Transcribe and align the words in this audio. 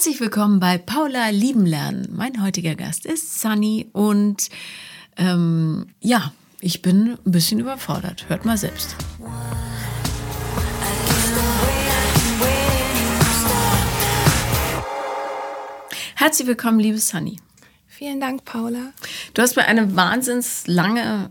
Herzlich 0.00 0.20
willkommen 0.22 0.60
bei 0.60 0.78
Paula 0.78 1.28
Lieben 1.28 1.66
Lernen. 1.66 2.08
Mein 2.16 2.42
heutiger 2.42 2.74
Gast 2.74 3.04
ist 3.04 3.38
Sunny 3.38 3.90
und 3.92 4.48
ähm, 5.18 5.88
ja, 6.00 6.32
ich 6.58 6.80
bin 6.80 7.18
ein 7.26 7.30
bisschen 7.30 7.60
überfordert. 7.60 8.26
Hört 8.30 8.46
mal 8.46 8.56
selbst. 8.56 8.96
Herzlich 16.14 16.48
willkommen, 16.48 16.80
liebe 16.80 16.96
Sunny. 16.96 17.36
Vielen 17.86 18.20
Dank, 18.20 18.46
Paula. 18.46 18.94
Du 19.34 19.42
hast 19.42 19.56
mir 19.56 19.66
eine 19.66 19.96
wahnsinns 19.96 20.66
lange 20.66 21.30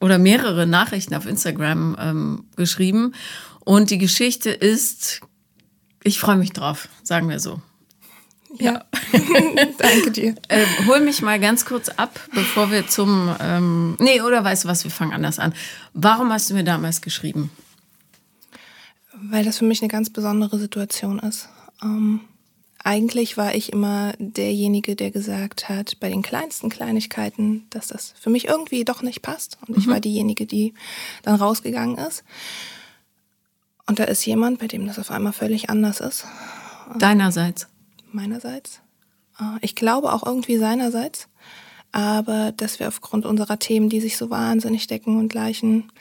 oder 0.00 0.18
mehrere 0.18 0.68
Nachrichten 0.68 1.16
auf 1.16 1.26
Instagram 1.26 1.96
ähm, 1.98 2.44
geschrieben 2.54 3.16
und 3.64 3.90
die 3.90 3.98
Geschichte 3.98 4.50
ist 4.50 5.22
ich 6.04 6.20
freue 6.20 6.36
mich 6.36 6.52
drauf, 6.52 6.88
sagen 7.02 7.28
wir 7.28 7.40
so. 7.40 7.60
Ja, 8.56 8.84
danke 9.78 10.12
dir. 10.12 10.36
Äh, 10.48 10.64
hol 10.86 11.00
mich 11.00 11.22
mal 11.22 11.40
ganz 11.40 11.64
kurz 11.64 11.88
ab, 11.88 12.20
bevor 12.32 12.70
wir 12.70 12.86
zum. 12.86 13.34
Ähm, 13.40 13.96
nee, 13.98 14.20
oder 14.20 14.44
weißt 14.44 14.64
du 14.64 14.68
was, 14.68 14.84
wir 14.84 14.92
fangen 14.92 15.12
anders 15.12 15.40
an. 15.40 15.52
Warum 15.92 16.32
hast 16.32 16.50
du 16.50 16.54
mir 16.54 16.62
damals 16.62 17.00
geschrieben? 17.00 17.50
Weil 19.12 19.44
das 19.44 19.58
für 19.58 19.64
mich 19.64 19.82
eine 19.82 19.88
ganz 19.88 20.10
besondere 20.10 20.58
Situation 20.58 21.18
ist. 21.18 21.48
Ähm, 21.82 22.20
eigentlich 22.84 23.36
war 23.36 23.54
ich 23.54 23.72
immer 23.72 24.12
derjenige, 24.18 24.94
der 24.94 25.10
gesagt 25.10 25.68
hat, 25.68 25.98
bei 25.98 26.10
den 26.10 26.22
kleinsten 26.22 26.68
Kleinigkeiten, 26.68 27.66
dass 27.70 27.88
das 27.88 28.14
für 28.20 28.30
mich 28.30 28.46
irgendwie 28.46 28.84
doch 28.84 29.02
nicht 29.02 29.22
passt. 29.22 29.58
Und 29.66 29.78
ich 29.78 29.86
mhm. 29.86 29.92
war 29.92 30.00
diejenige, 30.00 30.46
die 30.46 30.74
dann 31.22 31.34
rausgegangen 31.36 31.96
ist. 31.96 32.22
Und 33.86 33.98
da 33.98 34.04
ist 34.04 34.24
jemand, 34.24 34.58
bei 34.58 34.66
dem 34.66 34.86
das 34.86 34.98
auf 34.98 35.10
einmal 35.10 35.32
völlig 35.32 35.70
anders 35.70 36.00
ist. 36.00 36.24
Deinerseits. 36.98 37.68
Meinerseits. 38.12 38.80
Äh, 39.38 39.58
ich 39.60 39.74
glaube 39.74 40.12
auch 40.12 40.24
irgendwie 40.24 40.56
seinerseits. 40.56 41.28
Aber 41.92 42.52
dass 42.52 42.80
wir 42.80 42.88
aufgrund 42.88 43.24
unserer 43.24 43.58
Themen, 43.58 43.88
die 43.88 44.00
sich 44.00 44.16
so 44.16 44.30
wahnsinnig 44.30 44.86
decken 44.86 45.18
und 45.18 45.28
gleichen, 45.28 45.92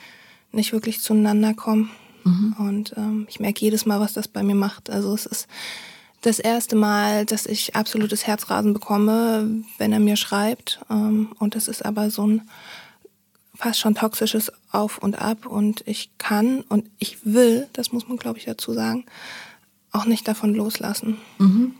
nicht 0.51 0.73
wirklich 0.73 1.01
zueinander 1.01 1.53
kommen. 1.53 1.91
Mhm. 2.23 2.55
Und 2.57 2.93
ähm, 2.97 3.27
ich 3.29 3.39
merke 3.39 3.61
jedes 3.61 3.85
Mal, 3.85 3.99
was 3.99 4.13
das 4.13 4.27
bei 4.27 4.43
mir 4.43 4.55
macht. 4.55 4.89
Also 4.89 5.13
es 5.13 5.25
ist 5.25 5.47
das 6.21 6.39
erste 6.39 6.75
Mal, 6.75 7.25
dass 7.25 7.45
ich 7.45 7.75
absolutes 7.75 8.25
Herzrasen 8.25 8.73
bekomme, 8.73 9.63
wenn 9.77 9.91
er 9.91 9.99
mir 9.99 10.15
schreibt. 10.15 10.79
Ähm, 10.89 11.33
und 11.37 11.55
das 11.55 11.67
ist 11.67 11.85
aber 11.85 12.09
so 12.09 12.25
ein 12.25 12.41
fast 13.55 13.79
schon 13.79 13.95
toxisches 13.95 14.51
Auf 14.71 14.97
und 14.97 15.21
Ab 15.21 15.45
und 15.45 15.83
ich 15.85 16.11
kann 16.17 16.61
und 16.61 16.89
ich 16.97 17.17
will, 17.23 17.67
das 17.73 17.91
muss 17.91 18.07
man 18.07 18.17
glaube 18.17 18.39
ich 18.39 18.45
dazu 18.45 18.73
sagen, 18.73 19.05
auch 19.91 20.05
nicht 20.05 20.27
davon 20.27 20.55
loslassen. 20.55 21.17
Mhm. 21.37 21.75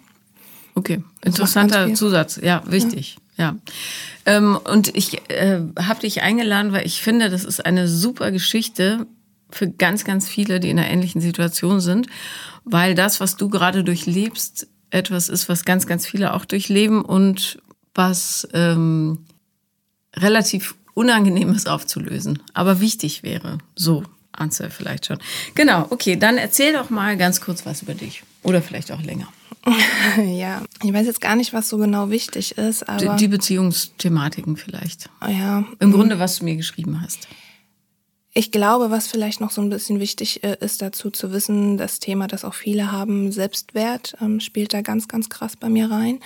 Okay, 0.75 1.03
interessanter 1.23 1.93
Zusatz, 1.93 2.39
ja, 2.41 2.63
wichtig. 2.65 3.17
Ja. 3.37 3.43
ja. 3.43 3.57
Ähm, 4.25 4.57
und 4.71 4.95
ich 4.95 5.29
äh, 5.29 5.61
habe 5.79 5.99
dich 5.99 6.21
eingeladen, 6.21 6.71
weil 6.71 6.85
ich 6.85 7.01
finde, 7.01 7.29
das 7.29 7.43
ist 7.43 7.65
eine 7.65 7.87
super 7.87 8.31
Geschichte 8.31 9.05
für 9.49 9.69
ganz, 9.69 10.03
ganz 10.03 10.27
viele, 10.27 10.59
die 10.59 10.69
in 10.69 10.79
einer 10.79 10.89
ähnlichen 10.89 11.21
Situation 11.21 11.79
sind, 11.79 12.07
weil 12.63 12.95
das, 12.95 13.19
was 13.19 13.35
du 13.35 13.49
gerade 13.49 13.83
durchlebst, 13.83 14.67
etwas 14.89 15.29
ist, 15.29 15.49
was 15.49 15.65
ganz, 15.65 15.85
ganz 15.85 16.05
viele 16.05 16.33
auch 16.33 16.45
durchleben 16.45 17.03
und 17.03 17.59
was 17.93 18.47
ähm, 18.53 19.25
relativ 20.15 20.75
Unangenehmes 20.93 21.65
aufzulösen, 21.65 22.41
aber 22.53 22.79
wichtig 22.79 23.23
wäre. 23.23 23.57
So, 23.75 24.03
Ansel 24.31 24.69
vielleicht 24.69 25.05
schon. 25.05 25.19
Genau, 25.55 25.87
okay, 25.89 26.15
dann 26.15 26.37
erzähl 26.37 26.73
doch 26.73 26.89
mal 26.89 27.17
ganz 27.17 27.41
kurz 27.41 27.65
was 27.65 27.81
über 27.81 27.93
dich. 27.93 28.23
Oder 28.43 28.61
vielleicht 28.61 28.91
auch 28.91 29.01
länger. 29.01 29.27
Ja, 30.17 30.61
ich 30.83 30.91
weiß 30.93 31.05
jetzt 31.05 31.21
gar 31.21 31.37
nicht, 31.37 31.53
was 31.53 31.69
so 31.69 31.77
genau 31.77 32.09
wichtig 32.09 32.57
ist, 32.57 32.87
aber. 32.87 33.15
Die, 33.15 33.23
die 33.23 33.27
Beziehungsthematiken 33.29 34.57
vielleicht. 34.57 35.09
Ja. 35.25 35.63
Im 35.79 35.91
Grunde, 35.93 36.19
was 36.19 36.39
du 36.39 36.43
mir 36.45 36.57
geschrieben 36.57 37.01
hast. 37.01 37.27
Ich 38.35 38.51
glaube, 38.51 38.89
was 38.89 39.07
vielleicht 39.07 39.39
noch 39.41 39.51
so 39.51 39.61
ein 39.61 39.69
bisschen 39.69 39.99
wichtig 39.99 40.43
äh, 40.43 40.57
ist, 40.59 40.81
dazu 40.81 41.11
zu 41.11 41.31
wissen, 41.31 41.77
das 41.77 41.99
Thema, 41.99 42.27
das 42.27 42.43
auch 42.43 42.55
viele 42.55 42.91
haben, 42.91 43.31
Selbstwert, 43.31 44.15
ähm, 44.21 44.39
spielt 44.39 44.73
da 44.73 44.81
ganz, 44.81 45.07
ganz 45.07 45.29
krass 45.29 45.55
bei 45.55 45.69
mir 45.69 45.89
rein. 45.91 46.19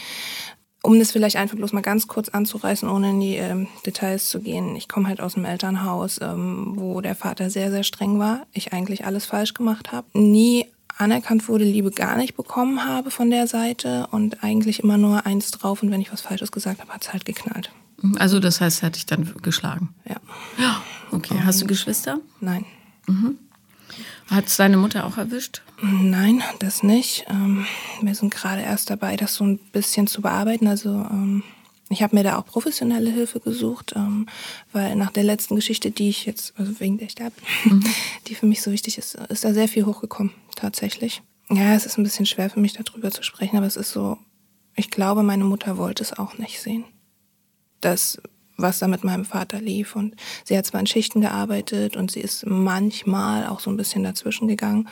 Um 0.83 0.99
das 0.99 1.11
vielleicht 1.11 1.35
einfach 1.35 1.57
bloß 1.57 1.73
mal 1.73 1.81
ganz 1.81 2.07
kurz 2.07 2.29
anzureißen, 2.29 2.87
ohne 2.87 3.09
in 3.09 3.19
die 3.19 3.35
ähm, 3.35 3.67
Details 3.85 4.29
zu 4.29 4.39
gehen. 4.39 4.75
Ich 4.75 4.87
komme 4.87 5.07
halt 5.07 5.19
aus 5.19 5.35
einem 5.35 5.45
Elternhaus, 5.45 6.19
ähm, 6.21 6.73
wo 6.75 7.01
der 7.01 7.15
Vater 7.15 7.49
sehr, 7.49 7.71
sehr 7.71 7.83
streng 7.83 8.19
war. 8.19 8.45
Ich 8.53 8.73
eigentlich 8.73 9.05
alles 9.05 9.25
falsch 9.25 9.53
gemacht 9.53 9.91
habe. 9.91 10.07
Nie 10.13 10.65
anerkannt 10.97 11.47
wurde, 11.47 11.63
Liebe 11.63 11.91
gar 11.91 12.17
nicht 12.17 12.35
bekommen 12.35 12.85
habe 12.85 13.11
von 13.11 13.29
der 13.29 13.47
Seite 13.47 14.07
und 14.11 14.43
eigentlich 14.43 14.83
immer 14.83 14.97
nur 14.97 15.25
eins 15.25 15.51
drauf 15.51 15.83
und 15.83 15.91
wenn 15.91 16.01
ich 16.01 16.11
was 16.11 16.21
Falsches 16.21 16.51
gesagt 16.51 16.81
habe, 16.81 16.91
hat 16.91 17.03
es 17.03 17.13
halt 17.13 17.25
geknallt. 17.25 17.71
Also 18.17 18.39
das 18.39 18.61
heißt, 18.61 18.83
hat 18.83 18.95
dich 18.95 19.05
dann 19.05 19.33
geschlagen? 19.41 19.89
Ja. 20.07 20.17
Ja, 20.57 20.81
okay. 21.11 21.33
Und 21.33 21.45
Hast 21.45 21.61
du 21.61 21.67
Geschwister? 21.67 22.19
Nein. 22.39 22.65
Mhm. 23.07 23.37
Hat 24.29 24.47
es 24.47 24.57
deine 24.57 24.77
Mutter 24.77 25.05
auch 25.05 25.17
erwischt? 25.17 25.61
Nein, 25.81 26.43
das 26.59 26.83
nicht. 26.83 27.25
Ähm, 27.29 27.65
wir 28.01 28.15
sind 28.15 28.33
gerade 28.33 28.61
erst 28.61 28.89
dabei, 28.89 29.15
das 29.15 29.35
so 29.35 29.45
ein 29.45 29.57
bisschen 29.57 30.07
zu 30.07 30.21
bearbeiten. 30.21 30.67
Also 30.67 30.89
ähm, 30.89 31.43
ich 31.89 32.03
habe 32.03 32.15
mir 32.15 32.23
da 32.23 32.37
auch 32.37 32.45
professionelle 32.45 33.09
Hilfe 33.09 33.39
gesucht, 33.39 33.93
ähm, 33.95 34.27
weil 34.73 34.95
nach 34.95 35.11
der 35.11 35.23
letzten 35.23 35.55
Geschichte, 35.55 35.91
die 35.91 36.09
ich 36.09 36.25
jetzt, 36.25 36.53
also 36.57 36.79
wegen 36.79 36.97
der 36.97 37.07
ich 37.07 37.15
da 37.15 37.29
bin, 37.29 37.77
mhm. 37.77 37.83
die 38.27 38.35
für 38.35 38.45
mich 38.45 38.61
so 38.61 38.71
wichtig 38.71 38.97
ist, 38.97 39.15
ist 39.15 39.45
da 39.45 39.53
sehr 39.53 39.67
viel 39.67 39.85
hochgekommen, 39.85 40.33
tatsächlich. 40.55 41.21
Ja, 41.49 41.75
es 41.75 41.85
ist 41.85 41.97
ein 41.97 42.03
bisschen 42.03 42.25
schwer 42.25 42.49
für 42.49 42.59
mich 42.59 42.73
darüber 42.73 43.11
zu 43.11 43.23
sprechen, 43.23 43.55
aber 43.55 43.67
es 43.67 43.77
ist 43.77 43.91
so, 43.91 44.17
ich 44.75 44.91
glaube, 44.91 45.23
meine 45.23 45.45
Mutter 45.45 45.77
wollte 45.77 46.03
es 46.03 46.17
auch 46.17 46.37
nicht 46.37 46.59
sehen. 46.59 46.83
Das 47.79 48.19
was 48.57 48.79
da 48.79 48.87
mit 48.87 49.03
meinem 49.03 49.25
Vater 49.25 49.61
lief. 49.61 49.95
Und 49.95 50.15
sie 50.43 50.57
hat 50.57 50.65
zwar 50.65 50.79
in 50.79 50.87
Schichten 50.87 51.21
gearbeitet 51.21 51.95
und 51.95 52.11
sie 52.11 52.21
ist 52.21 52.45
manchmal 52.45 53.47
auch 53.47 53.59
so 53.59 53.69
ein 53.69 53.77
bisschen 53.77 54.03
dazwischen 54.03 54.47
gegangen, 54.47 54.89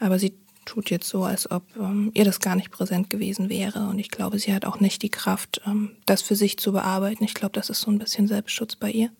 aber 0.00 0.18
sie 0.18 0.34
tut 0.64 0.90
jetzt 0.90 1.08
so, 1.08 1.24
als 1.24 1.50
ob 1.50 1.64
ähm, 1.76 2.10
ihr 2.14 2.24
das 2.24 2.40
gar 2.40 2.56
nicht 2.56 2.70
präsent 2.70 3.10
gewesen 3.10 3.48
wäre. 3.48 3.86
Und 3.86 3.98
ich 3.98 4.10
glaube, 4.10 4.38
sie 4.38 4.54
hat 4.54 4.64
auch 4.64 4.80
nicht 4.80 5.02
die 5.02 5.10
Kraft, 5.10 5.60
ähm, 5.66 5.90
das 6.06 6.22
für 6.22 6.36
sich 6.36 6.58
zu 6.58 6.72
bearbeiten. 6.72 7.24
Ich 7.24 7.34
glaube, 7.34 7.52
das 7.52 7.70
ist 7.70 7.80
so 7.80 7.90
ein 7.90 7.98
bisschen 7.98 8.28
Selbstschutz 8.28 8.76
bei 8.76 8.90
ihr. 8.90 9.10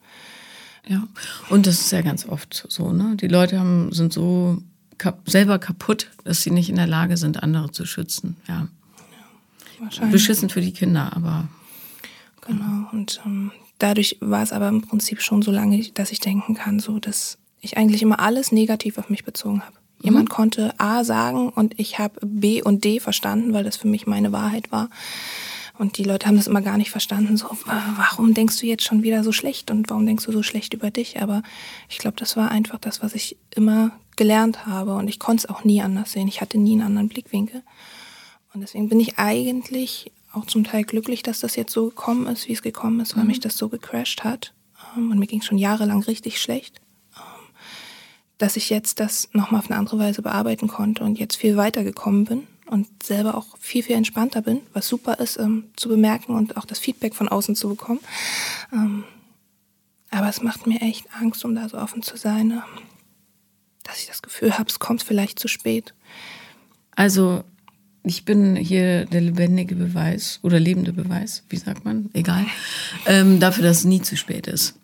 Ja, 0.86 1.06
und 1.48 1.66
das 1.66 1.80
ist 1.80 1.92
ja 1.92 2.02
ganz 2.02 2.26
oft 2.28 2.66
so, 2.68 2.92
ne? 2.92 3.16
Die 3.16 3.28
Leute 3.28 3.58
haben, 3.58 3.92
sind 3.92 4.12
so 4.12 4.62
kap 4.98 5.28
selber 5.28 5.58
kaputt, 5.58 6.10
dass 6.24 6.42
sie 6.42 6.50
nicht 6.50 6.68
in 6.68 6.76
der 6.76 6.86
Lage 6.86 7.16
sind, 7.16 7.42
andere 7.42 7.70
zu 7.70 7.86
schützen. 7.86 8.36
Ja. 8.46 8.54
ja 8.54 8.68
wahrscheinlich. 9.80 10.12
Beschissen 10.12 10.50
für 10.50 10.60
die 10.60 10.72
Kinder, 10.72 11.16
aber. 11.16 11.48
Genau, 12.46 12.88
und 12.92 13.20
ähm, 13.24 13.50
Dadurch 13.78 14.18
war 14.20 14.42
es 14.42 14.52
aber 14.52 14.68
im 14.68 14.82
Prinzip 14.82 15.20
schon 15.20 15.42
so 15.42 15.50
lange, 15.50 15.82
dass 15.94 16.12
ich 16.12 16.20
denken 16.20 16.54
kann, 16.54 16.80
so 16.80 16.98
dass 16.98 17.38
ich 17.60 17.76
eigentlich 17.76 18.02
immer 18.02 18.20
alles 18.20 18.52
negativ 18.52 18.98
auf 18.98 19.10
mich 19.10 19.24
bezogen 19.24 19.62
habe. 19.62 19.76
Mhm. 19.98 20.04
Jemand 20.04 20.30
konnte 20.30 20.74
A 20.78 21.04
sagen 21.04 21.48
und 21.48 21.78
ich 21.78 21.98
habe 21.98 22.20
B 22.24 22.62
und 22.62 22.84
D 22.84 23.00
verstanden, 23.00 23.52
weil 23.52 23.64
das 23.64 23.76
für 23.76 23.88
mich 23.88 24.06
meine 24.06 24.32
Wahrheit 24.32 24.70
war. 24.70 24.90
Und 25.76 25.98
die 25.98 26.04
Leute 26.04 26.26
haben 26.26 26.36
das 26.36 26.46
immer 26.46 26.62
gar 26.62 26.78
nicht 26.78 26.92
verstanden. 26.92 27.36
So, 27.36 27.48
warum 27.66 28.32
denkst 28.32 28.60
du 28.60 28.66
jetzt 28.66 28.84
schon 28.84 29.02
wieder 29.02 29.24
so 29.24 29.32
schlecht 29.32 29.72
und 29.72 29.90
warum 29.90 30.06
denkst 30.06 30.24
du 30.24 30.30
so 30.30 30.44
schlecht 30.44 30.72
über 30.72 30.92
dich? 30.92 31.20
Aber 31.20 31.42
ich 31.88 31.98
glaube, 31.98 32.16
das 32.16 32.36
war 32.36 32.50
einfach 32.50 32.78
das, 32.78 33.02
was 33.02 33.14
ich 33.14 33.36
immer 33.56 33.90
gelernt 34.14 34.66
habe 34.66 34.94
und 34.94 35.08
ich 35.08 35.18
konnte 35.18 35.44
es 35.44 35.50
auch 35.50 35.64
nie 35.64 35.82
anders 35.82 36.12
sehen. 36.12 36.28
Ich 36.28 36.40
hatte 36.40 36.58
nie 36.58 36.74
einen 36.74 36.82
anderen 36.82 37.08
Blickwinkel. 37.08 37.62
Und 38.52 38.60
deswegen 38.60 38.88
bin 38.88 39.00
ich 39.00 39.18
eigentlich 39.18 40.12
auch 40.34 40.46
zum 40.46 40.64
Teil 40.64 40.84
glücklich, 40.84 41.22
dass 41.22 41.40
das 41.40 41.56
jetzt 41.56 41.72
so 41.72 41.88
gekommen 41.88 42.26
ist, 42.26 42.48
wie 42.48 42.52
es 42.52 42.62
gekommen 42.62 43.00
ist, 43.00 43.16
weil 43.16 43.24
mhm. 43.24 43.28
mich 43.28 43.40
das 43.40 43.56
so 43.56 43.68
gecrashed 43.68 44.24
hat. 44.24 44.52
Ähm, 44.96 45.10
und 45.10 45.18
mir 45.18 45.26
ging 45.26 45.40
es 45.40 45.46
schon 45.46 45.58
jahrelang 45.58 46.02
richtig 46.02 46.40
schlecht. 46.40 46.80
Ähm, 47.16 47.22
dass 48.38 48.56
ich 48.56 48.70
jetzt 48.70 49.00
das 49.00 49.28
nochmal 49.32 49.60
auf 49.60 49.70
eine 49.70 49.78
andere 49.78 49.98
Weise 49.98 50.22
bearbeiten 50.22 50.68
konnte 50.68 51.04
und 51.04 51.18
jetzt 51.18 51.36
viel 51.36 51.56
weiter 51.56 51.84
gekommen 51.84 52.24
bin 52.24 52.46
und 52.66 53.02
selber 53.02 53.36
auch 53.36 53.56
viel, 53.58 53.82
viel 53.82 53.96
entspannter 53.96 54.42
bin, 54.42 54.60
was 54.72 54.88
super 54.88 55.18
ist 55.18 55.38
ähm, 55.38 55.70
zu 55.76 55.88
bemerken 55.88 56.34
und 56.34 56.56
auch 56.56 56.64
das 56.64 56.78
Feedback 56.78 57.14
von 57.14 57.28
außen 57.28 57.54
zu 57.54 57.68
bekommen. 57.68 58.00
Ähm, 58.72 59.04
aber 60.10 60.28
es 60.28 60.42
macht 60.42 60.66
mir 60.66 60.80
echt 60.80 61.06
Angst, 61.14 61.44
um 61.44 61.54
da 61.54 61.68
so 61.68 61.76
offen 61.78 62.02
zu 62.02 62.16
sein, 62.16 62.50
ähm, 62.52 62.62
dass 63.82 63.98
ich 63.98 64.06
das 64.06 64.22
Gefühl 64.22 64.58
habe, 64.58 64.70
es 64.70 64.78
kommt 64.78 65.02
vielleicht 65.02 65.38
zu 65.38 65.48
spät. 65.48 65.94
Also 66.96 67.44
ich 68.04 68.24
bin 68.24 68.54
hier 68.54 69.06
der 69.06 69.22
lebendige 69.22 69.74
Beweis 69.74 70.38
oder 70.42 70.60
lebende 70.60 70.92
Beweis, 70.92 71.42
wie 71.48 71.56
sagt 71.56 71.84
man, 71.84 72.10
egal, 72.12 72.44
ähm, 73.06 73.40
dafür, 73.40 73.64
dass 73.64 73.78
es 73.78 73.84
nie 73.84 74.02
zu 74.02 74.16
spät 74.16 74.46
ist. 74.46 74.78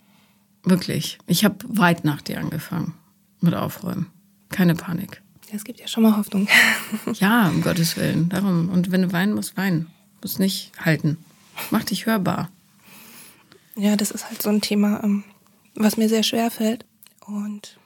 Wirklich. 0.64 1.18
Ich 1.26 1.44
habe 1.44 1.56
weit 1.68 2.04
nach 2.04 2.22
dir 2.22 2.38
angefangen 2.38 2.94
mit 3.40 3.54
Aufräumen. 3.54 4.06
Keine 4.48 4.74
Panik. 4.74 5.22
Es 5.52 5.64
gibt 5.64 5.80
ja 5.80 5.88
schon 5.88 6.02
mal 6.02 6.16
Hoffnung. 6.16 6.48
ja, 7.14 7.48
um 7.48 7.62
Gottes 7.62 7.96
Willen. 7.96 8.28
Darum. 8.28 8.68
Und 8.68 8.90
wenn 8.90 9.02
du 9.02 9.12
weinen 9.12 9.34
musst, 9.34 9.56
weinen. 9.56 9.88
Muss 10.22 10.38
nicht 10.38 10.72
halten. 10.78 11.18
Mach 11.70 11.84
dich 11.84 12.06
hörbar. 12.06 12.50
Ja, 13.76 13.96
das 13.96 14.10
ist 14.10 14.28
halt 14.28 14.42
so 14.42 14.48
ein 14.48 14.60
Thema, 14.60 15.02
ähm, 15.02 15.24
was 15.74 15.96
mir 15.96 16.08
sehr 16.08 16.22
schwer 16.22 16.50
fällt. 16.50 16.84
Und 17.26 17.78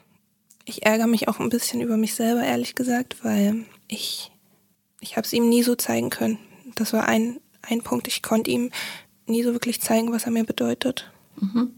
ich 0.64 0.84
ärgere 0.84 1.06
mich 1.06 1.28
auch 1.28 1.40
ein 1.40 1.48
bisschen 1.48 1.80
über 1.80 1.96
mich 1.96 2.14
selber, 2.14 2.42
ehrlich 2.42 2.74
gesagt, 2.74 3.24
weil 3.24 3.64
ich 3.88 4.30
ich 5.04 5.16
habe 5.16 5.26
es 5.26 5.32
ihm 5.32 5.48
nie 5.48 5.62
so 5.62 5.74
zeigen 5.76 6.10
können. 6.10 6.38
Das 6.74 6.92
war 6.92 7.06
ein, 7.06 7.38
ein 7.62 7.82
Punkt. 7.82 8.08
Ich 8.08 8.22
konnte 8.22 8.50
ihm 8.50 8.70
nie 9.26 9.42
so 9.42 9.52
wirklich 9.52 9.80
zeigen, 9.80 10.12
was 10.12 10.24
er 10.24 10.32
mir 10.32 10.44
bedeutet. 10.44 11.10
Mhm. 11.36 11.74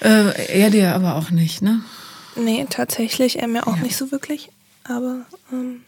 Äh, 0.00 0.60
er 0.60 0.70
dir 0.70 0.94
aber 0.94 1.16
auch 1.16 1.30
nicht, 1.30 1.62
ne? 1.62 1.82
Nee, 2.36 2.66
tatsächlich, 2.70 3.38
er 3.38 3.48
mir 3.48 3.66
auch 3.66 3.76
ja. 3.76 3.82
nicht 3.82 3.96
so 3.96 4.10
wirklich. 4.10 4.50
Aber 4.84 5.26
ähm, 5.52 5.82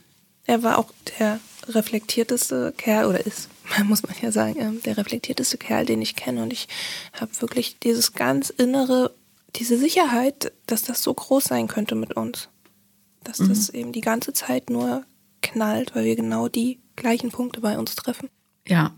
er 0.44 0.62
war 0.62 0.78
auch 0.78 0.90
der 1.18 1.40
reflektierteste 1.68 2.72
Kerl, 2.76 3.06
oder 3.06 3.24
ist, 3.24 3.48
muss 3.84 4.02
man 4.02 4.14
ja 4.20 4.32
sagen, 4.32 4.58
äh, 4.58 4.80
der 4.80 4.96
reflektierteste 4.96 5.58
Kerl, 5.58 5.86
den 5.86 6.02
ich 6.02 6.16
kenne. 6.16 6.42
Und 6.42 6.52
ich 6.52 6.68
habe 7.12 7.30
wirklich 7.40 7.78
dieses 7.78 8.12
ganz 8.12 8.50
innere, 8.50 9.14
diese 9.54 9.78
Sicherheit, 9.78 10.52
dass 10.66 10.82
das 10.82 11.02
so 11.02 11.14
groß 11.14 11.44
sein 11.44 11.68
könnte 11.68 11.94
mit 11.94 12.14
uns. 12.14 12.48
Dass 13.22 13.38
mhm. 13.38 13.48
das 13.48 13.68
eben 13.70 13.92
die 13.92 14.00
ganze 14.00 14.32
Zeit 14.32 14.70
nur 14.70 15.04
knallt, 15.42 15.94
weil 15.94 16.04
wir 16.04 16.16
genau 16.16 16.48
die 16.48 16.78
gleichen 16.96 17.30
Punkte 17.30 17.60
bei 17.60 17.78
uns 17.78 17.94
treffen. 17.94 18.28
Ja, 18.66 18.94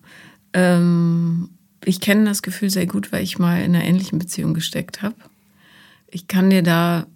ähm, 0.52 1.50
ich 1.85 2.00
kenne 2.00 2.25
das 2.25 2.43
Gefühl 2.43 2.70
sehr 2.70 2.87
gut, 2.87 3.12
weil 3.12 3.23
ich 3.23 3.38
mal 3.38 3.62
in 3.62 3.75
einer 3.75 3.85
ähnlichen 3.85 4.19
Beziehung 4.19 4.55
gesteckt 4.55 5.02
habe. 5.02 5.17
Ich 6.11 6.26
kann 6.26 6.50
dir 6.50 6.62
da 6.62 7.06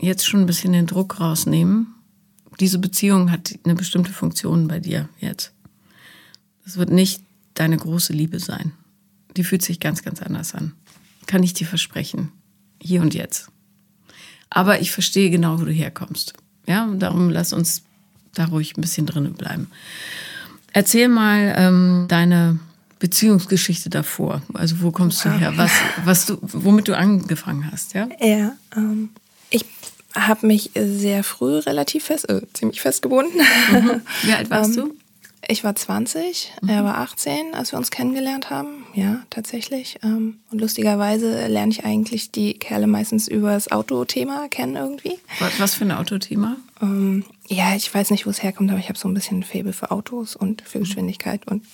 jetzt 0.00 0.26
schon 0.26 0.40
ein 0.40 0.46
bisschen 0.46 0.72
den 0.72 0.86
Druck 0.86 1.20
rausnehmen. 1.20 1.94
Diese 2.58 2.78
Beziehung 2.78 3.30
hat 3.30 3.58
eine 3.64 3.74
bestimmte 3.74 4.12
Funktion 4.12 4.68
bei 4.68 4.80
dir 4.80 5.08
jetzt. 5.20 5.52
Das 6.64 6.76
wird 6.76 6.90
nicht 6.90 7.22
deine 7.54 7.76
große 7.76 8.12
Liebe 8.12 8.38
sein. 8.38 8.72
Die 9.36 9.44
fühlt 9.44 9.62
sich 9.62 9.80
ganz, 9.80 10.02
ganz 10.02 10.20
anders 10.20 10.54
an. 10.54 10.72
Kann 11.26 11.42
ich 11.42 11.54
dir 11.54 11.66
versprechen. 11.66 12.32
Hier 12.82 13.02
und 13.02 13.14
jetzt. 13.14 13.48
Aber 14.50 14.80
ich 14.80 14.90
verstehe 14.90 15.30
genau, 15.30 15.60
wo 15.60 15.64
du 15.64 15.72
herkommst. 15.72 16.34
Ja, 16.66 16.84
und 16.84 17.00
darum 17.00 17.30
lass 17.30 17.52
uns 17.52 17.84
da 18.34 18.46
ruhig 18.46 18.76
ein 18.76 18.80
bisschen 18.80 19.06
drinnen 19.06 19.34
bleiben. 19.34 19.70
Erzähl 20.72 21.08
mal 21.08 21.54
ähm, 21.56 22.06
deine 22.08 22.58
Beziehungsgeschichte 23.00 23.90
davor. 23.90 24.42
Also 24.54 24.82
wo 24.82 24.92
kommst 24.92 25.24
du 25.24 25.30
her? 25.30 25.54
Was, 25.56 25.72
was 26.04 26.26
du, 26.26 26.38
womit 26.42 26.86
du 26.86 26.96
angefangen 26.96 27.68
hast, 27.70 27.94
ja? 27.94 28.08
Ja, 28.20 28.52
ähm, 28.76 29.10
ich 29.48 29.64
habe 30.14 30.46
mich 30.46 30.70
sehr 30.74 31.24
früh 31.24 31.58
relativ 31.58 32.04
fest, 32.04 32.28
äh, 32.28 32.42
ziemlich 32.52 32.80
festgebunden. 32.80 33.40
Mhm. 33.72 34.02
Wie 34.22 34.32
alt 34.32 34.50
warst 34.50 34.76
ähm, 34.76 34.88
du? 34.88 34.94
Ich 35.48 35.64
war 35.64 35.74
20, 35.74 36.52
mhm. 36.60 36.68
er 36.68 36.84
war 36.84 36.98
18, 36.98 37.54
als 37.54 37.72
wir 37.72 37.78
uns 37.78 37.90
kennengelernt 37.90 38.50
haben. 38.50 38.84
Ja, 38.94 39.22
tatsächlich. 39.30 39.98
Ähm, 40.02 40.38
und 40.50 40.60
lustigerweise 40.60 41.46
lerne 41.48 41.72
ich 41.72 41.84
eigentlich 41.84 42.30
die 42.30 42.54
Kerle 42.54 42.86
meistens 42.86 43.28
über 43.28 43.52
das 43.52 43.72
Autothema 43.72 44.48
kennen 44.48 44.76
irgendwie. 44.76 45.18
Was 45.58 45.74
für 45.74 45.84
ein 45.84 45.92
Autothema? 45.92 46.56
Ähm, 46.82 47.24
ja, 47.48 47.74
ich 47.74 47.92
weiß 47.92 48.10
nicht, 48.10 48.26
wo 48.26 48.30
es 48.30 48.42
herkommt, 48.42 48.70
aber 48.70 48.78
ich 48.78 48.88
habe 48.88 48.98
so 48.98 49.08
ein 49.08 49.14
bisschen 49.14 49.40
ein 49.40 49.42
Faible 49.42 49.72
für 49.72 49.90
Autos 49.90 50.36
und 50.36 50.62
für 50.62 50.78
mhm. 50.78 50.84
Geschwindigkeit. 50.84 51.46
Und 51.46 51.64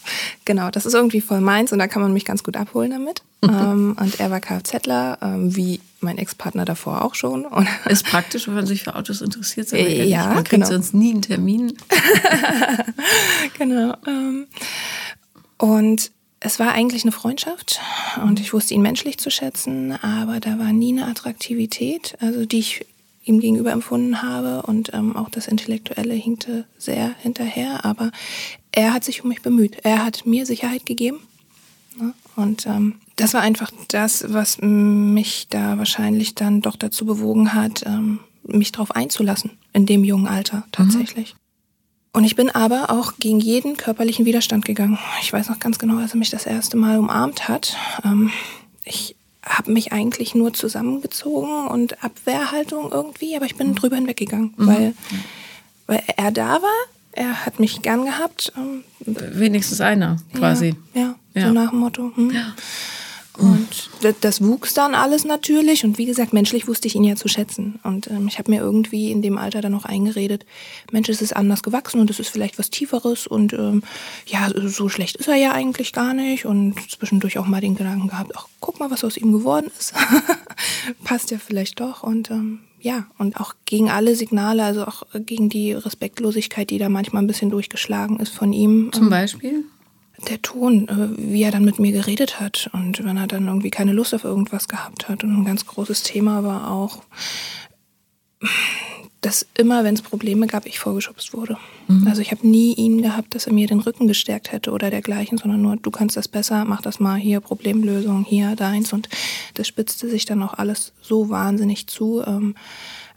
genau, 0.45 0.71
das 0.71 0.87
ist 0.87 0.95
irgendwie 0.95 1.21
voll 1.21 1.41
meins 1.41 1.73
und 1.73 1.79
da 1.79 1.87
kann 1.87 2.03
man 2.03 2.13
mich 2.13 2.25
ganz 2.25 2.43
gut 2.43 2.57
abholen 2.57 2.91
damit. 2.91 3.23
Mhm. 3.43 3.51
ähm, 3.51 3.97
und 4.01 4.21
er 4.21 4.31
war 4.31 4.41
Kfzler, 4.41 5.19
ähm, 5.23 5.55
wie 5.55 5.81
mein 6.01 6.19
Ex-Partner 6.19 6.65
davor 6.65 7.03
auch 7.05 7.15
schon. 7.15 7.45
Und 7.45 7.69
ist 7.87 8.07
praktisch, 8.07 8.47
wenn 8.47 8.55
man 8.55 8.67
sich 8.67 8.83
für 8.83 8.95
Autos 8.95 9.21
interessiert. 9.21 9.71
Ja, 9.73 10.27
man 10.27 10.45
kriegt 10.45 10.51
genau. 10.51 10.67
sonst 10.67 10.95
nie 10.95 11.13
einen 11.13 11.23
Termin. 11.23 11.75
genau. 13.59 13.95
Ähm, 14.07 14.47
und 15.59 16.11
es 16.41 16.59
war 16.59 16.73
eigentlich 16.73 17.03
eine 17.03 17.13
Freundschaft 17.13 17.81
und 18.23 18.41
ich 18.41 18.53
wusste 18.53 18.75
ihn 18.75 18.83
menschlich 18.83 19.19
zu 19.19 19.31
schätzen, 19.31 19.93
aber 19.93 20.39
da 20.39 20.59
war 20.59 20.73
nie 20.73 20.93
eine 20.93 21.07
Attraktivität, 21.07 22.17
also 22.21 22.45
die 22.45 22.59
ich 22.59 22.87
ihm 23.27 23.41
gegenüber 23.41 23.73
empfunden 23.73 24.23
habe 24.23 24.63
und 24.63 24.95
ähm, 24.95 25.17
auch 25.17 25.29
das 25.29 25.49
Intellektuelle 25.49 26.15
hinkte 26.15 26.65
sehr 26.79 27.15
hinterher, 27.21 27.85
aber 27.85 28.13
er 28.73 28.95
hat 28.95 29.05
sich 29.05 29.23
um 29.23 29.29
mich 29.29 29.43
bemüht. 29.43 29.79
Er 29.83 30.05
hat 30.05 30.25
mir 30.25 30.47
Sicherheit 30.47 30.87
gegeben 30.87 31.19
ne? 31.99 32.15
und 32.37 32.67
ähm, 32.67 32.95
das 33.17 33.35
war 33.35 33.41
einfach 33.41 33.71
das, 33.89 34.33
was 34.33 34.59
mich 34.61 35.49
da 35.49 35.79
wahrscheinlich 35.79 36.35
dann 36.35 36.61
doch 36.61 36.77
dazu 36.77 37.05
bewogen 37.05 37.53
hat, 37.53 37.85
ähm, 37.85 38.21
mich 38.45 38.73
darauf 38.73 38.93
einzulassen 38.93 39.53
in 39.73 39.87
dem 39.87 40.05
jungen 40.05 40.29
Alter 40.29 40.65
tatsächlich. 40.71 41.35
Mhm. 41.35 41.39
Und 42.13 42.25
ich 42.25 42.37
bin 42.37 42.49
aber 42.49 42.91
auch 42.91 43.15
gegen 43.19 43.41
jeden 43.41 43.77
körperlichen 43.77 44.25
Widerstand 44.25 44.65
gegangen. 44.65 44.99
Ich 45.21 45.33
weiß 45.33 45.51
noch 45.51 45.59
ganz 45.59 45.79
genau, 45.79 45.99
als 45.99 46.13
er 46.13 46.19
mich 46.19 46.31
das 46.31 46.47
erste 46.47 46.77
Mal 46.77 46.99
umarmt 46.99 47.49
hat. 47.49 47.77
Ähm, 48.05 48.31
ich 48.85 49.16
habe 49.47 49.73
mich 49.73 49.93
eigentlich 49.93 50.35
nur 50.35 50.53
zusammengezogen 50.53 51.69
und 51.69 52.03
Abwehrhaltung 52.03 52.91
irgendwie, 52.91 53.37
aber 53.37 53.47
ich 53.47 53.57
bin 53.57 53.69
mhm. 53.69 53.75
drüber 53.77 53.97
hinweggegangen, 53.97 54.55
mhm. 54.57 54.67
weil, 54.67 54.95
weil 55.87 56.03
er 56.17 56.33
da 56.33 56.61
war, 56.63 56.87
er 57.13 57.47
hat 57.47 57.61
mich 57.61 57.81
gern 57.83 58.05
gehabt. 58.05 58.53
Ähm, 58.57 58.85
Wenigstens 59.01 59.81
einer, 59.81 60.19
quasi. 60.35 60.75
Ja, 60.95 61.01
ja, 61.01 61.15
ja. 61.35 61.47
so 61.49 61.53
nach 61.53 61.71
dem 61.71 61.79
Motto. 61.79 62.13
Hm. 62.15 62.31
Ja. 62.31 62.55
Und 63.39 63.91
das 64.21 64.43
wuchs 64.43 64.75
dann 64.75 64.95
alles 64.95 65.25
natürlich. 65.25 65.85
Und 65.85 65.99
wie 65.99 66.07
gesagt, 66.07 66.33
menschlich 66.33 66.67
wusste 66.69 66.89
ich 66.89 66.95
ihn 66.95 67.05
ja 67.05 67.17
zu 67.17 67.29
schätzen. 67.29 67.79
Und 67.83 68.09
ähm, 68.09 68.29
ich 68.29 68.39
habe 68.39 68.51
mir 68.51 68.61
irgendwie 68.61 69.11
in 69.11 69.23
dem 69.23 69.39
Alter 69.39 69.61
dann 69.61 69.73
noch 69.73 69.85
eingeredet, 69.85 70.47
Mensch, 70.91 71.09
es 71.09 71.23
ist 71.23 71.37
anders 71.37 71.63
gewachsen 71.63 72.01
und 72.01 72.11
es 72.11 72.19
ist 72.19 72.29
vielleicht 72.29 72.59
was 72.59 72.71
Tieferes. 72.71 73.27
Und 73.27 73.53
ähm, 73.53 73.83
ja, 74.27 74.51
so 74.55 74.89
schlecht 74.89 75.17
ist 75.17 75.29
er 75.29 75.37
ja 75.37 75.53
eigentlich 75.53 75.93
gar 75.93 76.15
nicht. 76.15 76.47
Und 76.47 76.77
zwischendurch 76.91 77.39
auch 77.39 77.47
mal 77.47 77.61
den 77.61 77.77
Gedanken 77.77 78.09
gehabt, 78.09 78.33
ach, 78.35 78.47
guck 78.61 78.81
mal, 78.81 78.91
was 78.91 79.05
aus 79.05 79.17
ihm 79.17 79.33
geworden 79.33 79.71
ist. 79.79 79.93
Passt 81.05 81.31
ja 81.31 81.39
vielleicht 81.39 81.81
doch. 81.81 82.03
Und 82.03 82.31
ähm, 82.31 82.61
ja, 82.81 83.07
und 83.19 83.41
auch 83.41 83.55
gegen 83.65 83.91
alle 83.91 84.15
Signale, 84.15 84.65
also 84.65 84.85
auch 84.87 85.03
gegen 85.15 85.49
die 85.49 85.73
Respektlosigkeit, 85.73 86.71
die 86.71 86.79
da 86.79 86.89
manchmal 86.89 87.23
ein 87.23 87.27
bisschen 87.27 87.51
durchgeschlagen 87.51 88.21
ist 88.21 88.33
von 88.33 88.53
ihm. 88.53 88.91
Zum 88.93 89.11
Beispiel? 89.11 89.65
Der 90.29 90.41
Ton, 90.43 90.89
äh, 90.89 91.09
wie 91.17 91.43
er 91.43 91.51
dann 91.51 91.65
mit 91.65 91.79
mir 91.79 91.93
geredet 91.93 92.41
hat 92.41 92.71
und 92.73 93.05
wenn 93.05 93.17
er 93.17 93.27
dann 93.27 93.47
irgendwie 93.47 93.71
keine 93.71 93.93
Lust 93.93 94.15
auf 94.15 94.25
irgendwas 94.25 94.69
gehabt 94.69 95.09
hat. 95.09 95.25
Und 95.25 95.31
ein 95.31 95.45
ganz 95.45 95.67
großes 95.67 96.03
Thema 96.03 96.43
war 96.43 96.71
auch, 96.71 97.03
dass 99.21 99.47
immer, 99.55 99.83
wenn 99.83 99.95
es 99.95 100.03
Probleme 100.03 100.47
gab, 100.47 100.67
ich 100.67 100.79
vorgeschubst 100.79 101.35
wurde. 101.35 101.57
Mhm. 101.89 102.07
Also 102.07 102.23
ich 102.23 102.31
habe 102.31 102.47
nie 102.47 102.75
ihn 102.75 103.03
gehabt, 103.03 103.35
dass 103.35 103.47
er 103.47 103.53
mir 103.53 103.67
den 103.67 103.81
Rücken 103.81 104.07
gestärkt 104.07 104.53
hätte 104.53 104.71
oder 104.71 104.91
dergleichen, 104.91 105.37
sondern 105.39 105.63
nur, 105.63 105.77
du 105.77 105.91
kannst 105.91 106.17
das 106.17 106.29
besser, 106.29 106.65
mach 106.65 106.81
das 106.81 107.01
mal 107.01 107.17
hier, 107.17 107.41
Problemlösung, 107.41 108.25
hier, 108.25 108.55
deins. 108.57 108.93
Und 108.93 109.09
das 109.55 109.67
spitzte 109.67 110.09
sich 110.09 110.27
dann 110.27 110.43
auch 110.43 110.55
alles 110.55 110.93
so 111.01 111.29
wahnsinnig 111.29 111.89
zu, 111.89 112.23
ähm, 112.25 112.55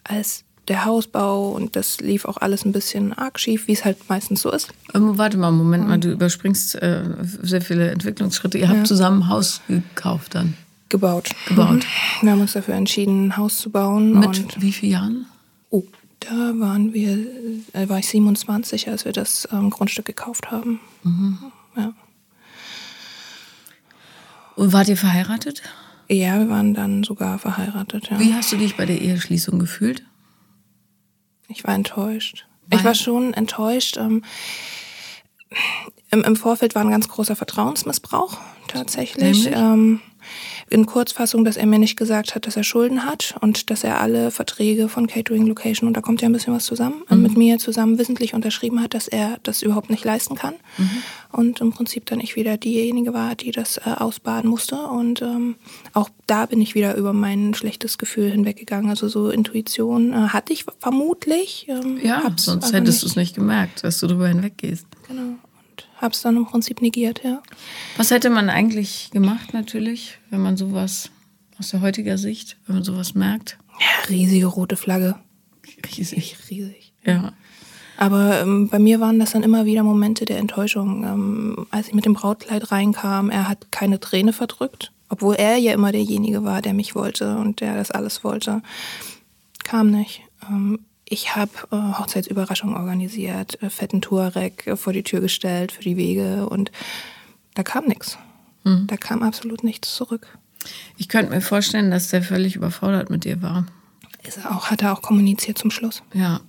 als 0.03 0.45
der 0.69 0.85
Hausbau 0.85 1.49
und 1.49 1.75
das 1.75 1.99
lief 1.99 2.25
auch 2.25 2.37
alles 2.37 2.63
ein 2.63 2.71
bisschen 2.71 3.13
arg 3.13 3.39
schief, 3.39 3.67
wie 3.67 3.73
es 3.73 3.83
halt 3.83 3.97
meistens 4.07 4.41
so 4.41 4.51
ist. 4.51 4.69
Ähm, 4.93 5.17
warte 5.17 5.37
mal, 5.37 5.51
Moment 5.51 5.87
mal, 5.87 5.99
du 5.99 6.11
überspringst 6.11 6.75
äh, 6.75 7.03
sehr 7.41 7.61
viele 7.61 7.91
Entwicklungsschritte. 7.91 8.57
Ihr 8.57 8.69
habt 8.69 8.79
ja. 8.79 8.83
zusammen 8.85 9.23
ein 9.23 9.29
Haus 9.29 9.61
gekauft 9.67 10.35
dann? 10.35 10.53
Gebaut. 10.89 11.31
Gebaut. 11.47 11.85
Mhm. 12.21 12.25
Wir 12.25 12.31
haben 12.31 12.41
uns 12.41 12.53
dafür 12.53 12.75
entschieden, 12.75 13.27
ein 13.27 13.37
Haus 13.37 13.57
zu 13.57 13.69
bauen. 13.69 14.19
Mit 14.19 14.61
wie 14.61 14.71
vielen 14.71 14.91
Jahren? 14.91 15.25
Oh, 15.69 15.83
da 16.19 16.53
waren 16.55 16.93
wir, 16.93 17.17
äh, 17.73 17.89
war 17.89 17.99
ich 17.99 18.07
27, 18.07 18.89
als 18.89 19.05
wir 19.05 19.11
das 19.11 19.47
ähm, 19.51 19.69
Grundstück 19.69 20.05
gekauft 20.05 20.51
haben. 20.51 20.79
Mhm. 21.03 21.37
Ja. 21.75 21.93
Und 24.55 24.73
wart 24.73 24.87
ihr 24.89 24.97
verheiratet? 24.97 25.61
Ja, 26.09 26.39
wir 26.39 26.49
waren 26.49 26.73
dann 26.73 27.03
sogar 27.03 27.37
verheiratet, 27.37 28.09
ja. 28.09 28.19
Wie 28.19 28.33
hast 28.33 28.51
du 28.51 28.57
dich 28.57 28.75
bei 28.75 28.85
der 28.85 28.99
Eheschließung 28.99 29.59
gefühlt? 29.59 30.03
Ich 31.49 31.65
war 31.65 31.75
enttäuscht. 31.75 32.45
Weil? 32.67 32.79
Ich 32.79 32.85
war 32.85 32.95
schon 32.95 33.33
enttäuscht. 33.33 33.97
Ähm, 33.97 34.23
im, 36.11 36.23
Im 36.23 36.35
Vorfeld 36.35 36.75
war 36.75 36.83
ein 36.83 36.91
ganz 36.91 37.07
großer 37.07 37.35
Vertrauensmissbrauch 37.35 38.37
tatsächlich. 38.67 39.49
Ähm, 39.51 39.99
in 40.69 40.85
Kurzfassung, 40.85 41.43
dass 41.43 41.57
er 41.57 41.65
mir 41.65 41.79
nicht 41.79 41.97
gesagt 41.97 42.35
hat, 42.35 42.45
dass 42.45 42.55
er 42.55 42.63
Schulden 42.63 43.05
hat 43.05 43.35
und 43.41 43.71
dass 43.71 43.83
er 43.83 43.99
alle 43.99 44.29
Verträge 44.29 44.87
von 44.87 45.07
Catering 45.07 45.47
Location, 45.47 45.87
und 45.87 45.97
da 45.97 46.01
kommt 46.01 46.21
ja 46.21 46.29
ein 46.29 46.33
bisschen 46.33 46.53
was 46.53 46.65
zusammen, 46.65 47.03
mhm. 47.09 47.21
mit 47.23 47.37
mir 47.37 47.57
zusammen 47.57 47.97
wissentlich 47.97 48.35
unterschrieben 48.35 48.81
hat, 48.81 48.93
dass 48.93 49.07
er 49.07 49.39
das 49.41 49.63
überhaupt 49.63 49.89
nicht 49.89 50.05
leisten 50.05 50.35
kann. 50.35 50.55
Mhm. 50.77 51.03
Und 51.31 51.61
im 51.61 51.71
Prinzip 51.71 52.07
dann 52.07 52.19
ich 52.19 52.35
wieder 52.35 52.57
diejenige 52.57 53.13
war, 53.13 53.35
die 53.35 53.51
das 53.51 53.77
äh, 53.77 53.91
ausbaden 53.97 54.49
musste. 54.49 54.77
Und 54.77 55.21
ähm, 55.21 55.55
auch 55.93 56.09
da 56.25 56.47
bin 56.47 56.59
ich 56.59 56.73
wieder 56.73 56.95
über 56.95 57.13
mein 57.13 57.53
schlechtes 57.53 57.97
Gefühl 57.97 58.31
hinweggegangen. 58.31 58.89
Also 58.89 59.07
so 59.07 59.29
Intuition 59.29 60.13
äh, 60.13 60.29
hatte 60.29 60.53
ich 60.53 60.65
vermutlich. 60.79 61.67
Ähm, 61.69 61.99
ja, 62.03 62.23
sonst 62.35 62.73
hättest 62.73 63.03
du 63.03 63.07
es 63.07 63.15
nicht 63.15 63.35
gemerkt, 63.35 63.83
dass 63.83 63.99
du 63.99 64.07
darüber 64.07 64.27
hinweggehst. 64.27 64.87
Genau 65.07 65.35
habe 66.01 66.13
es 66.13 66.21
dann 66.21 66.37
im 66.37 66.45
Prinzip 66.45 66.81
negiert, 66.81 67.21
ja. 67.23 67.41
Was 67.97 68.11
hätte 68.11 68.29
man 68.29 68.49
eigentlich 68.49 69.09
gemacht 69.11 69.53
natürlich, 69.53 70.17
wenn 70.29 70.41
man 70.41 70.57
sowas 70.57 71.09
aus 71.57 71.69
der 71.69 71.81
heutiger 71.81 72.17
Sicht, 72.17 72.57
wenn 72.65 72.75
man 72.75 72.83
sowas 72.83 73.15
merkt? 73.15 73.57
Ja, 73.79 74.09
riesige 74.09 74.45
rote 74.45 74.75
Flagge. 74.75 75.15
Riesig. 75.97 76.37
Riesig. 76.49 76.93
Ja. 77.05 77.33
Aber 77.99 78.39
ähm, 78.39 78.69
bei 78.69 78.79
mir 78.79 79.01
waren 79.01 79.19
das 79.19 79.31
dann 79.31 79.43
immer 79.43 79.65
wieder 79.65 79.83
Momente 79.83 80.23
der 80.23 80.37
Enttäuschung. 80.37 81.03
Ähm, 81.03 81.67
als 81.69 81.89
ich 81.89 81.93
mit 81.93 82.05
dem 82.05 82.13
Brautkleid 82.13 82.71
reinkam, 82.71 83.29
er 83.29 83.49
hat 83.49 83.73
keine 83.73 83.99
Träne 83.99 84.31
verdrückt, 84.31 84.93
obwohl 85.09 85.35
er 85.35 85.57
ja 85.57 85.73
immer 85.73 85.91
derjenige 85.91 86.45
war, 86.45 86.61
der 86.61 86.73
mich 86.73 86.95
wollte 86.95 87.35
und 87.35 87.59
der 87.59 87.75
das 87.75 87.91
alles 87.91 88.23
wollte. 88.23 88.61
Kam 89.65 89.91
nicht. 89.91 90.21
Ähm, 90.49 90.79
ich 91.03 91.35
habe 91.35 91.51
äh, 91.71 91.75
Hochzeitsüberraschungen 91.75 92.77
organisiert, 92.77 93.61
äh, 93.61 93.69
fetten 93.69 93.99
Tuareg 93.99 94.65
äh, 94.65 94.77
vor 94.77 94.93
die 94.93 95.03
Tür 95.03 95.19
gestellt 95.19 95.73
für 95.73 95.83
die 95.83 95.97
Wege 95.97 96.47
und 96.47 96.71
da 97.53 97.63
kam 97.63 97.83
nichts. 97.83 98.17
Mhm. 98.63 98.87
Da 98.87 98.95
kam 98.95 99.23
absolut 99.23 99.65
nichts 99.65 99.93
zurück. 99.93 100.37
Ich 100.95 101.09
könnte 101.09 101.33
mir 101.33 101.41
vorstellen, 101.41 101.91
dass 101.91 102.07
der 102.07 102.23
völlig 102.23 102.55
überfordert 102.55 103.09
mit 103.09 103.25
dir 103.25 103.41
war. 103.41 103.65
Ist 104.23 104.37
er 104.37 104.55
auch, 104.55 104.71
hat 104.71 104.83
er 104.83 104.93
auch 104.93 105.01
kommuniziert 105.01 105.57
zum 105.57 105.69
Schluss. 105.69 106.01
Ja. 106.13 106.39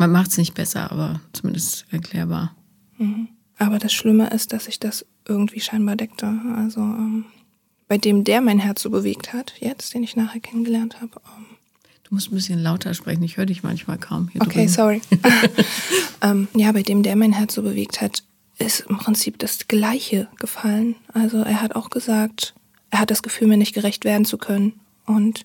Man 0.00 0.12
macht 0.12 0.30
es 0.30 0.38
nicht 0.38 0.54
besser, 0.54 0.90
aber 0.90 1.20
zumindest 1.34 1.84
erklärbar. 1.90 2.56
Mhm. 2.96 3.28
Aber 3.58 3.78
das 3.78 3.92
Schlimme 3.92 4.30
ist, 4.30 4.54
dass 4.54 4.66
ich 4.66 4.80
das 4.80 5.04
irgendwie 5.28 5.60
scheinbar 5.60 5.94
deckte. 5.94 6.40
Also 6.56 6.80
ähm, 6.80 7.26
bei 7.86 7.98
dem, 7.98 8.24
der 8.24 8.40
mein 8.40 8.58
Herz 8.58 8.80
so 8.80 8.88
bewegt 8.88 9.34
hat, 9.34 9.52
jetzt, 9.60 9.92
den 9.92 10.02
ich 10.02 10.16
nachher 10.16 10.40
kennengelernt 10.40 11.02
habe. 11.02 11.20
Ähm, 11.36 11.44
du 12.04 12.14
musst 12.14 12.32
ein 12.32 12.34
bisschen 12.34 12.62
lauter 12.62 12.94
sprechen, 12.94 13.22
ich 13.24 13.36
höre 13.36 13.44
dich 13.44 13.62
manchmal 13.62 13.98
kaum. 13.98 14.30
Hier 14.32 14.40
okay, 14.40 14.60
drüben. 14.60 14.68
sorry. 14.68 15.02
ähm, 16.22 16.48
ja, 16.54 16.72
bei 16.72 16.82
dem, 16.82 17.02
der 17.02 17.14
mein 17.14 17.34
Herz 17.34 17.52
so 17.52 17.60
bewegt 17.60 18.00
hat, 18.00 18.24
ist 18.56 18.80
im 18.88 18.96
Prinzip 18.96 19.38
das 19.38 19.68
Gleiche 19.68 20.28
gefallen. 20.38 20.96
Also 21.12 21.42
er 21.42 21.60
hat 21.60 21.76
auch 21.76 21.90
gesagt, 21.90 22.54
er 22.88 23.00
hat 23.00 23.10
das 23.10 23.22
Gefühl, 23.22 23.48
mir 23.48 23.58
nicht 23.58 23.74
gerecht 23.74 24.06
werden 24.06 24.24
zu 24.24 24.38
können. 24.38 24.80
Und 25.04 25.44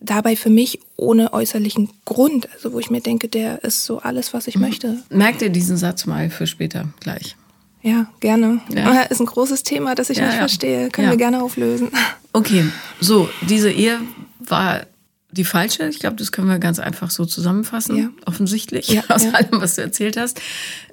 dabei 0.00 0.36
für 0.36 0.50
mich 0.50 0.80
ohne 0.96 1.32
äußerlichen 1.32 1.90
Grund, 2.04 2.48
also 2.54 2.72
wo 2.72 2.78
ich 2.78 2.90
mir 2.90 3.00
denke, 3.00 3.28
der 3.28 3.64
ist 3.64 3.84
so 3.84 3.98
alles, 3.98 4.34
was 4.34 4.46
ich 4.46 4.56
mhm. 4.56 4.62
möchte. 4.62 5.02
Merkt 5.10 5.42
ihr 5.42 5.50
diesen 5.50 5.76
Satz 5.76 6.06
mal 6.06 6.30
für 6.30 6.46
später 6.46 6.88
gleich? 7.00 7.36
Ja, 7.82 8.06
gerne. 8.20 8.60
Ja. 8.74 9.02
Ist 9.02 9.20
ein 9.20 9.26
großes 9.26 9.62
Thema, 9.62 9.94
das 9.94 10.08
ich 10.08 10.18
ja, 10.18 10.24
nicht 10.24 10.34
ja. 10.34 10.38
verstehe. 10.38 10.88
Können 10.88 11.10
wir 11.10 11.18
gerne 11.18 11.42
auflösen. 11.42 11.90
Okay, 12.32 12.64
so, 12.98 13.28
diese 13.48 13.70
Ehe 13.70 14.00
war 14.40 14.86
die 15.30 15.44
falsche. 15.44 15.86
Ich 15.88 15.98
glaube, 15.98 16.16
das 16.16 16.32
können 16.32 16.48
wir 16.48 16.58
ganz 16.58 16.78
einfach 16.78 17.10
so 17.10 17.26
zusammenfassen, 17.26 17.96
ja. 17.96 18.10
offensichtlich, 18.24 18.98
aus 19.10 19.26
allem, 19.26 19.60
was 19.60 19.74
du 19.76 19.82
erzählt 19.82 20.16
hast. 20.16 20.40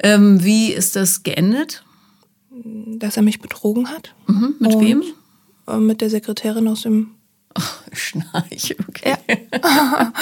Ähm, 0.03 0.43
wie 0.43 0.73
ist 0.73 0.95
das 0.95 1.23
geendet? 1.23 1.83
Dass 2.63 3.17
er 3.17 3.23
mich 3.23 3.39
betrogen 3.39 3.89
hat. 3.89 4.13
Mhm. 4.27 4.55
Mit 4.59 4.79
wem? 4.79 5.03
Äh, 5.67 5.77
mit 5.77 6.01
der 6.01 6.09
Sekretärin 6.09 6.67
aus 6.67 6.81
dem 6.81 7.11
Oh, 7.57 7.61
Schnarch, 7.93 8.75
okay. 8.87 9.15
Ja. 9.27 9.41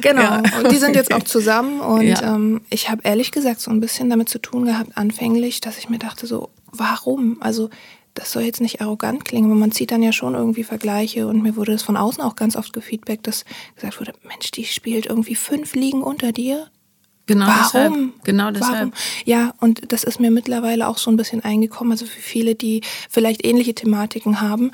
genau. 0.00 0.22
Ja. 0.22 0.42
Und 0.58 0.70
die 0.70 0.76
sind 0.76 0.94
jetzt 0.94 1.12
auch 1.12 1.22
zusammen. 1.22 1.80
Und 1.80 2.06
ja. 2.06 2.34
ähm, 2.34 2.62
ich 2.70 2.90
habe 2.90 3.02
ehrlich 3.04 3.32
gesagt 3.32 3.60
so 3.60 3.70
ein 3.70 3.80
bisschen 3.80 4.10
damit 4.10 4.28
zu 4.28 4.38
tun 4.38 4.64
gehabt, 4.64 4.96
anfänglich, 4.96 5.60
dass 5.60 5.78
ich 5.78 5.88
mir 5.88 5.98
dachte, 5.98 6.26
so, 6.26 6.50
warum? 6.70 7.38
Also, 7.40 7.70
das 8.14 8.30
soll 8.30 8.42
jetzt 8.42 8.60
nicht 8.60 8.80
arrogant 8.80 9.24
klingen, 9.24 9.50
aber 9.50 9.58
man 9.58 9.72
zieht 9.72 9.90
dann 9.90 10.02
ja 10.02 10.12
schon 10.12 10.34
irgendwie 10.34 10.64
Vergleiche. 10.64 11.26
Und 11.26 11.42
mir 11.42 11.56
wurde 11.56 11.72
das 11.72 11.82
von 11.82 11.96
außen 11.96 12.22
auch 12.22 12.36
ganz 12.36 12.56
oft 12.56 12.72
gefeedbackt, 12.72 13.26
dass 13.26 13.44
gesagt 13.74 13.98
wurde, 14.00 14.12
Mensch, 14.22 14.50
die 14.50 14.64
spielt 14.64 15.06
irgendwie 15.06 15.34
fünf 15.34 15.74
Ligen 15.74 16.02
unter 16.02 16.32
dir. 16.32 16.68
Genau 17.26 17.46
Warum? 17.46 17.62
deshalb. 17.62 18.24
Genau 18.24 18.50
deshalb. 18.50 18.74
Warum? 18.74 18.92
Ja, 19.24 19.54
und 19.60 19.92
das 19.92 20.04
ist 20.04 20.20
mir 20.20 20.30
mittlerweile 20.30 20.88
auch 20.88 20.98
so 20.98 21.10
ein 21.10 21.16
bisschen 21.16 21.42
eingekommen. 21.42 21.92
Also 21.92 22.04
für 22.04 22.20
viele, 22.20 22.54
die 22.54 22.82
vielleicht 23.08 23.46
ähnliche 23.46 23.74
Thematiken 23.74 24.40
haben, 24.40 24.72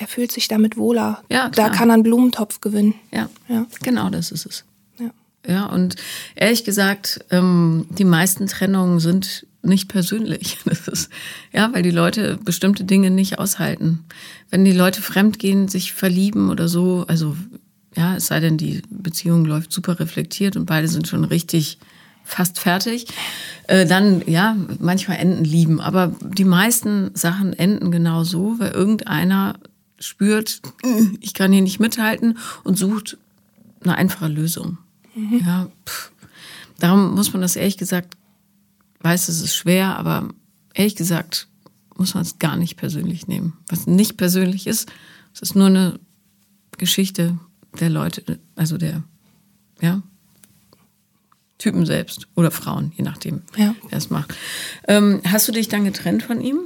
er 0.00 0.08
fühlt 0.08 0.32
sich 0.32 0.48
damit 0.48 0.78
wohler. 0.78 1.22
Ja, 1.30 1.50
klar. 1.50 1.68
Da 1.68 1.76
kann 1.76 1.90
er 1.90 1.94
einen 1.94 2.02
Blumentopf 2.02 2.62
gewinnen. 2.62 2.94
Ja, 3.12 3.28
ja. 3.48 3.66
genau 3.82 4.08
das 4.08 4.32
ist 4.32 4.46
es. 4.46 4.64
Ja, 4.98 5.10
ja 5.46 5.66
und 5.66 5.96
ehrlich 6.34 6.64
gesagt, 6.64 7.22
ähm, 7.30 7.86
die 7.90 8.06
meisten 8.06 8.46
Trennungen 8.46 8.98
sind 8.98 9.46
nicht 9.62 9.88
persönlich. 9.88 10.56
Das 10.64 10.88
ist, 10.88 11.10
ja, 11.52 11.70
weil 11.74 11.82
die 11.82 11.90
Leute 11.90 12.38
bestimmte 12.42 12.84
Dinge 12.84 13.10
nicht 13.10 13.38
aushalten. 13.38 14.04
Wenn 14.48 14.64
die 14.64 14.72
Leute 14.72 15.02
fremdgehen, 15.02 15.68
sich 15.68 15.92
verlieben 15.92 16.48
oder 16.48 16.66
so, 16.66 17.04
also 17.06 17.36
ja, 17.94 18.16
es 18.16 18.28
sei 18.28 18.40
denn, 18.40 18.56
die 18.56 18.80
Beziehung 18.88 19.44
läuft 19.44 19.70
super 19.70 20.00
reflektiert 20.00 20.56
und 20.56 20.64
beide 20.64 20.88
sind 20.88 21.08
schon 21.08 21.24
richtig 21.24 21.78
fast 22.24 22.58
fertig, 22.58 23.06
äh, 23.66 23.84
dann 23.84 24.22
ja, 24.26 24.56
manchmal 24.78 25.18
enden 25.18 25.44
lieben. 25.44 25.78
Aber 25.80 26.14
die 26.22 26.44
meisten 26.44 27.10
Sachen 27.14 27.52
enden 27.52 27.90
genau 27.90 28.24
so, 28.24 28.54
weil 28.58 28.70
irgendeiner 28.70 29.56
spürt, 30.00 30.62
ich 31.20 31.34
kann 31.34 31.52
hier 31.52 31.62
nicht 31.62 31.80
mithalten 31.80 32.38
und 32.64 32.76
sucht 32.76 33.18
eine 33.82 33.96
einfache 33.96 34.28
Lösung. 34.28 34.78
Mhm. 35.14 35.40
Ja, 35.44 35.70
pff. 35.86 36.12
Darum 36.78 37.14
muss 37.14 37.32
man 37.32 37.42
das 37.42 37.56
ehrlich 37.56 37.76
gesagt, 37.76 38.16
weiß, 39.00 39.28
es 39.28 39.40
ist 39.40 39.54
schwer, 39.54 39.98
aber 39.98 40.28
ehrlich 40.74 40.96
gesagt 40.96 41.46
muss 41.96 42.14
man 42.14 42.22
es 42.22 42.38
gar 42.38 42.56
nicht 42.56 42.76
persönlich 42.76 43.28
nehmen. 43.28 43.52
Was 43.68 43.86
nicht 43.86 44.16
persönlich 44.16 44.66
ist, 44.66 44.90
es 45.34 45.42
ist 45.42 45.54
nur 45.54 45.66
eine 45.66 46.00
Geschichte 46.78 47.38
der 47.78 47.90
Leute, 47.90 48.40
also 48.56 48.78
der, 48.78 49.02
ja, 49.80 50.02
Typen 51.58 51.84
selbst 51.84 52.26
oder 52.34 52.50
Frauen, 52.50 52.92
je 52.96 53.04
nachdem, 53.04 53.42
ja. 53.54 53.74
wer 53.90 53.98
es 53.98 54.08
macht. 54.08 54.34
Ähm, 54.88 55.20
hast 55.26 55.46
du 55.46 55.52
dich 55.52 55.68
dann 55.68 55.84
getrennt 55.84 56.22
von 56.22 56.40
ihm? 56.40 56.60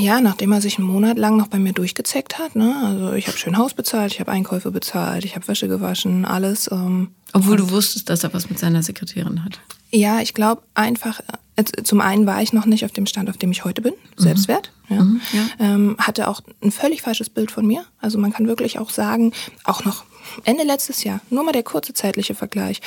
Ja, 0.00 0.20
nachdem 0.20 0.52
er 0.52 0.60
sich 0.60 0.78
einen 0.78 0.86
Monat 0.86 1.18
lang 1.18 1.36
noch 1.36 1.48
bei 1.48 1.58
mir 1.58 1.72
durchgezeckt 1.72 2.38
hat. 2.38 2.54
Ne? 2.54 2.74
Also 2.84 3.12
ich 3.14 3.26
habe 3.26 3.36
schön 3.36 3.56
Haus 3.56 3.74
bezahlt, 3.74 4.12
ich 4.12 4.20
habe 4.20 4.30
Einkäufe 4.30 4.70
bezahlt, 4.70 5.24
ich 5.24 5.34
habe 5.34 5.48
Wäsche 5.48 5.68
gewaschen, 5.68 6.24
alles. 6.24 6.70
Ähm, 6.70 7.10
Obwohl 7.32 7.56
du 7.56 7.70
wusstest, 7.70 8.08
dass 8.08 8.22
er 8.22 8.32
was 8.32 8.48
mit 8.48 8.58
seiner 8.58 8.82
Sekretärin 8.82 9.44
hat. 9.44 9.60
Ja, 9.90 10.20
ich 10.20 10.34
glaube 10.34 10.62
einfach, 10.74 11.20
äh, 11.56 11.64
zum 11.82 12.00
einen 12.00 12.26
war 12.26 12.42
ich 12.42 12.52
noch 12.52 12.66
nicht 12.66 12.84
auf 12.84 12.92
dem 12.92 13.06
Stand, 13.06 13.28
auf 13.28 13.36
dem 13.36 13.50
ich 13.50 13.64
heute 13.64 13.82
bin, 13.82 13.92
mhm. 13.92 14.22
Selbstwert. 14.22 14.72
Ja. 14.88 15.02
Mhm, 15.02 15.20
ja. 15.32 15.48
Ähm, 15.58 15.96
hatte 15.98 16.28
auch 16.28 16.40
ein 16.62 16.70
völlig 16.70 17.02
falsches 17.02 17.28
Bild 17.28 17.50
von 17.50 17.66
mir. 17.66 17.84
Also 18.00 18.18
man 18.18 18.32
kann 18.32 18.46
wirklich 18.46 18.78
auch 18.78 18.90
sagen, 18.90 19.32
auch 19.64 19.84
noch 19.84 20.04
Ende 20.44 20.62
letztes 20.62 21.04
Jahr, 21.04 21.20
nur 21.30 21.42
mal 21.42 21.52
der 21.52 21.64
kurze 21.64 21.92
zeitliche 21.92 22.34
Vergleich. 22.34 22.80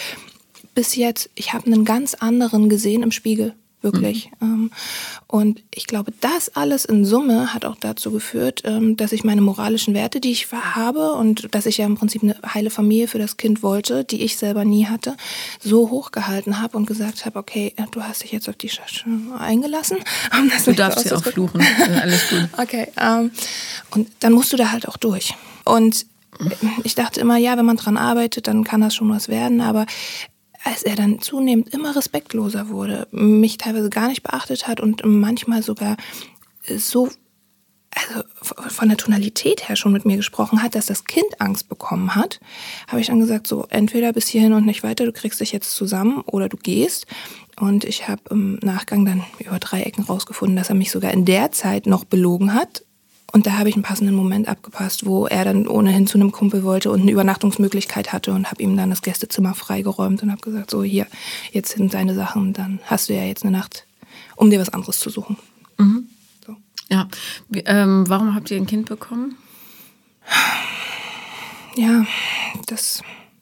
Bis 0.73 0.95
jetzt, 0.95 1.29
ich 1.35 1.53
habe 1.53 1.65
einen 1.65 1.83
ganz 1.83 2.13
anderen 2.13 2.69
gesehen 2.69 3.03
im 3.03 3.11
Spiegel 3.11 3.53
wirklich. 3.81 4.31
Mhm. 4.39 4.71
Und 5.27 5.63
ich 5.73 5.88
glaube, 5.88 6.13
das 6.19 6.55
alles 6.55 6.85
in 6.85 7.05
Summe 7.05 7.53
hat 7.53 7.65
auch 7.65 7.75
dazu 7.79 8.11
geführt, 8.11 8.61
ähm, 8.65 8.97
dass 8.97 9.11
ich 9.11 9.23
meine 9.23 9.41
moralischen 9.41 9.93
Werte, 9.93 10.19
die 10.19 10.31
ich 10.31 10.51
habe 10.51 11.13
und 11.13 11.53
dass 11.53 11.65
ich 11.65 11.77
ja 11.77 11.85
im 11.85 11.95
Prinzip 11.95 12.23
eine 12.23 12.35
heile 12.53 12.69
Familie 12.69 13.07
für 13.07 13.19
das 13.19 13.38
Kind 13.38 13.63
wollte, 13.63 14.03
die 14.03 14.21
ich 14.21 14.38
selber 14.38 14.65
nie 14.65 14.85
hatte, 14.85 15.15
so 15.59 15.89
hochgehalten 15.89 16.61
habe 16.61 16.77
und 16.77 16.85
gesagt 16.85 17.25
habe, 17.25 17.39
okay, 17.39 17.73
äh, 17.77 17.83
du 17.91 18.03
hast 18.03 18.23
dich 18.23 18.31
jetzt 18.31 18.50
auf 18.50 18.55
die 18.55 18.69
Schasche 18.69 19.05
eingelassen. 19.38 19.97
du 20.65 20.73
darfst 20.73 21.07
sie 21.07 21.11
auch 21.11 21.23
fluchen. 21.23 21.61
Alles 22.01 22.29
gut. 22.29 22.50
Okay. 22.61 22.88
Ähm, 23.00 23.31
und 23.91 24.09
dann 24.19 24.33
musst 24.33 24.53
du 24.53 24.57
da 24.57 24.71
halt 24.71 24.88
auch 24.88 24.97
durch. 24.97 25.33
Und 25.65 26.05
ich 26.83 26.95
dachte 26.95 27.19
immer, 27.19 27.38
ja, 27.38 27.57
wenn 27.57 27.65
man 27.65 27.77
dran 27.77 27.97
arbeitet, 27.97 28.47
dann 28.47 28.63
kann 28.63 28.81
das 28.81 28.95
schon 28.95 29.09
was 29.09 29.29
werden. 29.29 29.61
Aber 29.61 29.85
als 30.63 30.83
er 30.83 30.95
dann 30.95 31.21
zunehmend 31.21 31.73
immer 31.73 31.95
respektloser 31.95 32.69
wurde, 32.69 33.07
mich 33.11 33.57
teilweise 33.57 33.89
gar 33.89 34.07
nicht 34.07 34.23
beachtet 34.23 34.67
hat 34.67 34.79
und 34.79 35.01
manchmal 35.05 35.63
sogar 35.63 35.97
so 36.77 37.09
also 37.93 38.23
von 38.69 38.87
der 38.87 38.97
Tonalität 38.97 39.67
her 39.67 39.75
schon 39.75 39.91
mit 39.91 40.05
mir 40.05 40.15
gesprochen 40.15 40.63
hat, 40.63 40.75
dass 40.75 40.85
das 40.85 41.03
Kind 41.03 41.39
Angst 41.39 41.67
bekommen 41.67 42.15
hat, 42.15 42.39
habe 42.87 43.01
ich 43.01 43.07
dann 43.07 43.19
gesagt, 43.19 43.47
so 43.47 43.65
entweder 43.69 44.13
bis 44.13 44.27
hierhin 44.27 44.53
und 44.53 44.65
nicht 44.65 44.83
weiter, 44.83 45.05
du 45.05 45.11
kriegst 45.11 45.41
dich 45.41 45.51
jetzt 45.51 45.75
zusammen 45.75 46.21
oder 46.21 46.47
du 46.47 46.57
gehst. 46.57 47.05
Und 47.59 47.83
ich 47.83 48.07
habe 48.07 48.21
im 48.29 48.59
Nachgang 48.61 49.05
dann 49.05 49.23
über 49.39 49.59
drei 49.59 49.81
Ecken 49.81 50.05
rausgefunden, 50.05 50.55
dass 50.55 50.69
er 50.69 50.75
mich 50.75 50.89
sogar 50.89 51.11
in 51.11 51.25
der 51.25 51.51
Zeit 51.51 51.85
noch 51.85 52.05
belogen 52.05 52.53
hat, 52.53 52.85
und 53.31 53.45
da 53.45 53.57
habe 53.57 53.69
ich 53.69 53.75
einen 53.75 53.83
passenden 53.83 54.15
Moment 54.15 54.47
abgepasst, 54.47 55.05
wo 55.05 55.25
er 55.25 55.45
dann 55.45 55.67
ohnehin 55.67 56.07
zu 56.07 56.17
einem 56.17 56.31
Kumpel 56.31 56.63
wollte 56.63 56.91
und 56.91 57.01
eine 57.01 57.11
Übernachtungsmöglichkeit 57.11 58.11
hatte 58.11 58.33
und 58.33 58.51
habe 58.51 58.61
ihm 58.61 58.75
dann 58.75 58.89
das 58.89 59.01
Gästezimmer 59.01 59.53
freigeräumt 59.53 60.21
und 60.23 60.31
habe 60.31 60.41
gesagt, 60.41 60.71
so 60.71 60.83
hier, 60.83 61.07
jetzt 61.51 61.77
sind 61.77 61.93
deine 61.93 62.13
Sachen, 62.13 62.53
dann 62.53 62.79
hast 62.85 63.09
du 63.09 63.13
ja 63.13 63.23
jetzt 63.23 63.43
eine 63.43 63.57
Nacht, 63.57 63.85
um 64.35 64.50
dir 64.50 64.59
was 64.59 64.69
anderes 64.69 65.00
zu 65.00 65.09
suchen. 65.09 65.38
Mhm. 65.77 66.09
So. 66.45 66.55
Ja, 66.89 67.07
ähm, 67.65 68.03
warum 68.07 68.35
habt 68.35 68.51
ihr 68.51 68.57
ein 68.57 68.67
Kind 68.67 68.88
bekommen? 68.88 69.35
Ja, 71.75 72.05
das 72.67 73.01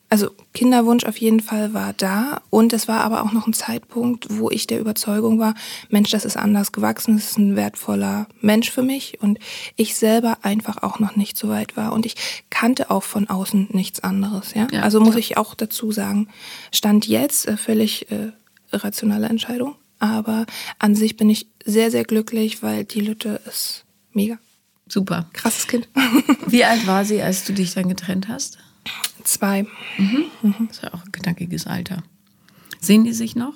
also 0.10 0.32
Kinderwunsch 0.54 1.04
auf 1.06 1.18
jeden 1.18 1.40
Fall 1.40 1.74
war 1.74 1.94
da 1.94 2.42
und 2.50 2.74
es 2.74 2.88
war 2.88 3.02
aber 3.02 3.24
auch 3.24 3.32
noch 3.32 3.46
ein 3.46 3.54
Zeitpunkt, 3.54 4.26
wo 4.30 4.50
ich 4.50 4.66
der 4.66 4.80
Überzeugung 4.80 5.40
war, 5.40 5.54
Mensch, 5.90 6.10
das 6.10 6.26
ist 6.26 6.36
anders 6.36 6.72
gewachsen, 6.72 7.16
das 7.16 7.32
ist 7.32 7.38
ein 7.38 7.56
wertvoller 7.56 8.28
Mensch 8.42 8.72
für 8.72 8.82
mich 8.82 9.22
und 9.22 9.40
ich 9.76 9.96
selber 9.96 10.40
einfach 10.42 10.82
auch 10.82 11.00
noch 11.00 11.16
nicht 11.16 11.38
so 11.38 11.50
weit 11.50 11.78
war 11.78 11.94
und 11.94 12.06
ich 12.06 12.16
kannte 12.50 12.90
auch 12.90 13.04
von 13.04 13.30
außen 13.30 13.70
nichts 13.72 14.00
anderes. 14.00 14.56
Ja, 14.56 14.68
ja 14.72 14.82
also 14.82 15.00
muss 15.00 15.12
klar. 15.12 15.20
ich 15.20 15.38
auch 15.38 15.54
dazu 15.54 15.92
sagen, 15.92 16.28
stand 16.72 17.08
jetzt 17.08 17.48
äh, 17.48 17.56
völlig 17.56 18.12
äh, 18.12 18.32
irrationale 18.72 19.28
Entscheidung, 19.28 19.76
aber 20.00 20.48
an 20.80 20.96
sich 20.96 21.18
bin 21.18 21.30
ich 21.30 21.48
sehr 21.66 21.92
sehr 21.92 22.04
glücklich, 22.04 22.64
weil 22.64 22.84
die 22.84 23.02
Lütte 23.02 23.42
ist 23.48 23.86
mega. 24.14 24.40
Super. 24.88 25.30
Krasses 25.34 25.68
Kind. 25.68 25.88
Wie 26.48 26.66
alt 26.66 26.88
war 26.88 27.06
sie, 27.06 27.22
als 27.22 27.46
du 27.46 27.54
dich 27.54 27.76
dann 27.76 27.88
getrennt 27.88 28.28
hast? 28.28 28.58
Zwei. 29.24 29.64
Mhm. 29.98 30.26
Mhm. 30.42 30.68
Das 30.68 30.78
ist 30.78 30.84
ja 30.84 30.94
auch 30.94 31.06
ein 31.06 31.12
knackiges 31.12 31.68
Alter. 31.68 32.04
Sehen 32.80 33.04
die 33.04 33.14
sich 33.14 33.36
noch? 33.36 33.54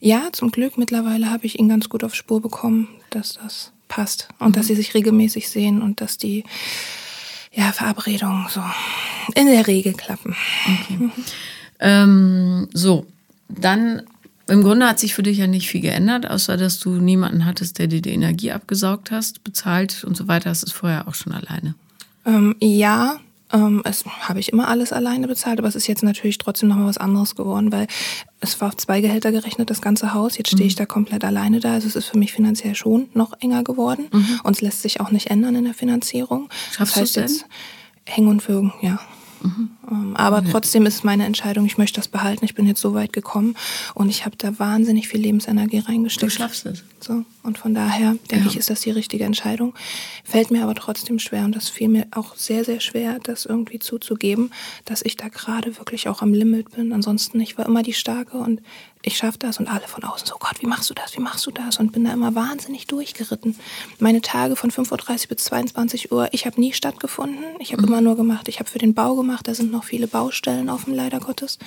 Ja, 0.00 0.28
zum 0.32 0.50
Glück. 0.50 0.78
Mittlerweile 0.78 1.30
habe 1.30 1.46
ich 1.46 1.58
ihn 1.58 1.68
ganz 1.68 1.88
gut 1.88 2.04
auf 2.04 2.14
Spur 2.14 2.40
bekommen, 2.40 2.88
dass 3.10 3.34
das 3.34 3.72
passt 3.88 4.28
und 4.38 4.48
mhm. 4.48 4.52
dass 4.52 4.66
sie 4.66 4.74
sich 4.74 4.94
regelmäßig 4.94 5.48
sehen 5.48 5.82
und 5.82 6.00
dass 6.00 6.18
die 6.18 6.44
ja, 7.52 7.72
Verabredungen 7.72 8.46
so 8.48 8.62
in 9.34 9.46
der 9.46 9.66
Regel 9.66 9.92
klappen. 9.92 10.34
Okay. 10.66 11.10
Ähm, 11.80 12.68
so, 12.72 13.06
dann 13.48 14.02
im 14.46 14.62
Grunde 14.62 14.86
hat 14.86 14.98
sich 14.98 15.14
für 15.14 15.22
dich 15.22 15.38
ja 15.38 15.46
nicht 15.46 15.68
viel 15.68 15.80
geändert, 15.80 16.28
außer 16.28 16.56
dass 16.56 16.78
du 16.78 16.90
niemanden 16.90 17.44
hattest, 17.44 17.78
der 17.78 17.86
dir 17.86 18.02
die 18.02 18.12
Energie 18.12 18.52
abgesaugt 18.52 19.10
hast, 19.10 19.42
bezahlt 19.44 20.04
und 20.04 20.16
so 20.16 20.28
weiter. 20.28 20.50
Hast 20.50 20.62
du 20.62 20.66
es 20.66 20.72
vorher 20.72 21.08
auch 21.08 21.14
schon 21.14 21.32
alleine? 21.32 21.74
Ähm, 22.26 22.54
ja, 22.60 23.20
ähm, 23.54 23.82
es 23.84 24.04
habe 24.04 24.40
ich 24.40 24.52
immer 24.52 24.66
alles 24.66 24.92
alleine 24.92 25.28
bezahlt, 25.28 25.60
aber 25.60 25.68
es 25.68 25.76
ist 25.76 25.86
jetzt 25.86 26.02
natürlich 26.02 26.38
trotzdem 26.38 26.68
nochmal 26.68 26.86
was 26.88 26.98
anderes 26.98 27.36
geworden, 27.36 27.70
weil 27.70 27.86
es 28.40 28.60
war 28.60 28.68
auf 28.68 28.76
zwei 28.76 29.00
Gehälter 29.00 29.30
gerechnet, 29.30 29.70
das 29.70 29.80
ganze 29.80 30.12
Haus. 30.12 30.36
Jetzt 30.36 30.50
stehe 30.50 30.66
ich 30.66 30.74
mhm. 30.74 30.78
da 30.78 30.86
komplett 30.86 31.24
alleine 31.24 31.60
da. 31.60 31.72
Also 31.74 31.86
es 31.86 31.94
ist 31.94 32.06
für 32.06 32.18
mich 32.18 32.32
finanziell 32.32 32.74
schon 32.74 33.08
noch 33.14 33.32
enger 33.40 33.62
geworden. 33.62 34.08
Mhm. 34.12 34.40
Und 34.42 34.56
es 34.56 34.60
lässt 34.60 34.82
sich 34.82 35.00
auch 35.00 35.12
nicht 35.12 35.30
ändern 35.30 35.54
in 35.54 35.64
der 35.64 35.74
Finanzierung. 35.74 36.48
Schaffst 36.72 36.96
das 36.96 37.02
heißt 37.02 37.16
du 37.16 37.20
es 37.20 37.32
jetzt 37.32 37.46
hängen 38.06 38.28
und 38.28 38.46
würgen, 38.48 38.72
ja. 38.82 38.98
Mhm. 39.40 39.70
Aber 40.14 40.42
ja. 40.42 40.50
trotzdem 40.50 40.86
ist 40.86 40.94
es 40.94 41.04
meine 41.04 41.24
Entscheidung, 41.24 41.66
ich 41.66 41.78
möchte 41.78 42.00
das 42.00 42.08
behalten. 42.08 42.44
Ich 42.44 42.54
bin 42.54 42.66
jetzt 42.66 42.80
so 42.80 42.94
weit 42.94 43.12
gekommen 43.12 43.56
und 43.94 44.08
ich 44.08 44.24
habe 44.24 44.36
da 44.36 44.58
wahnsinnig 44.58 45.08
viel 45.08 45.20
Lebensenergie 45.20 45.78
reingesteckt. 45.78 46.32
Du 46.32 46.36
schaffst 46.36 46.66
es. 46.66 46.84
So. 47.00 47.24
Und 47.42 47.58
von 47.58 47.74
daher 47.74 48.16
denke 48.30 48.46
ja. 48.46 48.50
ich, 48.50 48.56
ist 48.56 48.70
das 48.70 48.80
die 48.80 48.90
richtige 48.90 49.24
Entscheidung. 49.24 49.74
Fällt 50.24 50.50
mir 50.50 50.62
aber 50.62 50.74
trotzdem 50.74 51.18
schwer 51.18 51.44
und 51.44 51.54
das 51.54 51.68
fiel 51.68 51.88
mir 51.88 52.06
auch 52.12 52.34
sehr, 52.36 52.64
sehr 52.64 52.80
schwer, 52.80 53.18
das 53.22 53.44
irgendwie 53.44 53.78
zuzugeben, 53.78 54.52
dass 54.86 55.02
ich 55.02 55.16
da 55.16 55.28
gerade 55.28 55.76
wirklich 55.76 56.08
auch 56.08 56.22
am 56.22 56.32
Limit 56.32 56.70
bin. 56.70 56.92
Ansonsten, 56.92 57.40
ich 57.40 57.58
war 57.58 57.66
immer 57.66 57.82
die 57.82 57.92
Starke 57.92 58.38
und 58.38 58.62
ich 59.06 59.18
schaffe 59.18 59.38
das 59.38 59.58
und 59.58 59.68
alle 59.68 59.86
von 59.86 60.02
außen 60.02 60.26
so, 60.26 60.36
Gott, 60.38 60.62
wie 60.62 60.66
machst 60.66 60.88
du 60.88 60.94
das, 60.94 61.14
wie 61.14 61.20
machst 61.20 61.44
du 61.44 61.50
das? 61.50 61.78
Und 61.78 61.92
bin 61.92 62.04
da 62.04 62.12
immer 62.14 62.34
wahnsinnig 62.34 62.86
durchgeritten. 62.86 63.54
Meine 63.98 64.22
Tage 64.22 64.56
von 64.56 64.70
5.30 64.70 65.24
Uhr 65.24 65.28
bis 65.36 65.44
22 65.44 66.10
Uhr, 66.10 66.28
ich 66.32 66.46
habe 66.46 66.58
nie 66.58 66.72
stattgefunden. 66.72 67.44
Ich 67.58 67.72
habe 67.72 67.82
mhm. 67.82 67.88
immer 67.88 68.00
nur 68.00 68.16
gemacht, 68.16 68.48
ich 68.48 68.60
habe 68.60 68.70
für 68.70 68.78
den 68.78 68.94
Bau 68.94 69.14
gemacht, 69.14 69.46
da 69.46 69.54
sind 69.54 69.70
noch 69.70 69.83
viele 69.84 70.08
Baustellen 70.08 70.68
offen, 70.68 70.94
leider 70.94 71.20
Gottes. 71.20 71.58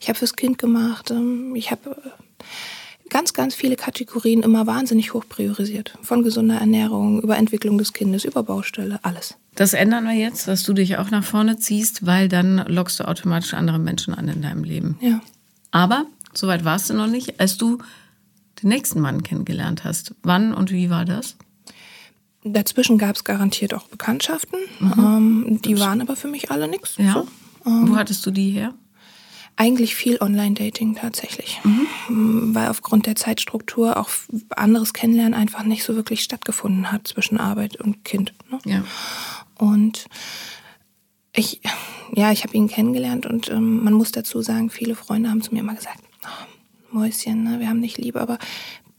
Ich 0.00 0.08
habe 0.08 0.18
fürs 0.18 0.34
Kind 0.34 0.58
gemacht, 0.58 1.10
ähm, 1.10 1.54
ich 1.54 1.70
habe 1.70 1.90
äh, 1.90 3.08
ganz, 3.08 3.32
ganz 3.32 3.54
viele 3.54 3.76
Kategorien 3.76 4.42
immer 4.42 4.66
wahnsinnig 4.66 5.14
hoch 5.14 5.24
priorisiert. 5.28 5.96
Von 6.02 6.22
gesunder 6.22 6.56
Ernährung, 6.56 7.22
über 7.22 7.36
Entwicklung 7.36 7.78
des 7.78 7.92
Kindes, 7.92 8.24
über 8.24 8.42
Baustelle, 8.42 8.98
alles. 9.02 9.36
Das 9.54 9.74
ändern 9.74 10.04
wir 10.04 10.14
jetzt, 10.14 10.48
dass 10.48 10.62
du 10.62 10.72
dich 10.72 10.96
auch 10.96 11.10
nach 11.10 11.24
vorne 11.24 11.58
ziehst, 11.58 12.06
weil 12.06 12.28
dann 12.28 12.64
lockst 12.66 13.00
du 13.00 13.06
automatisch 13.06 13.54
andere 13.54 13.78
Menschen 13.78 14.14
an 14.14 14.28
in 14.28 14.42
deinem 14.42 14.64
Leben. 14.64 14.98
Ja. 15.00 15.20
Aber 15.72 16.06
Soweit 16.32 16.64
warst 16.64 16.90
du 16.90 16.94
noch 16.94 17.06
nicht, 17.06 17.40
als 17.40 17.56
du 17.56 17.78
den 18.62 18.68
nächsten 18.68 19.00
Mann 19.00 19.22
kennengelernt 19.22 19.84
hast. 19.84 20.14
Wann 20.22 20.54
und 20.54 20.70
wie 20.70 20.90
war 20.90 21.04
das? 21.04 21.36
Dazwischen 22.44 22.98
gab 22.98 23.16
es 23.16 23.24
garantiert 23.24 23.74
auch 23.74 23.88
Bekanntschaften. 23.88 24.58
Mhm. 24.78 24.92
Ähm, 24.98 25.60
die 25.62 25.78
waren 25.78 26.00
aber 26.00 26.16
für 26.16 26.28
mich 26.28 26.50
alle 26.50 26.68
nichts. 26.68 26.96
Ja. 26.96 27.12
So. 27.12 27.28
Ähm, 27.66 27.88
Wo 27.88 27.96
hattest 27.96 28.24
du 28.26 28.30
die 28.30 28.50
her? 28.50 28.74
Eigentlich 29.56 29.94
viel 29.94 30.18
Online-Dating 30.20 30.94
tatsächlich, 30.94 31.60
mhm. 31.64 32.54
Weil 32.54 32.68
aufgrund 32.68 33.06
der 33.06 33.16
Zeitstruktur 33.16 33.96
auch 33.96 34.08
anderes 34.50 34.94
Kennenlernen 34.94 35.34
einfach 35.34 35.64
nicht 35.64 35.84
so 35.84 35.96
wirklich 35.96 36.22
stattgefunden 36.22 36.90
hat 36.90 37.08
zwischen 37.08 37.38
Arbeit 37.38 37.76
und 37.76 38.04
Kind. 38.04 38.32
Ne? 38.50 38.58
Ja. 38.64 38.84
Und 39.58 40.06
ich, 41.34 41.60
ja, 42.14 42.32
ich 42.32 42.42
habe 42.42 42.56
ihn 42.56 42.68
kennengelernt 42.68 43.26
und 43.26 43.50
ähm, 43.50 43.84
man 43.84 43.92
muss 43.92 44.12
dazu 44.12 44.40
sagen, 44.40 44.70
viele 44.70 44.94
Freunde 44.94 45.30
haben 45.30 45.42
zu 45.42 45.52
mir 45.52 45.60
immer 45.60 45.74
gesagt, 45.74 46.00
oh, 46.24 46.96
Mäuschen, 46.96 47.44
ne, 47.44 47.60
wir 47.60 47.68
haben 47.68 47.82
dich 47.82 47.98
lieb, 47.98 48.16
aber 48.16 48.38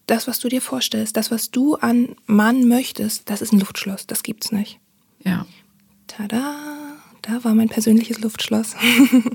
das, 0.06 0.28
was 0.28 0.40
du 0.40 0.50
dir 0.50 0.62
vorstellst, 0.62 1.18
das, 1.18 1.32
was 1.32 1.52
du 1.52 1.76
an 1.76 2.16
Mann 2.26 2.68
möchtest, 2.68 3.30
das 3.30 3.42
ist 3.42 3.54
ein 3.54 3.60
Luftschloss, 3.60 4.08
das 4.08 4.24
gibt's 4.24 4.52
nicht. 4.52 4.80
Ja. 5.24 5.46
Tada, 6.08 6.56
da 7.22 7.44
war 7.44 7.54
mein 7.54 7.70
persönliches 7.70 8.20
Luftschloss. 8.20 8.76
Mhm. 9.12 9.34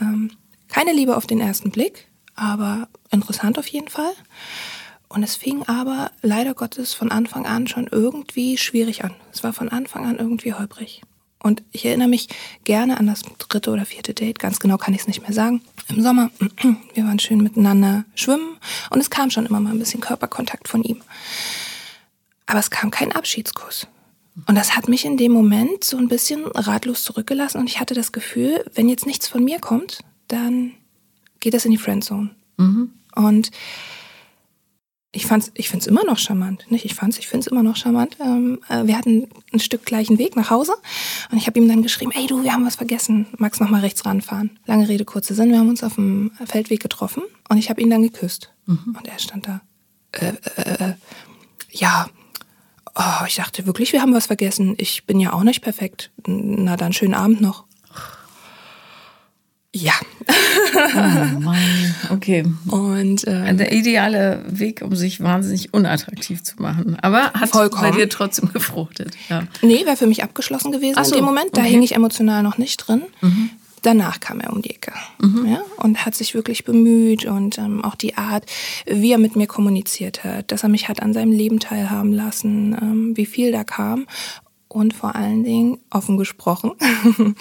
ähm, 0.00 0.30
keine 0.68 0.92
Liebe 0.92 1.16
auf 1.16 1.26
den 1.26 1.40
ersten 1.40 1.70
Blick, 1.70 2.06
aber 2.36 2.88
interessant 3.10 3.58
auf 3.58 3.66
jeden 3.66 3.88
Fall. 3.88 4.12
Und 5.08 5.22
es 5.24 5.34
fing 5.34 5.64
aber 5.64 6.12
leider 6.22 6.54
Gottes 6.54 6.94
von 6.94 7.10
Anfang 7.10 7.44
an 7.44 7.66
schon 7.66 7.88
irgendwie 7.90 8.56
schwierig 8.56 9.04
an. 9.04 9.14
Es 9.32 9.42
war 9.42 9.52
von 9.52 9.68
Anfang 9.68 10.06
an 10.06 10.18
irgendwie 10.18 10.54
holprig. 10.54 11.02
Und 11.42 11.62
ich 11.72 11.84
erinnere 11.86 12.08
mich 12.08 12.28
gerne 12.64 12.98
an 12.98 13.06
das 13.06 13.22
dritte 13.38 13.70
oder 13.70 13.86
vierte 13.86 14.14
Date, 14.14 14.38
ganz 14.38 14.60
genau 14.60 14.76
kann 14.76 14.94
ich 14.94 15.00
es 15.00 15.06
nicht 15.06 15.22
mehr 15.22 15.32
sagen. 15.32 15.62
Im 15.88 16.02
Sommer, 16.02 16.30
wir 16.94 17.04
waren 17.04 17.18
schön 17.18 17.42
miteinander 17.42 18.04
schwimmen 18.14 18.58
und 18.90 19.00
es 19.00 19.10
kam 19.10 19.30
schon 19.30 19.46
immer 19.46 19.58
mal 19.58 19.72
ein 19.72 19.78
bisschen 19.78 20.00
Körperkontakt 20.00 20.68
von 20.68 20.82
ihm. 20.82 21.02
Aber 22.46 22.58
es 22.58 22.70
kam 22.70 22.90
kein 22.90 23.12
Abschiedskuss. 23.12 23.86
Und 24.46 24.54
das 24.54 24.76
hat 24.76 24.88
mich 24.88 25.04
in 25.04 25.16
dem 25.16 25.32
Moment 25.32 25.84
so 25.84 25.96
ein 25.96 26.08
bisschen 26.08 26.44
ratlos 26.46 27.02
zurückgelassen 27.02 27.58
und 27.58 27.68
ich 27.68 27.80
hatte 27.80 27.94
das 27.94 28.12
Gefühl, 28.12 28.64
wenn 28.74 28.88
jetzt 28.88 29.06
nichts 29.06 29.28
von 29.28 29.44
mir 29.44 29.58
kommt, 29.58 30.00
dann 30.28 30.72
geht 31.40 31.54
das 31.54 31.64
in 31.64 31.72
die 31.72 31.78
Friendzone. 31.78 32.30
Mhm. 32.56 32.92
Und 33.16 33.50
ich 35.12 35.26
fand's, 35.26 35.50
ich 35.54 35.68
find's 35.68 35.88
immer 35.88 36.04
noch 36.04 36.18
charmant. 36.18 36.70
Nicht, 36.70 36.84
ich 36.84 36.94
fand's, 36.94 37.18
ich 37.18 37.26
find's 37.26 37.48
immer 37.48 37.64
noch 37.64 37.76
charmant. 37.76 38.16
Ähm, 38.20 38.60
äh, 38.68 38.86
wir 38.86 38.96
hatten 38.96 39.26
ein 39.52 39.58
Stück 39.58 39.84
gleichen 39.84 40.18
Weg 40.18 40.36
nach 40.36 40.50
Hause 40.50 40.74
und 41.32 41.38
ich 41.38 41.48
habe 41.48 41.58
ihm 41.58 41.68
dann 41.68 41.82
geschrieben, 41.82 42.12
ey 42.14 42.28
du, 42.28 42.44
wir 42.44 42.52
haben 42.52 42.64
was 42.64 42.76
vergessen. 42.76 43.26
Magst 43.36 43.60
noch 43.60 43.70
mal 43.70 43.80
rechts 43.80 44.06
ranfahren? 44.06 44.58
Lange 44.66 44.88
Rede, 44.88 45.04
kurze 45.04 45.34
Sinn. 45.34 45.50
Wir 45.50 45.58
haben 45.58 45.68
uns 45.68 45.82
auf 45.82 45.96
dem 45.96 46.30
Feldweg 46.46 46.80
getroffen 46.80 47.24
und 47.48 47.58
ich 47.58 47.70
habe 47.70 47.80
ihn 47.80 47.90
dann 47.90 48.02
geküsst. 48.02 48.52
Mhm. 48.66 48.96
Und 48.96 49.08
er 49.08 49.18
stand 49.18 49.48
da. 49.48 49.62
Äh, 50.12 50.34
äh, 50.56 50.90
äh, 50.90 50.94
ja. 51.72 52.08
Oh, 52.94 53.24
ich 53.26 53.36
dachte 53.36 53.66
wirklich, 53.66 53.92
wir 53.92 54.02
haben 54.02 54.14
was 54.14 54.26
vergessen. 54.26 54.74
Ich 54.78 55.06
bin 55.06 55.20
ja 55.20 55.32
auch 55.32 55.42
nicht 55.42 55.62
perfekt. 55.62 56.10
Na 56.26 56.76
dann 56.76 56.92
schönen 56.92 57.14
Abend 57.14 57.40
noch. 57.40 57.64
Ja. 59.72 59.92
Oh 60.74 61.40
Mann, 61.40 61.94
okay. 62.10 62.44
Und 62.68 63.24
ähm, 63.26 63.56
der 63.56 63.72
ideale 63.72 64.44
Weg, 64.48 64.82
um 64.82 64.96
sich 64.96 65.20
wahnsinnig 65.20 65.72
unattraktiv 65.72 66.42
zu 66.42 66.60
machen. 66.60 66.98
Aber 67.00 67.32
hat 67.32 67.50
vollkommen. 67.50 67.90
bei 67.90 67.96
dir 67.96 68.08
trotzdem 68.08 68.52
gefruchtet. 68.52 69.16
Ja. 69.28 69.44
Nee, 69.62 69.84
wäre 69.86 69.96
für 69.96 70.08
mich 70.08 70.24
abgeschlossen 70.24 70.72
gewesen 70.72 71.02
so, 71.04 71.14
in 71.14 71.20
dem 71.20 71.24
Moment. 71.24 71.56
Da 71.56 71.62
okay. 71.62 71.70
hing 71.70 71.82
ich 71.82 71.94
emotional 71.94 72.42
noch 72.42 72.58
nicht 72.58 72.78
drin. 72.78 73.02
Mhm. 73.20 73.50
Danach 73.82 74.20
kam 74.20 74.40
er 74.40 74.52
um 74.52 74.62
die 74.62 74.70
Ecke 74.70 74.92
mhm. 75.20 75.46
ja, 75.46 75.62
und 75.76 76.04
hat 76.04 76.14
sich 76.14 76.34
wirklich 76.34 76.64
bemüht 76.64 77.24
und 77.24 77.58
ähm, 77.58 77.84
auch 77.84 77.94
die 77.94 78.16
Art, 78.16 78.44
wie 78.86 79.12
er 79.12 79.18
mit 79.18 79.36
mir 79.36 79.46
kommuniziert 79.46 80.24
hat, 80.24 80.52
dass 80.52 80.62
er 80.62 80.68
mich 80.68 80.88
hat 80.88 81.02
an 81.02 81.12
seinem 81.12 81.32
Leben 81.32 81.60
teilhaben 81.60 82.12
lassen, 82.12 82.76
ähm, 82.80 83.16
wie 83.16 83.26
viel 83.26 83.52
da 83.52 83.64
kam 83.64 84.06
und 84.68 84.94
vor 84.94 85.16
allen 85.16 85.44
Dingen 85.44 85.78
offen 85.90 86.16
gesprochen 86.16 86.72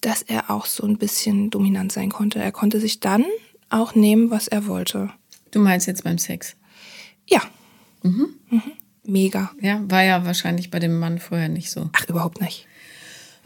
dass 0.00 0.22
er 0.22 0.50
auch 0.50 0.66
so 0.66 0.86
ein 0.86 0.98
bisschen 0.98 1.50
dominant 1.50 1.92
sein 1.92 2.10
konnte. 2.10 2.38
Er 2.38 2.52
konnte 2.52 2.80
sich 2.80 3.00
dann 3.00 3.24
auch 3.70 3.94
nehmen, 3.94 4.30
was 4.30 4.48
er 4.48 4.66
wollte. 4.66 5.10
Du 5.50 5.60
meinst 5.60 5.86
jetzt 5.86 6.04
beim 6.04 6.18
Sex? 6.18 6.56
Ja. 7.26 7.42
Mhm. 8.02 8.28
Mhm. 8.50 8.72
Mega. 9.04 9.50
Ja, 9.60 9.82
war 9.88 10.02
ja 10.02 10.24
wahrscheinlich 10.24 10.70
bei 10.70 10.78
dem 10.78 10.98
Mann 10.98 11.18
vorher 11.18 11.48
nicht 11.48 11.70
so. 11.70 11.90
Ach, 11.92 12.08
überhaupt 12.08 12.40
nicht. 12.40 12.66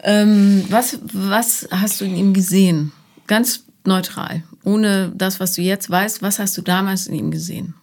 Ähm, 0.03 0.65
was, 0.69 0.99
was 1.13 1.67
hast 1.71 2.01
du 2.01 2.05
in 2.05 2.15
ihm 2.15 2.33
gesehen? 2.33 2.91
Ganz 3.27 3.63
neutral, 3.85 4.43
ohne 4.63 5.11
das, 5.15 5.39
was 5.39 5.53
du 5.53 5.61
jetzt 5.61 5.89
weißt. 5.89 6.21
Was 6.21 6.39
hast 6.39 6.57
du 6.57 6.61
damals 6.61 7.07
in 7.07 7.15
ihm 7.15 7.31
gesehen? 7.31 7.73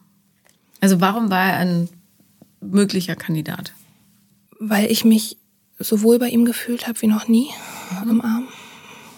Also 0.81 1.01
warum 1.01 1.31
war 1.31 1.53
er 1.53 1.57
ein 1.59 1.89
möglicher 2.61 3.17
Kandidat? 3.17 3.73
Weil 4.59 4.91
ich 4.91 5.05
mich 5.05 5.37
sowohl 5.79 6.19
bei 6.19 6.29
ihm 6.29 6.45
gefühlt 6.45 6.87
habe 6.87 7.01
wie 7.03 7.07
noch 7.07 7.29
nie 7.29 7.49
mhm. 8.05 8.11
am 8.11 8.21
Arm 8.21 8.49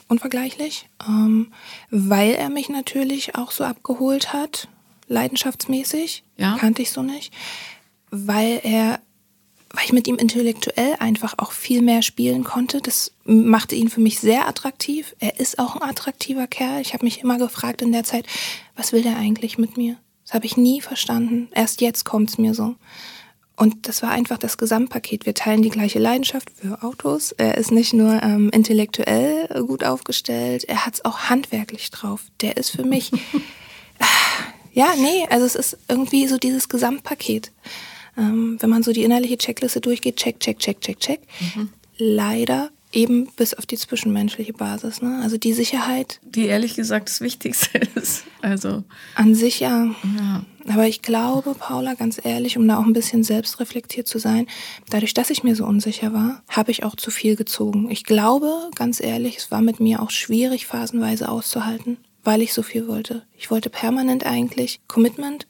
unvergleichlich, 0.08 0.88
ähm, 1.08 1.48
weil 1.90 2.32
er 2.32 2.50
mich 2.50 2.68
natürlich 2.68 3.34
auch 3.34 3.50
so 3.50 3.64
abgeholt 3.64 4.32
hat, 4.32 4.68
leidenschaftsmäßig, 5.08 6.22
ja. 6.36 6.56
kannte 6.58 6.82
ich 6.82 6.90
so 6.92 7.02
nicht, 7.02 7.32
weil 8.10 8.60
er, 8.62 9.00
weil 9.72 9.84
ich 9.84 9.92
mit 9.92 10.06
ihm 10.06 10.16
intellektuell 10.16 10.96
einfach 10.98 11.34
auch 11.38 11.52
viel 11.52 11.82
mehr 11.82 12.02
spielen 12.02 12.44
konnte. 12.44 12.80
Das 12.80 13.12
machte 13.24 13.74
ihn 13.74 13.88
für 13.88 14.00
mich 14.00 14.20
sehr 14.20 14.46
attraktiv. 14.46 15.14
Er 15.18 15.40
ist 15.40 15.58
auch 15.58 15.76
ein 15.76 15.88
attraktiver 15.88 16.46
Kerl. 16.46 16.80
Ich 16.80 16.94
habe 16.94 17.04
mich 17.04 17.22
immer 17.22 17.38
gefragt 17.38 17.82
in 17.82 17.92
der 17.92 18.04
Zeit, 18.04 18.26
was 18.76 18.92
will 18.92 19.02
der 19.02 19.16
eigentlich 19.16 19.58
mit 19.58 19.76
mir? 19.76 19.96
Das 20.24 20.34
habe 20.34 20.46
ich 20.46 20.56
nie 20.56 20.80
verstanden. 20.80 21.48
Erst 21.52 21.80
jetzt 21.80 22.04
kommt 22.04 22.30
es 22.30 22.38
mir 22.38 22.54
so. 22.54 22.76
Und 23.56 23.86
das 23.86 24.02
war 24.02 24.10
einfach 24.10 24.38
das 24.38 24.58
Gesamtpaket. 24.58 25.26
Wir 25.26 25.34
teilen 25.34 25.62
die 25.62 25.70
gleiche 25.70 25.98
Leidenschaft 25.98 26.50
für 26.50 26.82
Autos. 26.82 27.32
Er 27.32 27.58
ist 27.58 27.70
nicht 27.70 27.92
nur 27.92 28.22
ähm, 28.22 28.50
intellektuell 28.50 29.46
gut 29.66 29.84
aufgestellt, 29.84 30.64
er 30.64 30.86
hat 30.86 30.94
es 30.94 31.04
auch 31.04 31.30
handwerklich 31.30 31.90
drauf. 31.90 32.22
Der 32.40 32.56
ist 32.56 32.70
für 32.70 32.84
mich, 32.84 33.12
ja, 34.72 34.94
nee, 34.96 35.26
also 35.30 35.44
es 35.44 35.54
ist 35.54 35.78
irgendwie 35.88 36.26
so 36.28 36.38
dieses 36.38 36.68
Gesamtpaket. 36.68 37.52
Ähm, 38.16 38.56
wenn 38.60 38.70
man 38.70 38.82
so 38.82 38.92
die 38.92 39.04
innerliche 39.04 39.38
Checkliste 39.38 39.80
durchgeht, 39.80 40.16
check, 40.16 40.40
check, 40.40 40.58
check, 40.58 40.80
check, 40.80 41.00
check. 41.00 41.20
Mhm. 41.54 41.70
Leider 41.96 42.70
eben 42.92 43.26
bis 43.36 43.54
auf 43.54 43.66
die 43.66 43.76
zwischenmenschliche 43.76 44.52
Basis. 44.52 45.02
Ne? 45.02 45.20
Also 45.22 45.38
die 45.38 45.52
Sicherheit. 45.52 46.20
Die 46.22 46.46
ehrlich 46.46 46.74
gesagt 46.74 47.08
das 47.08 47.20
Wichtigste 47.20 47.78
ist. 47.94 48.24
Also 48.42 48.84
an 49.14 49.34
sich 49.34 49.60
ja. 49.60 49.86
ja. 50.18 50.44
Aber 50.68 50.86
ich 50.86 51.02
glaube, 51.02 51.54
Paula, 51.54 51.94
ganz 51.94 52.20
ehrlich, 52.22 52.56
um 52.56 52.68
da 52.68 52.78
auch 52.78 52.84
ein 52.84 52.92
bisschen 52.92 53.24
selbstreflektiert 53.24 54.06
zu 54.06 54.18
sein, 54.18 54.46
dadurch, 54.90 55.14
dass 55.14 55.30
ich 55.30 55.42
mir 55.42 55.56
so 55.56 55.64
unsicher 55.64 56.12
war, 56.12 56.42
habe 56.48 56.70
ich 56.70 56.84
auch 56.84 56.94
zu 56.94 57.10
viel 57.10 57.34
gezogen. 57.34 57.90
Ich 57.90 58.04
glaube, 58.04 58.70
ganz 58.74 59.00
ehrlich, 59.00 59.38
es 59.38 59.50
war 59.50 59.60
mit 59.60 59.80
mir 59.80 60.00
auch 60.02 60.10
schwierig, 60.10 60.66
phasenweise 60.66 61.28
auszuhalten, 61.28 61.96
weil 62.22 62.42
ich 62.42 62.52
so 62.52 62.62
viel 62.62 62.86
wollte. 62.86 63.22
Ich 63.36 63.50
wollte 63.50 63.70
permanent 63.70 64.24
eigentlich 64.24 64.80
Commitment. 64.86 65.48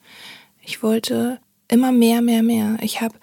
Ich 0.64 0.82
wollte 0.82 1.40
immer 1.72 1.90
mehr, 1.90 2.20
mehr, 2.20 2.42
mehr. 2.42 2.76
Ich 2.82 3.00
habe 3.00 3.14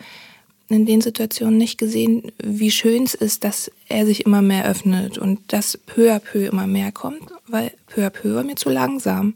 in 0.70 0.86
den 0.86 1.02
Situationen 1.02 1.58
nicht 1.58 1.78
gesehen, 1.78 2.32
wie 2.44 2.72
schön 2.72 3.04
es 3.04 3.14
ist, 3.14 3.44
dass 3.44 3.72
er 3.88 4.06
sich 4.06 4.26
immer 4.26 4.42
mehr 4.42 4.66
öffnet 4.66 5.18
und 5.18 5.40
dass 5.48 5.78
peu 5.78 6.14
à 6.14 6.20
peu 6.20 6.46
immer 6.46 6.68
mehr 6.68 6.92
kommt, 6.92 7.22
weil 7.48 7.72
peu 7.88 8.06
à 8.06 8.10
peu 8.10 8.36
war 8.36 8.44
mir 8.44 8.56
zu 8.56 8.70
langsam. 8.70 9.36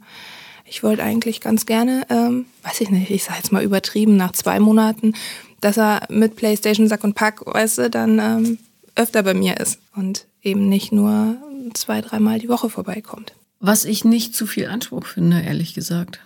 Ich 0.65 0.83
wollte 0.83 1.03
eigentlich 1.03 1.41
ganz 1.41 1.65
gerne, 1.65 2.05
ähm, 2.09 2.45
weiß 2.63 2.81
ich 2.81 2.89
nicht, 2.89 3.09
ich 3.09 3.23
sage 3.23 3.37
jetzt 3.37 3.51
mal 3.51 3.63
übertrieben, 3.63 4.15
nach 4.15 4.31
zwei 4.31 4.59
Monaten, 4.59 5.13
dass 5.61 5.77
er 5.77 6.07
mit 6.09 6.35
Playstation 6.35 6.87
Sack 6.87 7.03
und 7.03 7.15
Pack, 7.15 7.45
weißt 7.45 7.79
du, 7.79 7.89
dann 7.89 8.19
ähm, 8.19 8.59
öfter 8.95 9.23
bei 9.23 9.33
mir 9.33 9.59
ist 9.59 9.79
und 9.95 10.25
eben 10.41 10.69
nicht 10.69 10.91
nur 10.91 11.37
zwei, 11.73 12.01
dreimal 12.01 12.39
die 12.39 12.49
Woche 12.49 12.69
vorbeikommt. 12.69 13.33
Was 13.59 13.85
ich 13.85 14.05
nicht 14.05 14.35
zu 14.35 14.45
viel 14.45 14.67
Anspruch 14.67 15.05
finde, 15.05 15.41
ehrlich 15.41 15.73
gesagt. 15.73 16.19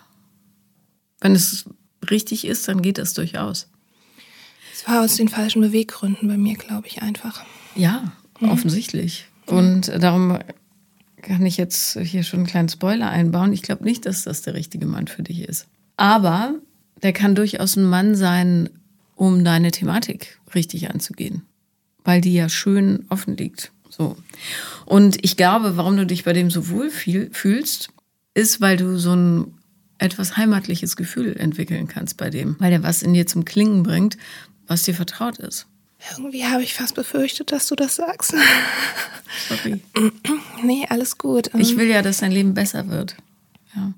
Wenn 1.20 1.32
es 1.32 1.66
richtig 2.10 2.46
ist, 2.46 2.68
dann 2.68 2.82
geht 2.82 2.98
das 2.98 3.14
durchaus. 3.14 3.68
Es 4.74 4.86
war 4.86 5.02
aus 5.02 5.16
den 5.16 5.28
falschen 5.28 5.60
Beweggründen 5.60 6.28
bei 6.28 6.36
mir, 6.36 6.56
glaube 6.56 6.86
ich, 6.86 7.02
einfach. 7.02 7.44
Ja, 7.74 8.12
mhm. 8.40 8.50
offensichtlich. 8.50 9.26
Und 9.46 9.88
darum 9.88 10.38
kann 11.22 11.44
ich 11.44 11.56
jetzt 11.56 11.98
hier 11.98 12.22
schon 12.22 12.40
einen 12.40 12.46
kleinen 12.46 12.68
Spoiler 12.68 13.10
einbauen. 13.10 13.52
Ich 13.52 13.62
glaube 13.62 13.84
nicht, 13.84 14.06
dass 14.06 14.22
das 14.22 14.42
der 14.42 14.54
richtige 14.54 14.86
Mann 14.86 15.08
für 15.08 15.22
dich 15.22 15.40
ist. 15.40 15.66
Aber 15.96 16.54
der 17.02 17.12
kann 17.12 17.34
durchaus 17.34 17.76
ein 17.76 17.84
Mann 17.84 18.14
sein, 18.14 18.70
um 19.14 19.44
deine 19.44 19.70
Thematik 19.70 20.38
richtig 20.54 20.90
anzugehen, 20.90 21.42
weil 22.04 22.20
die 22.20 22.34
ja 22.34 22.48
schön 22.48 23.04
offen 23.08 23.36
liegt. 23.36 23.72
So. 23.90 24.16
Und 24.86 25.24
ich 25.24 25.36
glaube, 25.36 25.76
warum 25.76 25.96
du 25.96 26.06
dich 26.06 26.24
bei 26.24 26.32
dem 26.32 26.50
so 26.50 26.68
wohl 26.68 26.90
fühlst, 26.90 27.90
ist, 28.34 28.60
weil 28.60 28.76
du 28.76 28.96
so 28.96 29.14
ein 29.14 29.57
etwas 29.98 30.36
heimatliches 30.36 30.96
Gefühl 30.96 31.36
entwickeln 31.36 31.88
kannst 31.88 32.16
bei 32.16 32.30
dem, 32.30 32.56
weil 32.58 32.70
der 32.70 32.82
was 32.82 33.02
in 33.02 33.14
dir 33.14 33.26
zum 33.26 33.44
Klingen 33.44 33.82
bringt, 33.82 34.16
was 34.66 34.82
dir 34.82 34.94
vertraut 34.94 35.38
ist. 35.38 35.66
Irgendwie 36.12 36.44
habe 36.44 36.62
ich 36.62 36.74
fast 36.74 36.94
befürchtet, 36.94 37.50
dass 37.50 37.66
du 37.66 37.74
das 37.74 37.96
sagst. 37.96 38.34
Sorry. 39.48 39.80
Nee, 40.62 40.86
alles 40.88 41.18
gut. 41.18 41.50
Ich 41.54 41.76
will 41.76 41.88
ja, 41.88 42.02
dass 42.02 42.18
dein 42.18 42.32
Leben 42.32 42.52
besser 42.52 42.88
wird. 42.88 43.16
Ja. 43.76 43.92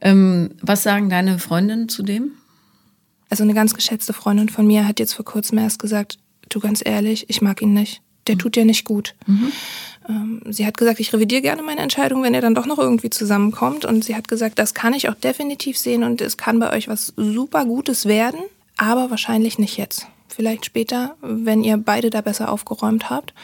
Ähm, 0.00 0.52
was 0.62 0.82
sagen 0.82 1.10
deine 1.10 1.38
Freundinnen 1.38 1.90
zu 1.90 2.02
dem? 2.02 2.32
Also 3.28 3.44
eine 3.44 3.54
ganz 3.54 3.74
geschätzte 3.74 4.14
Freundin 4.14 4.48
von 4.48 4.66
mir 4.66 4.86
hat 4.86 4.98
jetzt 4.98 5.12
vor 5.12 5.24
kurzem 5.24 5.58
erst 5.58 5.78
gesagt, 5.78 6.18
du 6.48 6.60
ganz 6.60 6.82
ehrlich, 6.84 7.28
ich 7.28 7.42
mag 7.42 7.60
ihn 7.60 7.74
nicht. 7.74 8.00
Der 8.26 8.38
tut 8.38 8.56
dir 8.56 8.64
nicht 8.64 8.84
gut. 8.84 9.14
Mhm. 9.26 9.52
Ähm, 10.08 10.42
sie 10.48 10.66
hat 10.66 10.76
gesagt, 10.76 11.00
ich 11.00 11.12
revidiere 11.12 11.42
gerne 11.42 11.62
meine 11.62 11.80
Entscheidung, 11.80 12.22
wenn 12.22 12.34
er 12.34 12.40
dann 12.40 12.54
doch 12.54 12.66
noch 12.66 12.78
irgendwie 12.78 13.10
zusammenkommt. 13.10 13.84
Und 13.84 14.04
sie 14.04 14.16
hat 14.16 14.28
gesagt, 14.28 14.58
das 14.58 14.74
kann 14.74 14.94
ich 14.94 15.08
auch 15.08 15.14
definitiv 15.14 15.78
sehen 15.78 16.02
und 16.02 16.20
es 16.20 16.36
kann 16.36 16.58
bei 16.58 16.72
euch 16.72 16.88
was 16.88 17.12
super 17.16 17.64
Gutes 17.64 18.06
werden, 18.06 18.40
aber 18.76 19.10
wahrscheinlich 19.10 19.58
nicht 19.58 19.76
jetzt 19.76 20.06
vielleicht 20.28 20.64
später, 20.64 21.14
wenn 21.20 21.62
ihr 21.62 21.76
beide 21.76 22.10
da 22.10 22.20
besser 22.20 22.50
aufgeräumt 22.50 23.10
habt. 23.10 23.34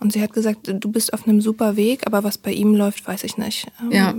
Und 0.00 0.12
sie 0.12 0.22
hat 0.22 0.32
gesagt, 0.32 0.60
du 0.72 0.90
bist 0.90 1.12
auf 1.12 1.26
einem 1.26 1.40
super 1.40 1.76
Weg, 1.76 2.06
aber 2.06 2.24
was 2.24 2.38
bei 2.38 2.52
ihm 2.52 2.74
läuft, 2.74 3.06
weiß 3.06 3.24
ich 3.24 3.36
nicht. 3.36 3.66
Ähm, 3.82 3.92
ja. 3.92 4.14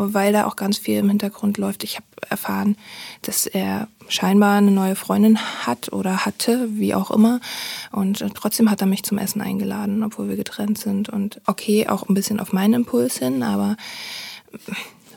Weil 0.00 0.32
da 0.32 0.46
auch 0.46 0.54
ganz 0.54 0.78
viel 0.78 0.98
im 0.98 1.08
Hintergrund 1.08 1.58
läuft. 1.58 1.82
Ich 1.82 1.96
habe 1.96 2.06
erfahren, 2.28 2.76
dass 3.22 3.46
er 3.46 3.88
scheinbar 4.08 4.58
eine 4.58 4.70
neue 4.70 4.94
Freundin 4.94 5.38
hat 5.66 5.92
oder 5.92 6.24
hatte, 6.24 6.68
wie 6.78 6.94
auch 6.94 7.10
immer. 7.10 7.40
Und 7.90 8.24
trotzdem 8.34 8.70
hat 8.70 8.80
er 8.80 8.86
mich 8.86 9.02
zum 9.02 9.18
Essen 9.18 9.40
eingeladen, 9.40 10.04
obwohl 10.04 10.28
wir 10.28 10.36
getrennt 10.36 10.78
sind. 10.78 11.08
Und 11.08 11.40
okay, 11.46 11.88
auch 11.88 12.08
ein 12.08 12.14
bisschen 12.14 12.38
auf 12.38 12.52
meinen 12.52 12.74
Impuls 12.74 13.18
hin, 13.18 13.42
aber 13.42 13.76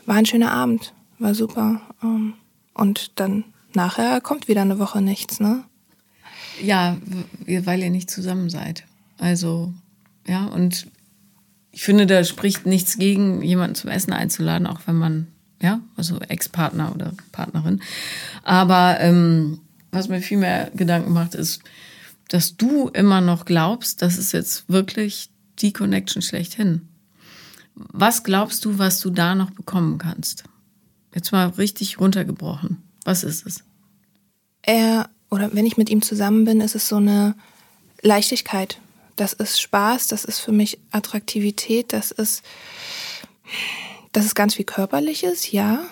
war 0.06 0.16
ein 0.16 0.26
schöner 0.26 0.50
Abend, 0.50 0.92
war 1.18 1.34
super. 1.34 1.80
Ähm, 2.02 2.34
und 2.74 3.20
dann 3.20 3.44
nachher 3.74 4.20
kommt 4.20 4.48
wieder 4.48 4.62
eine 4.62 4.78
Woche 4.78 5.00
nichts, 5.00 5.38
ne? 5.38 5.64
Ja, 6.60 6.96
weil 7.46 7.82
ihr 7.82 7.90
nicht 7.90 8.10
zusammen 8.10 8.50
seid. 8.50 8.84
Also, 9.18 9.72
ja, 10.26 10.46
und 10.46 10.88
ich 11.72 11.82
finde, 11.82 12.06
da 12.06 12.22
spricht 12.22 12.66
nichts 12.66 12.98
gegen, 12.98 13.42
jemanden 13.42 13.74
zum 13.74 13.90
Essen 13.90 14.12
einzuladen, 14.12 14.66
auch 14.66 14.80
wenn 14.86 14.96
man, 14.96 15.26
ja, 15.60 15.80
also 15.96 16.18
Ex-Partner 16.20 16.92
oder 16.94 17.12
Partnerin. 17.32 17.82
Aber 18.42 19.00
ähm, 19.00 19.60
was 19.90 20.08
mir 20.08 20.20
viel 20.20 20.38
mehr 20.38 20.70
Gedanken 20.74 21.12
macht, 21.12 21.34
ist, 21.34 21.60
dass 22.28 22.56
du 22.56 22.88
immer 22.88 23.20
noch 23.20 23.44
glaubst, 23.44 24.02
das 24.02 24.18
ist 24.18 24.32
jetzt 24.32 24.68
wirklich 24.68 25.30
die 25.58 25.72
Connection 25.72 26.22
schlechthin. 26.22 26.88
Was 27.74 28.22
glaubst 28.22 28.64
du, 28.64 28.78
was 28.78 29.00
du 29.00 29.10
da 29.10 29.34
noch 29.34 29.50
bekommen 29.50 29.98
kannst? 29.98 30.44
Jetzt 31.14 31.32
mal 31.32 31.48
richtig 31.48 31.98
runtergebrochen. 31.98 32.82
Was 33.04 33.24
ist 33.24 33.46
es? 33.46 33.64
Er 34.62 35.08
oder 35.30 35.54
wenn 35.54 35.64
ich 35.64 35.78
mit 35.78 35.88
ihm 35.88 36.02
zusammen 36.02 36.44
bin, 36.44 36.60
ist 36.60 36.74
es 36.74 36.88
so 36.88 36.96
eine 36.96 37.34
Leichtigkeit. 38.02 38.78
Das 39.22 39.34
ist 39.34 39.60
Spaß, 39.60 40.08
das 40.08 40.24
ist 40.24 40.40
für 40.40 40.50
mich 40.50 40.80
Attraktivität, 40.90 41.92
das 41.92 42.10
ist, 42.10 42.42
das 44.10 44.24
ist 44.24 44.34
ganz 44.34 44.56
viel 44.56 44.64
Körperliches, 44.64 45.52
ja. 45.52 45.84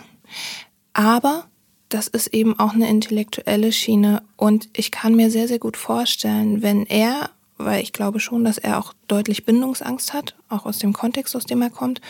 Aber 0.95 1.47
das 1.91 2.09
ist 2.09 2.35
eben 2.35 2.59
auch 2.59 2.73
eine 2.73 2.89
intellektuelle 2.89 3.71
Schiene. 3.71 4.25
Und 4.37 4.69
ich 4.77 4.91
kann 4.91 5.15
mir 5.15 5.31
sehr, 5.31 5.47
sehr 5.47 5.61
gut 5.61 5.77
vorstellen, 5.77 6.61
wenn 6.63 6.87
er, 6.87 7.31
weil 7.57 7.85
ich 7.85 7.93
glaube 7.93 8.19
schon, 8.19 8.43
dass 8.43 8.59
er 8.59 8.81
auch 8.81 8.95
deutlich 9.07 9.45
Bindungsangst 9.45 10.13
hat, 10.13 10.35
auch 10.49 10.67
aus 10.67 10.79
dem 10.79 10.93
Kontext, 10.93 11.37
aus 11.37 11.45
dem 11.45 11.63
er 11.63 11.71
kommt, 11.71 12.01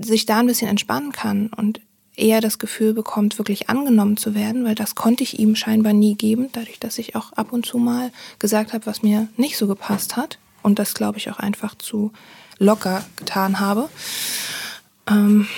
sich 0.00 0.26
da 0.26 0.40
ein 0.40 0.46
bisschen 0.48 0.66
entspannen 0.66 1.12
kann 1.12 1.52
und 1.56 1.80
eher 2.20 2.40
das 2.40 2.58
Gefühl 2.58 2.92
bekommt, 2.94 3.38
wirklich 3.38 3.68
angenommen 3.68 4.16
zu 4.16 4.34
werden, 4.34 4.64
weil 4.64 4.74
das 4.74 4.94
konnte 4.94 5.22
ich 5.22 5.38
ihm 5.38 5.56
scheinbar 5.56 5.92
nie 5.92 6.14
geben, 6.14 6.48
dadurch, 6.52 6.78
dass 6.78 6.98
ich 6.98 7.16
auch 7.16 7.32
ab 7.32 7.52
und 7.52 7.66
zu 7.66 7.78
mal 7.78 8.12
gesagt 8.38 8.72
habe, 8.72 8.86
was 8.86 9.02
mir 9.02 9.28
nicht 9.36 9.56
so 9.56 9.66
gepasst 9.66 10.16
hat 10.16 10.38
und 10.62 10.78
das, 10.78 10.94
glaube 10.94 11.18
ich, 11.18 11.30
auch 11.30 11.38
einfach 11.38 11.74
zu 11.74 12.12
locker 12.58 13.04
getan 13.16 13.58
habe. 13.60 13.88
Ähm, 15.08 15.48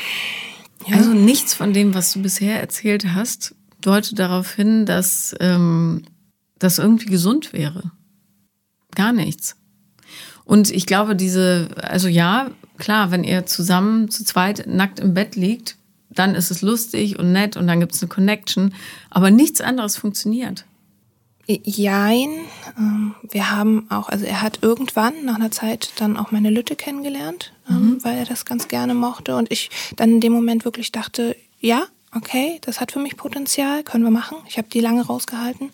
ja. 0.87 0.97
Also 0.97 1.13
nichts 1.13 1.55
von 1.55 1.73
dem, 1.73 1.95
was 1.95 2.13
du 2.13 2.23
bisher 2.23 2.61
erzählt 2.61 3.07
hast, 3.15 3.55
deutet 3.81 4.19
darauf 4.19 4.53
hin, 4.53 4.87
dass 4.87 5.35
ähm, 5.41 6.05
das 6.59 6.79
irgendwie 6.79 7.11
gesund 7.11 7.53
wäre. 7.53 7.91
Gar 8.95 9.13
nichts. 9.13 9.57
Und 10.45 10.71
ich 10.71 10.87
glaube, 10.87 11.17
diese, 11.17 11.69
also 11.77 12.09
ja, 12.09 12.51
klar, 12.79 13.11
wenn 13.11 13.25
ihr 13.25 13.47
zusammen 13.47 14.11
zu 14.11 14.25
zweit 14.25 14.67
nackt 14.67 15.01
im 15.01 15.15
Bett 15.15 15.37
liegt, 15.37 15.77
dann 16.15 16.35
ist 16.35 16.51
es 16.51 16.63
lustig 16.63 17.19
und 17.19 17.33
nett 17.33 17.57
und 17.57 17.67
dann 17.67 17.81
gibt 17.81 17.95
es 17.95 18.03
eine 18.03 18.09
Connection. 18.09 18.75
Aber 19.11 19.31
nichts 19.31 19.61
anderes 19.61 19.97
funktioniert. 19.97 20.65
Jein. 21.47 22.31
Ähm, 22.79 23.15
wir 23.31 23.51
haben 23.51 23.87
auch, 23.91 24.09
also 24.09 24.25
er 24.25 24.43
hat 24.43 24.61
irgendwann 24.63 25.25
nach 25.25 25.35
einer 25.35 25.51
Zeit 25.51 25.93
dann 25.97 26.17
auch 26.17 26.31
meine 26.31 26.51
Lütte 26.51 26.77
kennengelernt, 26.77 27.53
ähm, 27.69 27.77
mhm. 27.77 28.05
weil 28.05 28.17
er 28.17 28.25
das 28.25 28.45
ganz 28.45 28.69
gerne 28.69 28.95
mochte. 28.95 29.37
Und 29.37 29.51
ich 29.51 29.71
dann 29.97 30.11
in 30.11 30.21
dem 30.21 30.33
Moment 30.33 30.65
wirklich 30.65 30.93
dachte, 30.93 31.37
ja, 31.61 31.85
okay, 32.15 32.59
das 32.63 32.81
hat 32.81 32.93
für 32.93 33.01
mich 33.01 33.17
Potenzial, 33.17 33.83
können 33.83 34.05
wir 34.05 34.11
machen. 34.11 34.39
Ich 34.49 34.59
habe 34.59 34.69
die 34.69 34.81
lange 34.81 35.05
rausgehalten. 35.05 35.71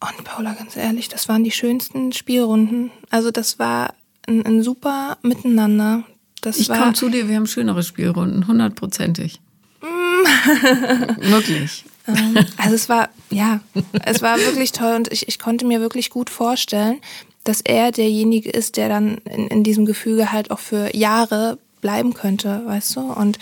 Und 0.00 0.24
Paula, 0.24 0.54
ganz 0.54 0.76
ehrlich, 0.76 1.08
das 1.08 1.28
waren 1.28 1.44
die 1.44 1.50
schönsten 1.50 2.12
Spielrunden. 2.12 2.90
Also 3.10 3.30
das 3.30 3.58
war 3.58 3.94
ein, 4.26 4.46
ein 4.46 4.62
super 4.62 5.18
Miteinander. 5.22 6.04
Das 6.40 6.58
ich 6.58 6.68
komme 6.68 6.92
zu 6.94 7.08
dir, 7.08 7.28
wir 7.28 7.36
haben 7.36 7.46
schönere 7.46 7.82
Spielrunden, 7.82 8.46
hundertprozentig. 8.46 9.40
wirklich. 11.20 11.84
Ähm, 12.06 12.38
also 12.56 12.74
es 12.74 12.88
war, 12.88 13.08
ja, 13.30 13.60
es 14.04 14.22
war 14.22 14.38
wirklich 14.38 14.72
toll 14.72 14.94
und 14.96 15.12
ich, 15.12 15.28
ich 15.28 15.38
konnte 15.38 15.66
mir 15.66 15.80
wirklich 15.80 16.10
gut 16.10 16.30
vorstellen, 16.30 17.00
dass 17.44 17.60
er 17.60 17.90
derjenige 17.90 18.50
ist, 18.50 18.76
der 18.76 18.88
dann 18.88 19.18
in, 19.18 19.46
in 19.48 19.64
diesem 19.64 19.86
Gefüge 19.86 20.32
halt 20.32 20.50
auch 20.50 20.58
für 20.58 20.94
Jahre 20.94 21.58
bleiben 21.80 22.14
könnte, 22.14 22.62
weißt 22.66 22.96
du? 22.96 23.00
Und 23.00 23.38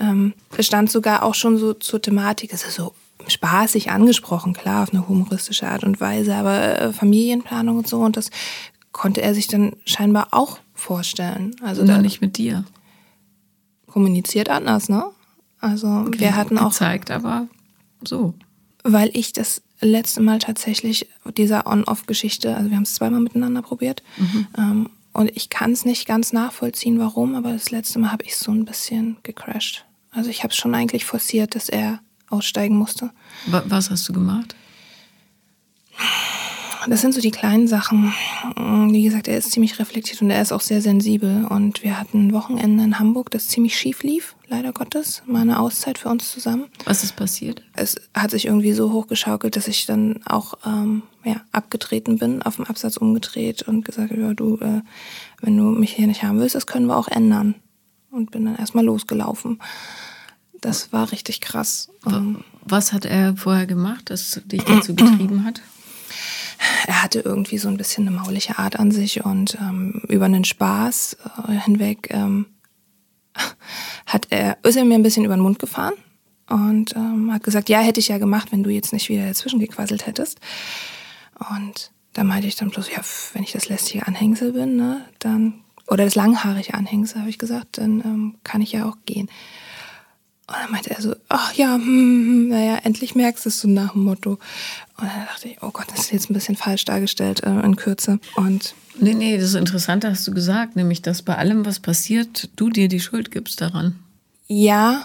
ähm, 0.00 0.34
es 0.56 0.66
stand 0.66 0.90
sogar 0.90 1.22
auch 1.22 1.34
schon 1.34 1.56
so 1.56 1.72
zur 1.72 2.02
Thematik, 2.02 2.52
es 2.52 2.64
ist 2.64 2.74
so 2.74 2.94
spaßig 3.26 3.90
angesprochen, 3.90 4.52
klar, 4.52 4.82
auf 4.84 4.92
eine 4.92 5.08
humoristische 5.08 5.66
Art 5.66 5.84
und 5.84 6.00
Weise, 6.00 6.34
aber 6.34 6.80
äh, 6.80 6.92
Familienplanung 6.92 7.78
und 7.78 7.88
so 7.88 8.00
und 8.00 8.16
das 8.16 8.30
konnte 8.92 9.22
er 9.22 9.34
sich 9.34 9.48
dann 9.48 9.76
scheinbar 9.84 10.28
auch 10.32 10.58
vorstellen. 10.78 11.54
Also 11.62 11.84
Nur 11.84 11.98
nicht 11.98 12.20
mit 12.20 12.38
dir. 12.38 12.64
Kommuniziert 13.86 14.48
anders, 14.48 14.88
ne? 14.88 15.04
Also 15.60 15.88
okay, 15.88 16.20
wir 16.20 16.36
hatten 16.36 16.58
auch. 16.58 16.70
Gezeigt, 16.70 17.10
aber 17.10 17.48
so. 18.04 18.34
Weil 18.84 19.10
ich 19.12 19.32
das 19.32 19.62
letzte 19.80 20.22
Mal 20.22 20.38
tatsächlich 20.38 21.08
dieser 21.36 21.66
On-Off-Geschichte, 21.66 22.56
also 22.56 22.70
wir 22.70 22.76
haben 22.76 22.84
es 22.84 22.94
zweimal 22.94 23.20
miteinander 23.20 23.62
probiert. 23.62 24.02
Mhm. 24.16 24.46
Ähm, 24.56 24.90
und 25.12 25.36
ich 25.36 25.50
kann 25.50 25.72
es 25.72 25.84
nicht 25.84 26.06
ganz 26.06 26.32
nachvollziehen, 26.32 26.98
warum, 27.00 27.34
aber 27.34 27.52
das 27.52 27.70
letzte 27.70 27.98
Mal 27.98 28.12
habe 28.12 28.24
ich 28.24 28.36
so 28.36 28.52
ein 28.52 28.64
bisschen 28.64 29.16
gecrashed. 29.24 29.84
Also 30.12 30.30
ich 30.30 30.42
habe 30.42 30.52
es 30.52 30.56
schon 30.56 30.74
eigentlich 30.74 31.04
forciert, 31.04 31.54
dass 31.54 31.68
er 31.68 32.00
aussteigen 32.28 32.76
musste. 32.76 33.10
Was 33.46 33.90
hast 33.90 34.08
du 34.08 34.12
gemacht? 34.12 34.54
Das 36.86 37.00
sind 37.00 37.12
so 37.12 37.20
die 37.20 37.30
kleinen 37.30 37.66
Sachen. 37.66 38.12
Wie 38.56 39.02
gesagt, 39.02 39.28
er 39.28 39.38
ist 39.38 39.50
ziemlich 39.52 39.78
reflektiert 39.78 40.22
und 40.22 40.30
er 40.30 40.42
ist 40.42 40.52
auch 40.52 40.60
sehr 40.60 40.80
sensibel. 40.80 41.44
Und 41.46 41.82
wir 41.82 41.98
hatten 41.98 42.28
ein 42.28 42.32
Wochenende 42.32 42.84
in 42.84 42.98
Hamburg, 42.98 43.30
das 43.30 43.48
ziemlich 43.48 43.76
schief 43.76 44.02
lief, 44.02 44.36
leider 44.46 44.72
Gottes. 44.72 45.22
Mal 45.26 45.42
eine 45.42 45.60
Auszeit 45.60 45.98
für 45.98 46.08
uns 46.08 46.30
zusammen. 46.30 46.66
Was 46.84 47.02
ist 47.04 47.16
passiert? 47.16 47.62
Es 47.74 47.96
hat 48.14 48.30
sich 48.30 48.46
irgendwie 48.46 48.72
so 48.72 48.92
hochgeschaukelt, 48.92 49.56
dass 49.56 49.68
ich 49.68 49.86
dann 49.86 50.20
auch 50.24 50.54
ähm, 50.64 51.02
ja, 51.24 51.40
abgetreten 51.52 52.18
bin, 52.18 52.42
auf 52.42 52.56
dem 52.56 52.66
Absatz 52.66 52.96
umgedreht 52.96 53.62
und 53.62 53.84
gesagt, 53.84 54.12
ja, 54.16 54.34
du, 54.34 54.58
äh, 54.58 54.82
wenn 55.40 55.56
du 55.56 55.64
mich 55.64 55.92
hier 55.92 56.06
nicht 56.06 56.22
haben 56.22 56.38
willst, 56.38 56.54
das 56.54 56.66
können 56.66 56.86
wir 56.86 56.96
auch 56.96 57.08
ändern. 57.08 57.54
Und 58.10 58.30
bin 58.30 58.46
dann 58.46 58.56
erstmal 58.56 58.84
losgelaufen. 58.84 59.60
Das 60.60 60.92
war 60.92 61.12
richtig 61.12 61.40
krass. 61.40 61.90
Ähm, 62.06 62.42
Was 62.64 62.92
hat 62.92 63.04
er 63.04 63.36
vorher 63.36 63.66
gemacht, 63.66 64.10
das 64.10 64.40
dich 64.46 64.64
dazu 64.64 64.94
getrieben 64.94 65.44
hat? 65.44 65.60
Er 66.86 67.02
hatte 67.02 67.20
irgendwie 67.20 67.58
so 67.58 67.68
ein 67.68 67.76
bisschen 67.76 68.06
eine 68.08 68.16
mauliche 68.16 68.58
Art 68.58 68.78
an 68.78 68.90
sich 68.90 69.24
und 69.24 69.56
ähm, 69.60 70.02
über 70.08 70.24
einen 70.24 70.44
Spaß 70.44 71.16
äh, 71.48 71.52
hinweg 71.52 72.08
ähm, 72.10 72.46
hat 74.06 74.26
er, 74.30 74.58
ist 74.62 74.76
er 74.76 74.84
mir 74.84 74.94
ein 74.94 75.02
bisschen 75.02 75.24
über 75.24 75.36
den 75.36 75.42
Mund 75.42 75.58
gefahren 75.58 75.94
und 76.48 76.96
ähm, 76.96 77.32
hat 77.32 77.42
gesagt, 77.42 77.68
ja, 77.68 77.80
hätte 77.80 78.00
ich 78.00 78.08
ja 78.08 78.18
gemacht, 78.18 78.52
wenn 78.52 78.62
du 78.62 78.70
jetzt 78.70 78.92
nicht 78.92 79.08
wieder 79.08 79.26
dazwischen 79.26 79.60
gequasselt 79.60 80.06
hättest. 80.06 80.40
Und 81.52 81.92
da 82.14 82.24
meinte 82.24 82.48
ich 82.48 82.56
dann 82.56 82.70
bloß, 82.70 82.90
ja, 82.90 83.00
wenn 83.34 83.42
ich 83.42 83.52
das 83.52 83.68
lästige 83.68 84.06
Anhängsel 84.06 84.52
bin, 84.52 84.76
ne, 84.76 85.04
dann, 85.18 85.60
oder 85.86 86.04
das 86.04 86.14
langhaarige 86.14 86.74
Anhängsel, 86.74 87.20
habe 87.20 87.30
ich 87.30 87.38
gesagt, 87.38 87.78
dann 87.78 88.00
ähm, 88.00 88.34
kann 88.44 88.60
ich 88.60 88.72
ja 88.72 88.86
auch 88.86 88.96
gehen. 89.06 89.28
Und 90.48 90.56
dann 90.56 90.72
meinte 90.72 90.90
er 90.90 91.02
so, 91.02 91.14
ach 91.28 91.52
ja, 91.54 91.74
hm, 91.74 91.84
hm, 91.84 92.26
hm 92.26 92.48
naja, 92.48 92.78
endlich 92.82 93.14
merkst 93.14 93.44
du 93.44 93.50
es 93.50 93.60
so 93.60 93.68
nach 93.68 93.92
dem 93.92 94.04
Motto. 94.04 94.38
Und 94.96 95.06
dann 95.06 95.26
dachte 95.26 95.48
ich, 95.48 95.58
oh 95.62 95.70
Gott, 95.70 95.86
das 95.90 96.00
ist 96.00 96.12
jetzt 96.12 96.30
ein 96.30 96.34
bisschen 96.34 96.56
falsch 96.56 96.86
dargestellt 96.86 97.42
äh, 97.44 97.60
in 97.60 97.76
Kürze. 97.76 98.18
Und 98.34 98.74
nee, 98.98 99.14
nee, 99.14 99.38
das 99.38 99.54
Interessante 99.54 100.10
hast 100.10 100.26
du 100.26 100.32
gesagt, 100.32 100.74
nämlich, 100.74 101.02
dass 101.02 101.22
bei 101.22 101.36
allem, 101.36 101.66
was 101.66 101.80
passiert, 101.80 102.48
du 102.56 102.70
dir 102.70 102.88
die 102.88 103.00
Schuld 103.00 103.30
gibst 103.30 103.60
daran. 103.60 103.98
Ja, 104.46 105.04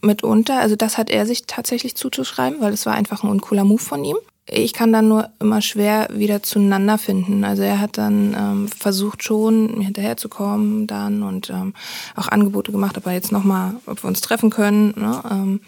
mitunter. 0.00 0.60
Also 0.60 0.76
das 0.76 0.96
hat 0.96 1.10
er 1.10 1.26
sich 1.26 1.44
tatsächlich 1.46 1.96
zuzuschreiben, 1.96 2.60
weil 2.60 2.72
es 2.72 2.86
war 2.86 2.94
einfach 2.94 3.24
ein 3.24 3.30
uncooler 3.30 3.64
Move 3.64 3.82
von 3.82 4.04
ihm 4.04 4.16
ich 4.46 4.74
kann 4.74 4.92
dann 4.92 5.08
nur 5.08 5.30
immer 5.40 5.62
schwer 5.62 6.08
wieder 6.12 6.42
zueinander 6.42 6.98
finden. 6.98 7.44
Also 7.44 7.62
er 7.62 7.80
hat 7.80 7.96
dann 7.96 8.36
ähm, 8.38 8.68
versucht 8.68 9.22
schon, 9.22 9.78
mir 9.78 9.84
hinterherzukommen 9.84 10.86
dann 10.86 11.22
und 11.22 11.48
ähm, 11.50 11.72
auch 12.14 12.28
Angebote 12.28 12.70
gemacht, 12.70 12.96
aber 12.96 13.12
jetzt 13.12 13.32
nochmal, 13.32 13.76
ob 13.86 14.02
wir 14.04 14.08
uns 14.08 14.20
treffen 14.20 14.50
können. 14.50 14.94
Ne? 14.96 15.22
Ähm, 15.30 15.60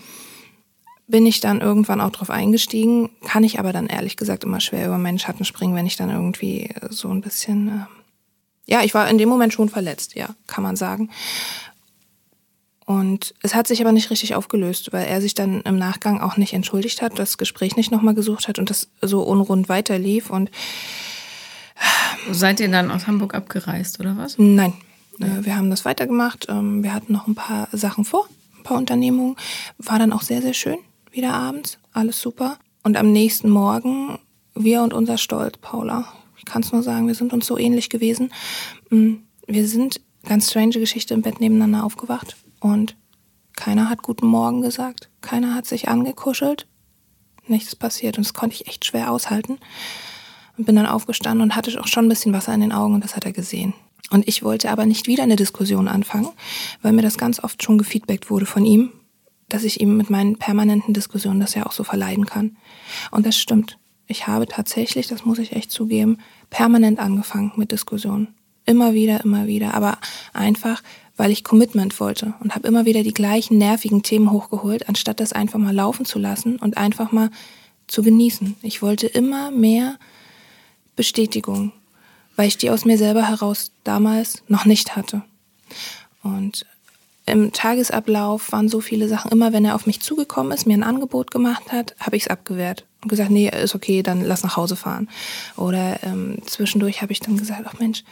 bin 1.09 1.25
ich 1.25 1.41
dann 1.41 1.61
irgendwann 1.61 2.01
auch 2.01 2.11
drauf 2.11 2.31
eingestiegen, 2.31 3.11
kann 3.25 3.45
ich 3.45 3.59
aber 3.59 3.73
dann 3.73 3.87
ehrlich 3.87 4.17
gesagt 4.17 4.45
immer 4.45 4.61
schwer 4.61 4.87
über 4.87 4.99
meinen 4.99 5.19
Schatten 5.19 5.45
springen, 5.45 5.75
wenn 5.75 5.87
ich 5.87 5.97
dann 5.97 6.11
irgendwie 6.11 6.71
so 6.91 7.09
ein 7.09 7.21
bisschen, 7.21 7.69
äh, 7.69 8.73
ja, 8.73 8.83
ich 8.83 8.93
war 8.93 9.09
in 9.09 9.17
dem 9.17 9.29
Moment 9.29 9.53
schon 9.53 9.69
verletzt, 9.69 10.17
ja, 10.17 10.31
kann 10.47 10.65
man 10.65 10.77
sagen. 10.77 11.11
Und 12.87 13.35
es 13.43 13.57
hat 13.57 13.67
sich 13.67 13.81
aber 13.81 13.91
nicht 13.91 14.11
richtig 14.11 14.37
aufgelöst, 14.37 14.93
weil 14.93 15.07
er 15.07 15.21
sich 15.21 15.35
dann 15.35 15.61
im 15.63 15.77
Nachgang 15.77 16.21
auch 16.21 16.37
nicht 16.37 16.53
entschuldigt 16.53 17.03
hat, 17.03 17.19
das 17.19 17.37
Gespräch 17.37 17.77
nicht 17.77 17.91
nochmal 17.91 18.15
gesucht 18.15 18.47
hat 18.47 18.61
und 18.61 18.71
das 18.71 18.89
so 19.03 19.23
unrund 19.23 19.69
weiterlief. 19.69 20.31
Und 20.31 20.53
Seid 22.31 22.61
ihr 22.61 22.69
dann 22.69 22.93
aus 22.93 23.09
Hamburg 23.09 23.35
abgereist, 23.35 23.99
oder 23.99 24.17
was? 24.17 24.39
Nein. 24.39 24.73
Ja. 25.19 25.45
Wir 25.45 25.57
haben 25.57 25.69
das 25.69 25.85
weitergemacht. 25.85 26.47
Ähm, 26.49 26.85
wir 26.85 26.95
hatten 26.95 27.13
noch 27.13 27.27
ein 27.27 27.35
paar 27.35 27.69
Sachen 27.73 28.05
vor, 28.05 28.29
ein 28.57 28.63
paar 28.63 28.77
Unternehmungen. 28.77 29.35
War 29.79 29.99
dann 29.99 30.13
auch 30.13 30.23
sehr, 30.23 30.41
sehr 30.41 30.55
schön, 30.55 30.79
wieder 31.11 31.35
abends. 31.35 31.79
Alles 31.93 32.21
super. 32.21 32.57
Und 32.85 32.97
am 32.97 33.11
nächsten 33.11 33.51
Morgen, 33.51 34.21
wir 34.55 34.83
und 34.83 34.95
unser 34.95 35.19
Stolz, 35.19 35.59
Paula. 35.59 36.13
Ich 36.39 36.45
kann 36.45 36.63
es 36.63 36.71
nur 36.71 36.85
sagen, 36.85 37.09
wir 37.09 37.17
sind 37.17 37.33
uns 37.33 37.47
so 37.47 37.59
ähnlich 37.59 37.91
gewesen. 37.91 38.33
Mm, 38.91 39.15
wir 39.49 39.67
sind, 39.67 40.01
ganz 40.25 40.51
strange 40.51 40.79
Geschichte, 40.79 41.15
im 41.15 41.23
Bett 41.23 41.41
nebeneinander 41.41 41.83
aufgewacht 41.83 42.37
und 42.73 42.97
keiner 43.57 43.89
hat 43.89 44.03
Guten 44.03 44.27
Morgen 44.27 44.61
gesagt, 44.61 45.11
keiner 45.21 45.55
hat 45.55 45.67
sich 45.67 45.89
angekuschelt, 45.89 46.67
nichts 47.47 47.75
passiert. 47.75 48.19
Und 48.19 48.27
das 48.27 48.35
konnte 48.35 48.55
ich 48.55 48.69
echt 48.69 48.85
schwer 48.85 49.11
aushalten. 49.11 49.59
Und 50.57 50.65
bin 50.65 50.77
dann 50.77 50.87
aufgestanden 50.87 51.43
und 51.43 51.57
hatte 51.57 51.79
auch 51.81 51.87
schon 51.87 52.07
ein 52.07 52.09
bisschen 52.09 52.33
Wasser 52.33 52.55
in 52.55 52.61
den 52.61 52.73
Augen 52.73 52.95
und 52.95 53.05
das 53.05 53.15
hat 53.15 53.27
er 53.27 53.33
gesehen. 53.33 53.75
Und 54.11 54.27
ich 54.27 54.43
wollte 54.43 54.71
aber 54.71 54.87
nicht 54.87 55.07
wieder 55.07 55.23
eine 55.23 55.37
Diskussion 55.37 55.89
anfangen, 55.89 56.29
weil 56.81 56.93
mir 56.93 57.03
das 57.03 57.19
ganz 57.19 57.43
oft 57.43 57.63
schon 57.63 57.77
gefeedbackt 57.77 58.31
wurde 58.31 58.47
von 58.47 58.65
ihm, 58.65 58.93
dass 59.49 59.65
ich 59.65 59.81
ihm 59.81 59.97
mit 59.97 60.11
meinen 60.11 60.39
permanenten 60.39 60.95
Diskussionen 60.95 61.41
das 61.41 61.55
ja 61.55 61.67
auch 61.67 61.73
so 61.73 61.85
verleiden 61.85 62.25
kann. 62.25 62.57
Und 63.11 63.27
das 63.27 63.37
stimmt. 63.37 63.79
Ich 64.07 64.27
habe 64.27 64.47
tatsächlich, 64.47 65.09
das 65.09 65.25
muss 65.25 65.39
ich 65.39 65.53
echt 65.53 65.71
zugeben, 65.71 66.19
permanent 66.49 67.01
angefangen 67.01 67.53
mit 67.57 67.73
Diskussionen. 67.73 68.29
Immer 68.65 68.95
wieder, 68.95 69.25
immer 69.25 69.47
wieder. 69.47 69.75
Aber 69.75 69.99
einfach, 70.33 70.83
weil 71.17 71.31
ich 71.31 71.45
Commitment 71.45 71.99
wollte 71.99 72.35
und 72.41 72.55
habe 72.55 72.69
immer 72.69 72.85
wieder 72.85 73.03
die 73.03 73.15
gleichen 73.15 73.59
nervigen 73.59 74.03
Themen 74.03 74.31
hochgeholt, 74.31 74.89
anstatt 74.89 75.21
das 75.21 75.33
einfach 75.33 75.59
mal 75.59 75.75
laufen 75.75 76.05
zu 76.05 76.19
lassen 76.19 76.57
und 76.57 76.77
einfach 76.77 77.13
mal 77.13 77.31
zu 77.87 78.03
genießen. 78.03 78.57
Ich 78.63 78.83
wollte 78.83 79.07
immer 79.07 79.51
mehr 79.51 79.99
Bestätigung, 80.95 81.73
weil 82.37 82.49
ich 82.49 82.59
die 82.59 82.71
aus 82.71 82.85
mir 82.85 82.99
selber 82.99 83.29
heraus 83.29 83.71
damals 83.85 84.43
noch 84.49 84.65
nicht 84.65 84.97
hatte. 84.97 85.23
Und 86.23 86.67
im 87.27 87.53
Tagesablauf 87.53 88.53
waren 88.53 88.69
so 88.69 88.81
viele 88.81 89.09
Sachen. 89.09 89.33
Immer 89.33 89.53
wenn 89.53 89.65
er 89.65 89.75
auf 89.75 89.87
mich 89.87 90.01
zugekommen 90.01 90.53
ist, 90.53 90.67
mir 90.67 90.75
ein 90.75 90.85
Angebot 90.85 91.33
gemacht 91.33 91.73
hat, 91.73 91.97
habe 91.99 92.17
ich 92.17 92.25
es 92.25 92.29
abgewehrt 92.29 92.85
und 93.03 93.09
gesagt, 93.09 93.31
nee, 93.31 93.49
ist 93.49 93.75
okay, 93.75 94.03
dann 94.03 94.23
lass 94.23 94.45
nach 94.45 94.57
Hause 94.57 94.77
fahren. 94.77 95.09
Oder 95.57 96.03
ähm, 96.05 96.39
zwischendurch 96.47 97.03
habe 97.03 97.13
ich 97.13 97.21
dann 97.21 97.37
gesagt, 97.37 97.63
ach 97.67 97.79
Mensch, 97.81 98.05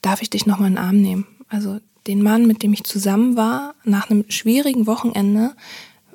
darf 0.00 0.22
ich 0.22 0.30
dich 0.30 0.46
noch 0.46 0.58
mal 0.58 0.68
in 0.68 0.74
den 0.74 0.84
Arm 0.84 1.00
nehmen? 1.02 1.26
Also 1.48 1.80
den 2.06 2.22
Mann, 2.22 2.46
mit 2.46 2.62
dem 2.62 2.72
ich 2.72 2.84
zusammen 2.84 3.36
war, 3.36 3.74
nach 3.84 4.10
einem 4.10 4.24
schwierigen 4.28 4.86
Wochenende, 4.86 5.54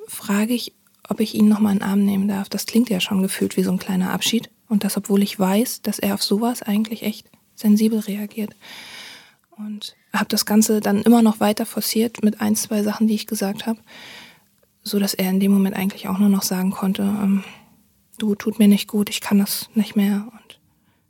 frage 0.08 0.54
ich, 0.54 0.72
ob 1.08 1.20
ich 1.20 1.34
ihn 1.34 1.48
noch 1.48 1.58
mal 1.58 1.72
in 1.72 1.78
den 1.78 1.88
Arm 1.88 2.04
nehmen 2.04 2.28
darf. 2.28 2.48
Das 2.48 2.66
klingt 2.66 2.88
ja 2.88 3.00
schon 3.00 3.22
gefühlt 3.22 3.56
wie 3.56 3.62
so 3.62 3.72
ein 3.72 3.78
kleiner 3.78 4.12
Abschied. 4.12 4.50
Und 4.68 4.84
das, 4.84 4.96
obwohl 4.96 5.22
ich 5.22 5.38
weiß, 5.38 5.82
dass 5.82 5.98
er 5.98 6.14
auf 6.14 6.22
sowas 6.22 6.62
eigentlich 6.62 7.02
echt 7.02 7.28
sensibel 7.54 7.98
reagiert. 7.98 8.54
Und 9.50 9.94
habe 10.12 10.28
das 10.28 10.46
Ganze 10.46 10.80
dann 10.80 11.02
immer 11.02 11.22
noch 11.22 11.40
weiter 11.40 11.66
forciert 11.66 12.22
mit 12.22 12.40
ein, 12.40 12.56
zwei 12.56 12.82
Sachen, 12.82 13.06
die 13.06 13.14
ich 13.14 13.26
gesagt 13.26 13.66
habe, 13.66 13.78
so 14.82 14.98
dass 14.98 15.14
er 15.14 15.30
in 15.30 15.40
dem 15.40 15.52
Moment 15.52 15.76
eigentlich 15.76 16.08
auch 16.08 16.18
nur 16.18 16.28
noch 16.28 16.42
sagen 16.42 16.70
konnte, 16.70 17.02
ähm, 17.02 17.44
du 18.18 18.34
tut 18.34 18.58
mir 18.58 18.68
nicht 18.68 18.88
gut, 18.88 19.10
ich 19.10 19.20
kann 19.20 19.38
das 19.38 19.68
nicht 19.74 19.96
mehr. 19.96 20.26
Und 20.32 20.58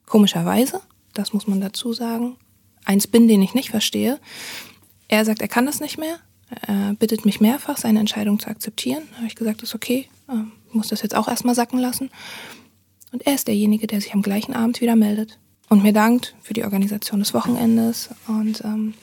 komischerweise, 0.06 0.80
das 1.14 1.32
muss 1.32 1.46
man 1.46 1.60
dazu 1.60 1.92
sagen, 1.92 2.36
eins 2.84 3.06
bin, 3.06 3.28
den 3.28 3.42
ich 3.42 3.54
nicht 3.54 3.70
verstehe, 3.70 4.18
er 5.08 5.24
sagt, 5.24 5.42
er 5.42 5.48
kann 5.48 5.66
das 5.66 5.80
nicht 5.80 5.98
mehr. 5.98 6.18
Er 6.66 6.94
bittet 6.94 7.24
mich 7.24 7.40
mehrfach, 7.40 7.76
seine 7.76 8.00
Entscheidung 8.00 8.38
zu 8.38 8.48
akzeptieren. 8.48 9.02
Da 9.10 9.16
habe 9.18 9.26
ich 9.26 9.34
gesagt, 9.34 9.62
das 9.62 9.70
ist 9.70 9.74
okay, 9.74 10.08
ich 10.68 10.74
muss 10.74 10.88
das 10.88 11.02
jetzt 11.02 11.14
auch 11.14 11.28
erstmal 11.28 11.54
sacken 11.54 11.78
lassen. 11.78 12.10
Und 13.12 13.26
er 13.26 13.34
ist 13.34 13.46
derjenige, 13.46 13.86
der 13.86 14.00
sich 14.00 14.14
am 14.14 14.22
gleichen 14.22 14.54
Abend 14.54 14.80
wieder 14.80 14.96
meldet 14.96 15.38
und 15.68 15.82
mir 15.82 15.92
dankt 15.92 16.34
für 16.42 16.54
die 16.54 16.64
Organisation 16.64 17.20
des 17.20 17.34
Wochenendes 17.34 18.10
und 18.26 18.62
ähm, 18.64 18.94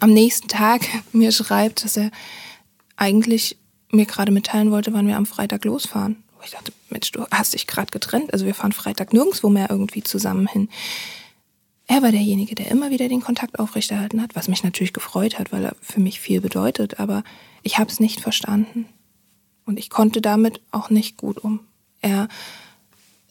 am 0.00 0.10
nächsten 0.10 0.48
Tag 0.48 0.82
mir 1.12 1.32
schreibt, 1.32 1.84
dass 1.84 1.96
er 1.96 2.10
eigentlich 2.96 3.56
mir 3.90 4.06
gerade 4.06 4.32
mitteilen 4.32 4.70
wollte, 4.70 4.92
wann 4.92 5.06
wir 5.06 5.16
am 5.16 5.26
Freitag 5.26 5.64
losfahren. 5.64 6.22
Ich 6.44 6.50
dachte, 6.50 6.72
Mensch, 6.90 7.10
du 7.12 7.26
hast 7.30 7.54
dich 7.54 7.66
gerade 7.66 7.90
getrennt. 7.90 8.32
Also 8.32 8.46
wir 8.46 8.54
fahren 8.54 8.72
Freitag 8.72 9.12
nirgendwo 9.12 9.48
mehr 9.48 9.70
irgendwie 9.70 10.02
zusammen 10.02 10.46
hin. 10.46 10.68
Er 11.88 12.02
war 12.02 12.12
derjenige, 12.12 12.54
der 12.54 12.70
immer 12.70 12.90
wieder 12.90 13.08
den 13.08 13.22
Kontakt 13.22 13.58
aufrechterhalten 13.58 14.22
hat, 14.22 14.36
was 14.36 14.46
mich 14.46 14.62
natürlich 14.62 14.92
gefreut 14.92 15.38
hat, 15.38 15.52
weil 15.52 15.64
er 15.64 15.76
für 15.80 16.00
mich 16.00 16.20
viel 16.20 16.40
bedeutet, 16.40 17.00
aber 17.00 17.24
ich 17.62 17.78
habe 17.78 17.90
es 17.90 17.98
nicht 17.98 18.20
verstanden. 18.20 18.86
Und 19.64 19.78
ich 19.78 19.90
konnte 19.90 20.20
damit 20.20 20.60
auch 20.70 20.90
nicht 20.90 21.16
gut 21.16 21.38
um. 21.38 21.60
Er 22.00 22.28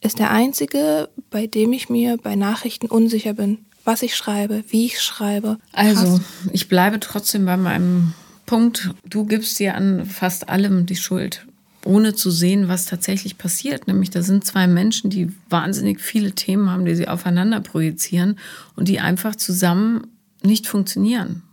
ist 0.02 0.20
der 0.20 0.32
Einzige, 0.32 1.10
bei 1.30 1.48
dem 1.48 1.72
ich 1.72 1.89
mir 1.89 2.17
bei 2.17 2.36
Nachrichten 2.36 2.88
unsicher 2.88 3.34
bin, 3.34 3.60
was 3.84 4.02
ich 4.02 4.15
schreibe, 4.15 4.63
wie 4.70 4.86
ich 4.86 5.02
schreibe. 5.02 5.60
Also, 5.72 6.20
ich 6.52 6.67
bleibe 6.67 7.00
trotzdem 7.00 7.46
bei 7.46 7.58
meinem 7.58 8.13
Punkt. 8.46 8.91
Du 9.06 9.26
gibst 9.26 9.60
dir 9.60 9.76
an 9.76 10.06
fast 10.06 10.50
allem 10.50 10.86
die 10.86 10.96
Schuld 10.96 11.46
ohne 11.88 12.13
zu 12.13 12.30
sehen, 12.30 12.67
was 12.67 12.86
tatsächlich 12.86 13.38
passiert. 13.38 13.88
Nämlich 13.88 14.10
da 14.10 14.21
sind 14.21 14.45
zwei 14.45 14.67
Menschen, 14.67 15.10
die 15.10 15.32
wahnsinnig 15.50 16.02
viele 16.02 16.34
Themen 16.34 16.69
haben, 16.69 16.86
die 16.86 16.95
sie 16.95 17.08
aufeinander 17.08 17.62
projizieren 17.62 18.38
und 18.76 18.88
die 18.88 19.00
einfach 19.00 19.36
zusammen 19.36 20.08
nicht 20.43 20.67
funktionieren. 20.67 21.43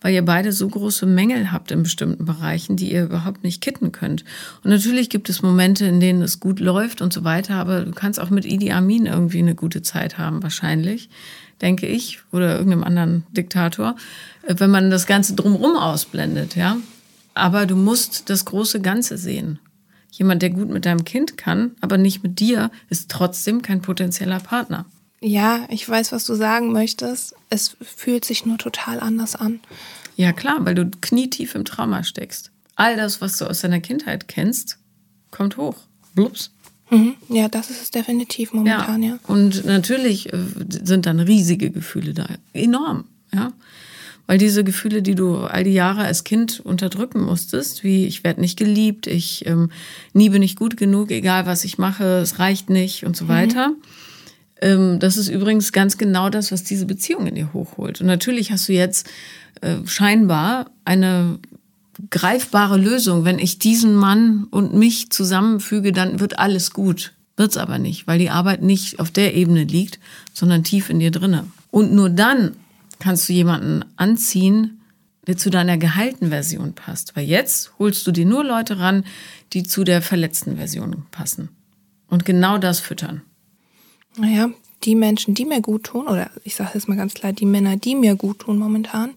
Weil 0.00 0.14
ihr 0.14 0.24
beide 0.24 0.52
so 0.52 0.68
große 0.68 1.06
Mängel 1.06 1.50
habt 1.50 1.70
in 1.70 1.82
bestimmten 1.82 2.26
Bereichen, 2.26 2.76
die 2.76 2.92
ihr 2.92 3.04
überhaupt 3.04 3.42
nicht 3.42 3.62
kitten 3.62 3.90
könnt. 3.90 4.22
Und 4.62 4.70
natürlich 4.70 5.08
gibt 5.08 5.30
es 5.30 5.40
Momente, 5.40 5.86
in 5.86 5.98
denen 5.98 6.20
es 6.20 6.40
gut 6.40 6.60
läuft 6.60 7.00
und 7.00 7.12
so 7.12 7.24
weiter, 7.24 7.54
aber 7.54 7.80
du 7.80 7.92
kannst 7.92 8.20
auch 8.20 8.28
mit 8.28 8.44
Idi 8.44 8.70
Amin 8.70 9.06
irgendwie 9.06 9.38
eine 9.38 9.54
gute 9.54 9.80
Zeit 9.80 10.18
haben, 10.18 10.42
wahrscheinlich, 10.42 11.08
denke 11.62 11.86
ich, 11.86 12.20
oder 12.32 12.58
irgendeinem 12.58 12.84
anderen 12.84 13.24
Diktator, 13.32 13.96
äh, 14.46 14.54
wenn 14.58 14.70
man 14.70 14.90
das 14.90 15.06
Ganze 15.06 15.34
drumherum 15.34 15.76
ausblendet, 15.76 16.54
ja. 16.54 16.76
Aber 17.34 17.66
du 17.66 17.76
musst 17.76 18.30
das 18.30 18.44
große 18.44 18.80
Ganze 18.80 19.18
sehen. 19.18 19.58
Jemand, 20.10 20.42
der 20.42 20.50
gut 20.50 20.70
mit 20.70 20.86
deinem 20.86 21.04
Kind 21.04 21.36
kann, 21.36 21.72
aber 21.80 21.98
nicht 21.98 22.22
mit 22.22 22.38
dir, 22.38 22.70
ist 22.88 23.10
trotzdem 23.10 23.62
kein 23.62 23.82
potenzieller 23.82 24.38
Partner. 24.38 24.86
Ja, 25.20 25.66
ich 25.70 25.88
weiß, 25.88 26.12
was 26.12 26.24
du 26.26 26.34
sagen 26.34 26.70
möchtest. 26.72 27.34
Es 27.50 27.76
fühlt 27.80 28.24
sich 28.24 28.46
nur 28.46 28.58
total 28.58 29.00
anders 29.00 29.34
an. 29.34 29.60
Ja, 30.16 30.32
klar, 30.32 30.58
weil 30.60 30.74
du 30.74 30.88
knietief 31.00 31.54
im 31.54 31.64
Trauma 31.64 32.04
steckst. 32.04 32.52
All 32.76 32.96
das, 32.96 33.20
was 33.20 33.38
du 33.38 33.46
aus 33.46 33.60
deiner 33.60 33.80
Kindheit 33.80 34.28
kennst, 34.28 34.78
kommt 35.30 35.56
hoch. 35.56 35.76
Blups. 36.14 36.50
Mhm. 36.90 37.14
Ja, 37.28 37.48
das 37.48 37.70
ist 37.70 37.82
es 37.82 37.90
definitiv 37.90 38.52
momentan, 38.52 39.02
ja. 39.02 39.10
ja. 39.10 39.18
Und 39.26 39.64
natürlich 39.64 40.32
äh, 40.32 40.38
sind 40.68 41.06
dann 41.06 41.20
riesige 41.20 41.70
Gefühle 41.70 42.14
da. 42.14 42.26
Enorm, 42.52 43.04
ja. 43.32 43.52
Weil 44.26 44.38
diese 44.38 44.64
Gefühle, 44.64 45.02
die 45.02 45.14
du 45.14 45.38
all 45.38 45.64
die 45.64 45.74
Jahre 45.74 46.02
als 46.02 46.24
Kind 46.24 46.60
unterdrücken 46.60 47.22
musstest, 47.22 47.84
wie 47.84 48.06
ich 48.06 48.24
werde 48.24 48.40
nicht 48.40 48.58
geliebt, 48.58 49.06
ich 49.06 49.44
ähm, 49.46 49.70
nie 50.14 50.30
bin 50.30 50.42
ich 50.42 50.56
gut 50.56 50.76
genug, 50.76 51.10
egal 51.10 51.44
was 51.44 51.64
ich 51.64 51.76
mache, 51.76 52.20
es 52.20 52.38
reicht 52.38 52.70
nicht 52.70 53.04
und 53.04 53.16
so 53.16 53.26
mhm. 53.26 53.28
weiter. 53.28 53.72
Ähm, 54.62 54.98
das 54.98 55.18
ist 55.18 55.28
übrigens 55.28 55.72
ganz 55.72 55.98
genau 55.98 56.30
das, 56.30 56.52
was 56.52 56.64
diese 56.64 56.86
Beziehung 56.86 57.26
in 57.26 57.34
dir 57.34 57.52
hochholt. 57.52 58.00
Und 58.00 58.06
natürlich 58.06 58.50
hast 58.50 58.68
du 58.68 58.72
jetzt 58.72 59.06
äh, 59.60 59.76
scheinbar 59.84 60.70
eine 60.86 61.38
greifbare 62.10 62.78
Lösung. 62.78 63.24
Wenn 63.24 63.38
ich 63.38 63.58
diesen 63.58 63.94
Mann 63.94 64.46
und 64.50 64.74
mich 64.74 65.10
zusammenfüge, 65.10 65.92
dann 65.92 66.18
wird 66.18 66.38
alles 66.38 66.70
gut. 66.70 67.12
Wird's 67.36 67.56
aber 67.56 67.78
nicht, 67.78 68.06
weil 68.06 68.18
die 68.18 68.30
Arbeit 68.30 68.62
nicht 68.62 69.00
auf 69.00 69.10
der 69.10 69.34
Ebene 69.34 69.64
liegt, 69.64 69.98
sondern 70.32 70.64
tief 70.64 70.88
in 70.88 71.00
dir 71.00 71.10
drinne. 71.10 71.46
Und 71.70 71.92
nur 71.92 72.08
dann 72.08 72.52
kannst 73.04 73.28
du 73.28 73.34
jemanden 73.34 73.84
anziehen, 73.96 74.80
der 75.26 75.36
zu 75.36 75.50
deiner 75.50 75.76
geheilten 75.76 76.30
Version 76.30 76.72
passt. 76.72 77.14
Weil 77.14 77.26
jetzt 77.26 77.72
holst 77.78 78.06
du 78.06 78.12
dir 78.12 78.24
nur 78.24 78.42
Leute 78.42 78.78
ran, 78.78 79.04
die 79.52 79.62
zu 79.62 79.84
der 79.84 80.00
verletzten 80.00 80.56
Version 80.56 81.04
passen. 81.10 81.50
Und 82.08 82.24
genau 82.24 82.56
das 82.56 82.80
füttern. 82.80 83.20
Naja, 84.16 84.48
die 84.84 84.94
Menschen, 84.94 85.34
die 85.34 85.44
mir 85.44 85.60
gut 85.60 85.84
tun, 85.84 86.08
oder 86.08 86.30
ich 86.44 86.54
sage 86.54 86.70
jetzt 86.74 86.88
mal 86.88 86.96
ganz 86.96 87.12
klar, 87.12 87.34
die 87.34 87.46
Männer, 87.46 87.76
die 87.76 87.94
mir 87.94 88.16
gut 88.16 88.40
tun 88.40 88.58
momentan, 88.58 89.10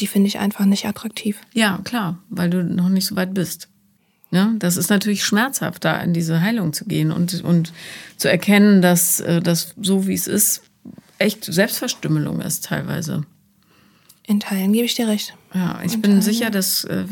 die 0.00 0.06
finde 0.06 0.28
ich 0.28 0.38
einfach 0.38 0.64
nicht 0.64 0.86
attraktiv. 0.86 1.38
Ja, 1.52 1.80
klar, 1.84 2.18
weil 2.30 2.48
du 2.48 2.64
noch 2.64 2.88
nicht 2.88 3.06
so 3.06 3.16
weit 3.16 3.34
bist. 3.34 3.68
Ja, 4.30 4.54
das 4.58 4.78
ist 4.78 4.88
natürlich 4.88 5.24
schmerzhaft, 5.24 5.84
da 5.84 6.00
in 6.00 6.14
diese 6.14 6.40
Heilung 6.40 6.72
zu 6.72 6.86
gehen 6.86 7.12
und, 7.12 7.42
und 7.42 7.72
zu 8.16 8.30
erkennen, 8.30 8.80
dass 8.80 9.20
äh, 9.20 9.40
das 9.40 9.74
so 9.80 10.06
wie 10.06 10.14
es 10.14 10.26
ist, 10.26 10.62
echt 11.18 11.44
Selbstverstümmelung 11.44 12.40
ist 12.40 12.64
teilweise. 12.64 13.24
In 14.26 14.40
Teilen 14.40 14.72
gebe 14.72 14.84
ich 14.84 14.94
dir 14.94 15.08
recht. 15.08 15.34
Ja, 15.54 15.80
ich 15.84 15.94
in 15.94 16.02
bin 16.02 16.10
Teilen, 16.12 16.22
sicher, 16.22 16.50
dass 16.50 16.84
äh, 16.84 17.04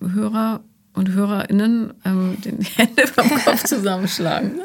Hörer 0.00 0.62
und 0.94 1.10
HörerInnen 1.10 1.94
ähm, 2.04 2.38
die 2.44 2.64
Hände 2.64 3.06
vom 3.06 3.28
Kopf 3.28 3.64
zusammenschlagen. 3.64 4.58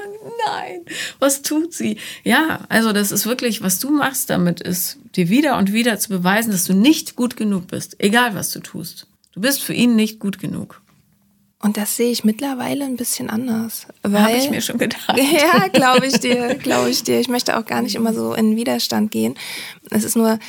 Nein, 0.46 0.86
was 1.20 1.42
tut 1.42 1.74
sie? 1.74 1.98
Ja, 2.24 2.62
also 2.70 2.94
das 2.94 3.12
ist 3.12 3.26
wirklich, 3.26 3.62
was 3.62 3.80
du 3.80 3.92
machst 3.92 4.30
damit, 4.30 4.62
ist 4.62 4.98
dir 5.16 5.30
wieder 5.30 5.58
und 5.58 5.74
wieder 5.74 6.00
zu 6.00 6.10
beweisen, 6.10 6.52
dass 6.52 6.66
du 6.66 6.74
nicht 6.74 7.16
gut 7.16 7.36
genug 7.36 7.68
bist, 7.68 7.96
egal 8.00 8.36
was 8.36 8.52
du 8.52 8.60
tust. 8.60 9.08
Du 9.34 9.42
bist 9.42 9.64
für 9.64 9.74
ihn 9.74 9.96
nicht 9.96 10.20
gut 10.20 10.40
genug. 10.40 10.82
Und 11.62 11.78
das 11.78 11.96
sehe 11.96 12.12
ich 12.12 12.24
mittlerweile 12.24 12.86
ein 12.86 12.96
bisschen 12.96 13.30
anders. 13.30 13.86
Habe 14.04 14.32
ich 14.32 14.50
mir 14.50 14.62
schon 14.62 14.78
gedacht. 14.78 15.16
Ja, 15.18 15.68
glaube 15.68 16.08
ich 16.08 16.20
dir, 16.20 16.56
glaube 16.56 16.90
ich 16.90 17.04
dir. 17.04 17.20
Ich 17.20 17.30
möchte 17.30 17.58
auch 17.58 17.66
gar 17.66 17.82
nicht 17.82 17.96
immer 17.96 18.14
so 18.14 18.34
in 18.34 18.56
Widerstand 18.56 19.12
gehen. 19.12 19.36
Es 19.90 20.04
ist 20.04 20.16
nur 20.16 20.40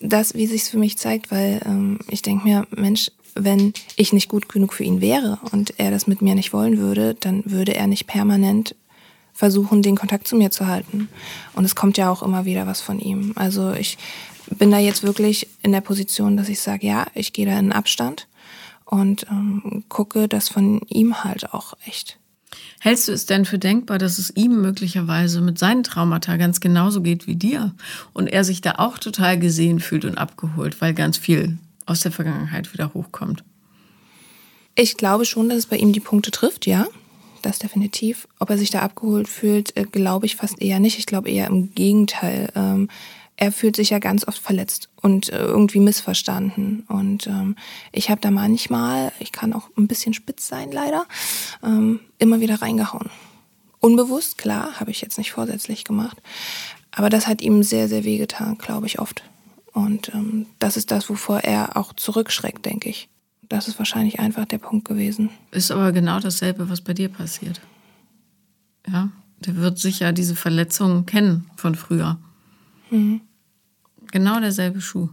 das, 0.00 0.34
wie 0.34 0.46
sich 0.46 0.62
es 0.62 0.68
für 0.68 0.78
mich 0.78 0.98
zeigt, 0.98 1.30
weil 1.30 1.60
ähm, 1.64 1.98
ich 2.08 2.22
denke 2.22 2.44
mir, 2.44 2.66
Mensch, 2.70 3.10
wenn 3.34 3.72
ich 3.96 4.12
nicht 4.12 4.28
gut 4.28 4.48
genug 4.48 4.72
für 4.72 4.84
ihn 4.84 5.00
wäre 5.00 5.38
und 5.52 5.78
er 5.78 5.90
das 5.90 6.06
mit 6.06 6.22
mir 6.22 6.34
nicht 6.34 6.52
wollen 6.52 6.78
würde, 6.78 7.14
dann 7.14 7.42
würde 7.44 7.74
er 7.74 7.86
nicht 7.86 8.06
permanent 8.06 8.74
versuchen, 9.32 9.82
den 9.82 9.96
Kontakt 9.96 10.28
zu 10.28 10.36
mir 10.36 10.50
zu 10.50 10.66
halten. 10.66 11.08
Und 11.54 11.64
es 11.64 11.74
kommt 11.74 11.96
ja 11.96 12.10
auch 12.10 12.22
immer 12.22 12.44
wieder 12.44 12.66
was 12.66 12.80
von 12.80 12.98
ihm. 12.98 13.32
Also 13.34 13.72
ich 13.72 13.96
bin 14.50 14.70
da 14.70 14.78
jetzt 14.78 15.02
wirklich 15.02 15.48
in 15.62 15.72
der 15.72 15.80
Position, 15.80 16.36
dass 16.36 16.48
ich 16.48 16.60
sage, 16.60 16.86
ja, 16.86 17.06
ich 17.14 17.32
gehe 17.32 17.46
da 17.46 17.58
in 17.58 17.72
Abstand 17.72 18.26
und 18.92 19.26
ähm, 19.30 19.84
gucke, 19.88 20.28
dass 20.28 20.50
von 20.50 20.82
ihm 20.90 21.24
halt 21.24 21.54
auch 21.54 21.72
echt. 21.86 22.18
Hältst 22.78 23.08
du 23.08 23.12
es 23.12 23.24
denn 23.24 23.46
für 23.46 23.58
denkbar, 23.58 23.96
dass 23.96 24.18
es 24.18 24.36
ihm 24.36 24.60
möglicherweise 24.60 25.40
mit 25.40 25.58
seinen 25.58 25.82
Traumata 25.82 26.36
ganz 26.36 26.60
genauso 26.60 27.00
geht 27.00 27.26
wie 27.26 27.36
dir 27.36 27.74
und 28.12 28.26
er 28.26 28.44
sich 28.44 28.60
da 28.60 28.72
auch 28.76 28.98
total 28.98 29.38
gesehen 29.38 29.80
fühlt 29.80 30.04
und 30.04 30.18
abgeholt, 30.18 30.82
weil 30.82 30.92
ganz 30.92 31.16
viel 31.16 31.56
aus 31.86 32.00
der 32.00 32.12
Vergangenheit 32.12 32.70
wieder 32.74 32.92
hochkommt? 32.92 33.44
Ich 34.74 34.98
glaube 34.98 35.24
schon, 35.24 35.48
dass 35.48 35.56
es 35.56 35.66
bei 35.66 35.78
ihm 35.78 35.94
die 35.94 36.00
Punkte 36.00 36.30
trifft, 36.30 36.66
ja. 36.66 36.86
Das 37.40 37.58
definitiv. 37.58 38.28
Ob 38.40 38.50
er 38.50 38.58
sich 38.58 38.68
da 38.68 38.80
abgeholt 38.80 39.26
fühlt, 39.26 39.74
äh, 39.74 39.84
glaube 39.84 40.26
ich 40.26 40.36
fast 40.36 40.60
eher 40.60 40.80
nicht. 40.80 40.98
Ich 40.98 41.06
glaube 41.06 41.30
eher 41.30 41.46
im 41.46 41.74
Gegenteil. 41.74 42.52
Ähm, 42.54 42.88
er 43.42 43.50
fühlt 43.50 43.74
sich 43.74 43.90
ja 43.90 43.98
ganz 43.98 44.28
oft 44.28 44.40
verletzt 44.40 44.88
und 45.00 45.28
äh, 45.30 45.38
irgendwie 45.38 45.80
missverstanden. 45.80 46.84
Und 46.86 47.26
ähm, 47.26 47.56
ich 47.90 48.08
habe 48.08 48.20
da 48.20 48.30
manchmal, 48.30 49.10
ich 49.18 49.32
kann 49.32 49.52
auch 49.52 49.68
ein 49.76 49.88
bisschen 49.88 50.14
spitz 50.14 50.46
sein 50.46 50.70
leider, 50.70 51.06
ähm, 51.64 51.98
immer 52.18 52.38
wieder 52.38 52.62
reingehauen. 52.62 53.10
Unbewusst, 53.80 54.38
klar, 54.38 54.78
habe 54.78 54.92
ich 54.92 55.00
jetzt 55.00 55.18
nicht 55.18 55.32
vorsätzlich 55.32 55.82
gemacht. 55.82 56.22
Aber 56.92 57.10
das 57.10 57.26
hat 57.26 57.42
ihm 57.42 57.64
sehr, 57.64 57.88
sehr 57.88 58.04
wehgetan, 58.04 58.58
glaube 58.58 58.86
ich, 58.86 59.00
oft. 59.00 59.24
Und 59.72 60.14
ähm, 60.14 60.46
das 60.60 60.76
ist 60.76 60.92
das, 60.92 61.10
wovor 61.10 61.40
er 61.40 61.76
auch 61.76 61.94
zurückschreckt, 61.94 62.64
denke 62.64 62.90
ich. 62.90 63.08
Das 63.48 63.66
ist 63.66 63.76
wahrscheinlich 63.76 64.20
einfach 64.20 64.44
der 64.44 64.58
Punkt 64.58 64.86
gewesen. 64.86 65.30
Ist 65.50 65.72
aber 65.72 65.90
genau 65.90 66.20
dasselbe, 66.20 66.70
was 66.70 66.80
bei 66.80 66.94
dir 66.94 67.08
passiert. 67.08 67.60
Ja, 68.86 69.08
der 69.40 69.56
wird 69.56 69.80
sicher 69.80 70.12
diese 70.12 70.36
Verletzungen 70.36 71.06
kennen 71.06 71.50
von 71.56 71.74
früher. 71.74 72.18
Mhm. 72.92 73.22
Genau 74.12 74.38
derselbe 74.40 74.80
Schuh. 74.80 75.08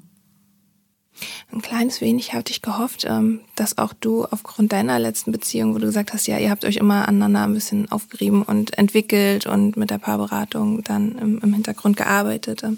Ein 1.51 1.61
kleines 1.61 1.99
wenig 1.99 2.33
hatte 2.33 2.51
ich 2.51 2.61
gehofft, 2.61 3.05
ähm, 3.07 3.41
dass 3.55 3.77
auch 3.77 3.93
du 3.93 4.25
aufgrund 4.25 4.71
deiner 4.71 4.99
letzten 4.99 5.31
Beziehung, 5.31 5.73
wo 5.73 5.79
du 5.79 5.87
gesagt 5.87 6.13
hast, 6.13 6.27
ja, 6.27 6.37
ihr 6.37 6.49
habt 6.49 6.63
euch 6.63 6.77
immer 6.77 7.07
aneinander 7.07 7.43
ein 7.43 7.53
bisschen 7.53 7.91
aufgerieben 7.91 8.43
und 8.43 8.77
entwickelt 8.77 9.45
und 9.47 9.75
mit 9.75 9.89
der 9.89 9.97
Paarberatung 9.97 10.83
dann 10.83 11.39
im 11.41 11.53
Hintergrund 11.53 11.97
gearbeitet, 11.97 12.63
ähm, 12.63 12.77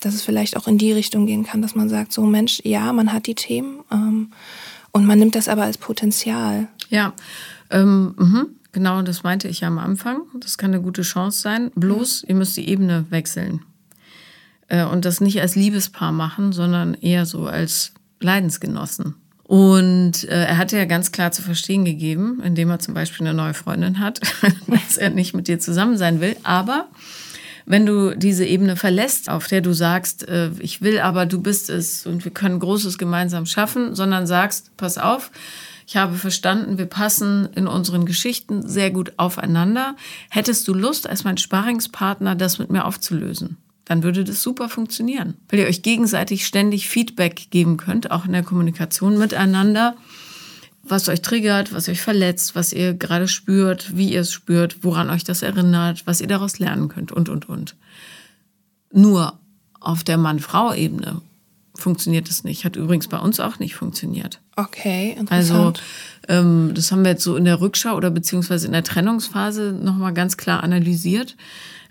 dass 0.00 0.14
es 0.14 0.22
vielleicht 0.22 0.56
auch 0.56 0.68
in 0.68 0.78
die 0.78 0.92
Richtung 0.92 1.26
gehen 1.26 1.44
kann, 1.44 1.62
dass 1.62 1.74
man 1.74 1.88
sagt, 1.88 2.12
so 2.12 2.22
Mensch, 2.22 2.60
ja, 2.64 2.92
man 2.92 3.12
hat 3.12 3.26
die 3.26 3.34
Themen 3.34 3.80
ähm, 3.90 4.32
und 4.92 5.06
man 5.06 5.18
nimmt 5.18 5.34
das 5.34 5.48
aber 5.48 5.64
als 5.64 5.78
Potenzial. 5.78 6.68
Ja, 6.90 7.12
ähm, 7.70 8.14
mh, 8.16 8.46
genau, 8.72 9.02
das 9.02 9.22
meinte 9.22 9.48
ich 9.48 9.60
ja 9.60 9.68
am 9.68 9.78
Anfang. 9.78 10.22
Das 10.38 10.58
kann 10.58 10.72
eine 10.72 10.82
gute 10.82 11.02
Chance 11.02 11.40
sein. 11.40 11.70
Bloß, 11.74 12.24
ihr 12.28 12.34
müsst 12.34 12.56
die 12.56 12.68
Ebene 12.68 13.06
wechseln. 13.10 13.62
Äh, 14.68 14.84
und 14.84 15.04
das 15.04 15.20
nicht 15.20 15.40
als 15.40 15.56
Liebespaar 15.56 16.12
machen, 16.12 16.52
sondern 16.52 16.94
eher 16.94 17.26
so 17.26 17.46
als 17.46 17.92
Leidensgenossen. 18.20 19.14
Und 19.44 20.24
äh, 20.24 20.44
er 20.44 20.58
hatte 20.58 20.76
ja 20.76 20.86
ganz 20.86 21.12
klar 21.12 21.30
zu 21.30 21.40
verstehen 21.40 21.84
gegeben, 21.84 22.42
indem 22.44 22.70
er 22.70 22.80
zum 22.80 22.94
Beispiel 22.94 23.26
eine 23.26 23.36
neue 23.36 23.54
Freundin 23.54 24.00
hat, 24.00 24.20
dass 24.66 24.96
er 24.96 25.10
nicht 25.10 25.34
mit 25.34 25.46
dir 25.46 25.60
zusammen 25.60 25.96
sein 25.96 26.20
will. 26.20 26.36
Aber 26.42 26.88
wenn 27.64 27.86
du 27.86 28.16
diese 28.16 28.44
Ebene 28.44 28.74
verlässt, 28.74 29.30
auf 29.30 29.46
der 29.46 29.60
du 29.60 29.72
sagst, 29.72 30.26
äh, 30.28 30.50
ich 30.58 30.82
will 30.82 30.98
aber, 30.98 31.26
du 31.26 31.40
bist 31.40 31.70
es 31.70 32.06
und 32.06 32.24
wir 32.24 32.32
können 32.32 32.58
Großes 32.58 32.98
gemeinsam 32.98 33.46
schaffen, 33.46 33.94
sondern 33.94 34.26
sagst, 34.26 34.76
pass 34.76 34.98
auf, 34.98 35.30
ich 35.86 35.96
habe 35.96 36.16
verstanden, 36.16 36.78
wir 36.78 36.86
passen 36.86 37.48
in 37.54 37.68
unseren 37.68 38.06
Geschichten 38.06 38.66
sehr 38.66 38.90
gut 38.90 39.12
aufeinander. 39.18 39.94
Hättest 40.30 40.66
du 40.66 40.74
Lust, 40.74 41.08
als 41.08 41.22
mein 41.22 41.36
Sparingspartner 41.36 42.34
das 42.34 42.58
mit 42.58 42.70
mir 42.70 42.84
aufzulösen? 42.84 43.56
Dann 43.86 44.02
würde 44.02 44.24
das 44.24 44.42
super 44.42 44.68
funktionieren, 44.68 45.34
weil 45.48 45.60
ihr 45.60 45.66
euch 45.66 45.82
gegenseitig 45.82 46.46
ständig 46.46 46.88
Feedback 46.88 47.48
geben 47.50 47.78
könnt, 47.78 48.10
auch 48.10 48.26
in 48.26 48.32
der 48.32 48.42
Kommunikation 48.42 49.16
miteinander 49.16 49.96
was 50.88 51.08
euch 51.08 51.22
triggert, 51.22 51.72
was 51.72 51.88
euch 51.88 52.00
verletzt, 52.00 52.54
was 52.54 52.72
ihr 52.72 52.94
gerade 52.94 53.28
spürt, 53.28 53.96
wie 53.96 54.12
ihr 54.12 54.20
es 54.20 54.32
spürt, 54.32 54.84
woran 54.84 55.10
euch 55.10 55.24
das 55.24 55.42
erinnert, 55.42 56.06
was 56.06 56.20
ihr 56.20 56.28
daraus 56.28 56.58
lernen 56.58 56.88
könnt 56.88 57.12
und, 57.12 57.28
und, 57.28 57.48
und. 57.48 57.76
Nur 58.92 59.38
auf 59.80 60.04
der 60.04 60.16
Mann-Frau-Ebene 60.16 61.20
funktioniert 61.76 62.28
es 62.28 62.44
nicht. 62.44 62.64
Hat 62.64 62.76
übrigens 62.76 63.08
bei 63.08 63.18
uns 63.18 63.40
auch 63.40 63.58
nicht 63.58 63.74
funktioniert. 63.74 64.40
Okay, 64.56 65.16
interessant. 65.18 65.82
Also 66.28 66.40
ähm, 66.40 66.72
das 66.74 66.90
haben 66.90 67.04
wir 67.04 67.12
jetzt 67.12 67.24
so 67.24 67.36
in 67.36 67.44
der 67.44 67.60
Rückschau 67.60 67.94
oder 67.94 68.10
beziehungsweise 68.10 68.66
in 68.66 68.72
der 68.72 68.84
Trennungsphase 68.84 69.72
nochmal 69.72 70.12
ganz 70.12 70.36
klar 70.36 70.62
analysiert. 70.62 71.36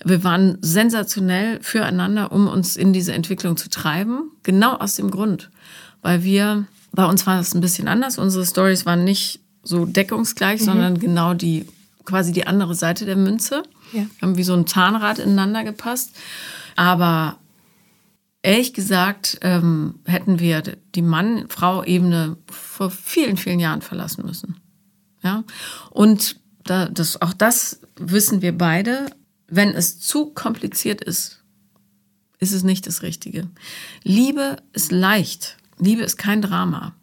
Wir 0.04 0.24
waren 0.24 0.58
sensationell 0.62 1.60
füreinander, 1.62 2.32
um 2.32 2.48
uns 2.48 2.76
in 2.76 2.94
diese 2.94 3.14
Entwicklung 3.14 3.58
zu 3.58 3.70
treiben. 3.70 4.32
Genau 4.44 4.76
aus 4.76 4.96
dem 4.96 5.10
Grund, 5.10 5.50
weil 6.02 6.24
wir 6.24 6.66
bei 6.92 7.06
uns 7.06 7.28
war 7.28 7.40
es 7.40 7.54
ein 7.54 7.62
bisschen 7.62 7.88
anders. 7.88 8.18
Unsere 8.18 8.46
Stories 8.46 8.86
waren 8.86 9.04
nicht 9.04 9.42
so 9.64 9.86
deckungsgleich, 9.86 10.62
mhm. 10.62 10.66
sondern 10.66 11.00
genau 11.00 11.34
die 11.34 11.66
quasi 12.06 12.32
die 12.32 12.48
andere 12.48 12.76
Seite 12.76 13.06
der 13.06 13.16
Münze. 13.16 13.64
Ja. 13.92 14.02
Wir 14.02 14.22
haben 14.22 14.38
wie 14.38 14.44
so 14.44 14.54
ein 14.54 14.68
Zahnrad 14.68 15.20
ineinander 15.20 15.64
gepasst. 15.64 16.16
Aber 16.76 17.38
ehrlich 18.46 18.74
gesagt 18.74 19.40
ähm, 19.42 20.00
hätten 20.06 20.40
wir 20.40 20.62
die 20.94 21.02
Mann-Frau-Ebene 21.02 22.38
vor 22.50 22.92
vielen, 22.92 23.38
vielen 23.38 23.60
Jahren 23.60 23.82
verlassen 23.82 24.26
müssen. 24.26 24.58
Ja. 25.24 25.44
Und 25.90 26.40
da, 26.64 26.88
das, 26.88 27.22
auch 27.22 27.34
das 27.34 27.82
wissen 28.00 28.42
wir 28.42 28.58
beide, 28.58 29.08
wenn 29.48 29.70
es 29.70 30.00
zu 30.00 30.28
kompliziert 30.28 31.02
ist, 31.02 31.44
ist 32.40 32.54
es 32.54 32.64
nicht 32.64 32.86
das 32.88 33.02
Richtige. 33.02 33.50
Liebe 34.04 34.58
ist 34.74 34.92
leicht. 34.92 35.58
Liebe 35.80 36.04
ist 36.04 36.18
kein 36.18 36.42
Drama. 36.42 36.94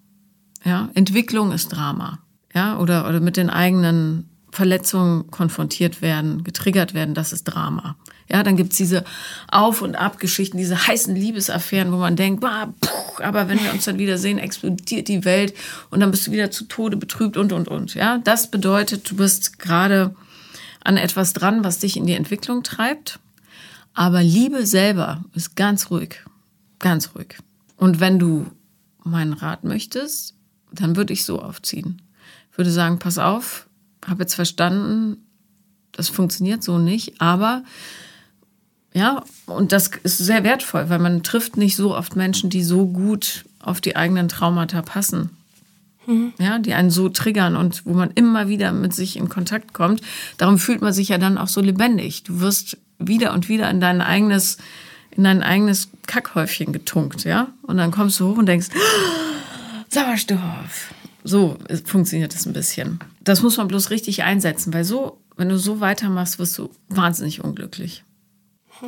Ja, 0.65 0.91
Entwicklung 0.95 1.53
ist 1.53 1.69
Drama. 1.69 2.21
Ja, 2.55 2.79
oder, 2.79 3.09
oder 3.09 3.21
mit 3.21 3.37
den 3.37 3.51
eigenen 3.51 4.29
Verletzungen 4.53 5.31
konfrontiert 5.31 6.03
werden, 6.03 6.45
getriggert 6.45 6.95
werden, 6.95 7.15
das 7.15 7.33
ist 7.33 7.45
Drama. 7.45 7.97
Ja, 8.29 8.43
dann 8.43 8.57
gibt's 8.57 8.77
diese 8.77 9.05
Auf- 9.49 9.83
und 9.83 9.97
Ab-Geschichten, 9.97 10.57
diese 10.57 10.87
heißen 10.87 11.15
Liebesaffären, 11.15 11.93
wo 11.93 11.97
man 11.97 12.17
denkt, 12.17 12.41
bah, 12.41 12.73
puh, 12.81 13.23
aber 13.23 13.49
wenn 13.49 13.63
wir 13.63 13.73
uns 13.73 13.85
dann 13.85 13.99
wieder 13.99 14.19
sehen, 14.19 14.39
explodiert 14.39 15.09
die 15.09 15.25
Welt 15.25 15.55
und 15.91 16.01
dann 16.01 16.11
bist 16.11 16.27
du 16.27 16.33
wieder 16.33 16.51
zu 16.51 16.65
Tode 16.65 16.97
betrübt 16.97 17.37
und, 17.37 17.53
und, 17.53 17.69
und. 17.69 17.95
Ja, 17.95 18.19
das 18.19 18.51
bedeutet, 18.51 19.11
du 19.11 19.17
bist 19.17 19.59
gerade 19.59 20.15
an 20.85 20.97
etwas 20.97 21.33
dran, 21.33 21.65
was 21.65 21.79
dich 21.79 21.97
in 21.97 22.07
die 22.07 22.15
Entwicklung 22.15 22.63
treibt. 22.63 23.19
Aber 23.95 24.23
Liebe 24.23 24.67
selber 24.67 25.25
ist 25.35 25.55
ganz 25.55 25.91
ruhig, 25.91 26.25
ganz 26.79 27.15
ruhig. 27.15 27.37
Und 27.77 28.01
wenn 28.01 28.19
du 28.19 28.47
meinen 29.05 29.33
Rat 29.33 29.65
möchtest, 29.65 30.35
dann 30.73 30.97
würde 30.97 31.13
ich 31.13 31.25
so 31.25 31.41
aufziehen. 31.41 32.01
Ich 32.51 32.59
würde 32.59 32.71
sagen, 32.71 32.99
pass 32.99 33.19
auf, 33.19 33.69
habe 34.07 34.23
jetzt 34.23 34.35
verstanden, 34.35 35.19
das 35.93 36.09
funktioniert 36.09 36.63
so 36.63 36.79
nicht, 36.79 37.21
aber 37.21 37.65
ja, 38.95 39.25
und 39.47 39.73
das 39.73 39.91
ist 40.03 40.19
sehr 40.19 40.45
wertvoll, 40.45 40.91
weil 40.91 40.99
man 40.99 41.23
trifft 41.23 41.57
nicht 41.57 41.77
so 41.77 41.97
oft 41.97 42.17
Menschen, 42.17 42.51
die 42.51 42.63
so 42.63 42.87
gut 42.87 43.45
auf 43.59 43.81
die 43.81 43.97
eigenen 43.97 44.29
Traumata 44.29 44.83
passen. 44.83 45.31
Mhm. 46.07 46.33
Ja, 46.39 46.59
die 46.59 46.75
einen 46.75 46.91
so 46.91 47.09
triggern 47.09 47.57
und 47.57 47.87
wo 47.87 47.95
man 47.95 48.11
immer 48.15 48.49
wieder 48.49 48.73
mit 48.73 48.93
sich 48.95 49.17
in 49.17 49.29
Kontakt 49.29 49.73
kommt. 49.73 50.01
Darum 50.37 50.59
fühlt 50.59 50.83
man 50.83 50.93
sich 50.93 51.09
ja 51.09 51.19
dann 51.19 51.39
auch 51.39 51.49
so 51.49 51.61
lebendig. 51.61 52.25
Du 52.25 52.41
wirst 52.41 52.77
wieder 52.99 53.33
und 53.33 53.49
wieder 53.49 53.71
in 53.71 53.81
dein 53.81 54.01
eigenes, 54.01 54.59
in 55.11 55.25
dein 55.25 55.43
eigenes 55.43 55.89
Kackhäufchen 56.07 56.73
getunkt, 56.73 57.25
ja? 57.25 57.49
Und 57.63 57.77
dann 57.79 57.93
kommst 57.93 58.19
du 58.21 58.29
hoch 58.29 58.39
und 58.39 58.47
denkst, 58.47 58.69
Sauerstoff. 59.89 60.93
So 61.25 61.57
funktioniert 61.85 62.35
das 62.35 62.47
ein 62.47 62.53
bisschen. 62.53 62.99
Das 63.21 63.43
muss 63.43 63.57
man 63.57 63.69
bloß 63.69 63.91
richtig 63.91 64.25
einsetzen, 64.25 64.75
weil 64.75 64.85
so, 64.85 65.21
wenn 65.37 65.49
du 65.49 65.59
so 65.59 65.81
weitermachst, 65.81 66.39
wirst 66.39 66.59
du 66.59 66.71
wahnsinnig 66.89 67.45
unglücklich. 67.45 68.03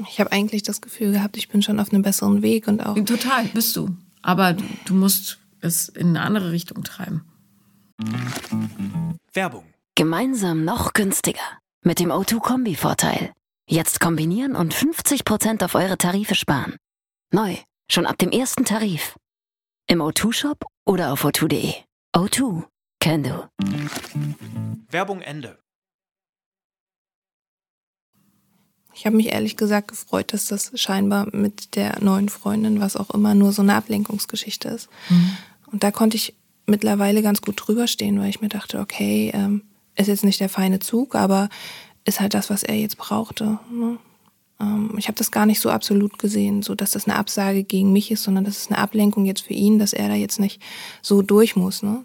Ich 0.09 0.21
habe 0.21 0.33
eigentlich 0.33 0.63
das 0.63 0.81
Gefühl 0.81 1.13
gehabt, 1.13 1.37
ich 1.37 1.49
bin 1.49 1.63
schon 1.63 1.79
auf 1.81 1.93
einem 1.93 2.03
besseren 2.03 2.43
Weg 2.43 2.67
und 2.67 2.85
auch. 2.85 2.95
Total, 3.05 3.45
bist 3.47 3.77
du. 3.77 3.97
Aber 4.23 4.55
du, 4.55 4.65
du 4.87 4.95
musst 4.95 5.39
es 5.61 5.89
in 5.89 6.09
eine 6.09 6.23
andere 6.23 6.51
Richtung 6.51 6.83
treiben. 6.83 7.25
Werbung. 9.33 9.65
Gemeinsam 9.95 10.65
noch 10.65 10.93
günstiger. 10.93 11.41
Mit 11.83 12.01
dem 12.01 12.11
O2-Kombi-Vorteil. 12.11 13.33
Jetzt 13.69 14.01
kombinieren 14.01 14.57
und 14.57 14.75
50% 14.75 15.65
auf 15.65 15.75
eure 15.75 15.97
Tarife 15.97 16.35
sparen. 16.35 16.77
Neu, 17.33 17.57
schon 17.91 18.07
ab 18.07 18.19
dem 18.19 18.31
ersten 18.31 18.65
Tarif. 18.65 19.17
Im 19.87 20.01
O2-Shop 20.01 20.65
oder 20.87 21.13
auf 21.13 21.25
o2.de. 21.25 21.75
O2, 22.15 22.65
can 23.01 23.23
do. 23.23 23.49
Werbung 24.91 25.21
Ende. 25.21 25.59
Ich 28.95 29.07
habe 29.07 29.17
mich 29.17 29.33
ehrlich 29.33 29.57
gesagt 29.57 29.89
gefreut, 29.89 30.33
dass 30.33 30.47
das 30.47 30.73
scheinbar 30.75 31.29
mit 31.33 31.77
der 31.77 32.01
neuen 32.03 32.29
Freundin, 32.29 32.81
was 32.81 32.97
auch 32.97 33.11
immer, 33.11 33.35
nur 33.35 33.53
so 33.53 33.63
eine 33.63 33.75
Ablenkungsgeschichte 33.75 34.69
ist. 34.69 34.89
Mhm. 35.09 35.37
Und 35.73 35.83
da 35.83 35.91
konnte 35.91 36.17
ich 36.17 36.35
mittlerweile 36.67 37.23
ganz 37.23 37.43
gut 37.43 37.57
drüber 37.57 37.87
stehen, 37.87 38.21
weil 38.21 38.31
ich 38.31 38.41
mir 38.41 38.49
dachte, 38.49 38.81
okay, 38.81 39.31
ähm, 39.35 39.63
ist 39.97 40.09
jetzt 40.09 40.25
nicht 40.25 40.41
der 40.41 40.49
feine 40.49 40.79
Zug, 40.79 41.15
aber 41.15 41.49
ist 42.05 42.21
halt 42.21 42.35
das, 42.35 42.51
was 42.51 42.63
er 42.63 42.77
jetzt 42.77 42.97
brauchte. 42.97 43.59
Ne? 43.71 43.99
Ähm, 44.61 44.95
ich 44.97 45.09
habe 45.09 45.17
das 45.17 45.31
gar 45.31 45.47
nicht 45.47 45.61
so 45.61 45.71
absolut 45.71 46.19
gesehen, 46.19 46.63
so 46.63 46.75
dass 46.75 46.93
das 46.93 47.07
eine 47.07 47.17
Absage 47.17 47.65
gegen 47.65 47.93
mich 47.93 48.11
ist, 48.11 48.23
sondern 48.23 48.45
das 48.45 48.59
ist 48.59 48.71
eine 48.71 48.79
Ablenkung 48.79 49.25
jetzt 49.25 49.43
für 49.43 49.55
ihn, 49.55 49.79
dass 49.79 49.93
er 49.93 50.09
da 50.09 50.15
jetzt 50.15 50.41
nicht 50.41 50.61
so 51.03 51.23
durch 51.23 51.57
muss. 51.57 51.83
Ne? 51.83 52.05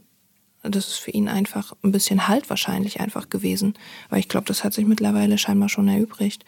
Das 0.63 0.87
ist 0.87 0.97
für 0.97 1.11
ihn 1.11 1.29
einfach 1.29 1.73
ein 1.83 1.91
bisschen 1.91 2.27
Halt 2.27 2.49
wahrscheinlich 2.49 2.99
einfach 2.99 3.29
gewesen, 3.29 3.75
weil 4.09 4.19
ich 4.19 4.27
glaube, 4.27 4.47
das 4.47 4.63
hat 4.63 4.73
sich 4.73 4.85
mittlerweile 4.85 5.37
scheinbar 5.37 5.69
schon 5.69 5.87
erübrigt. 5.87 6.43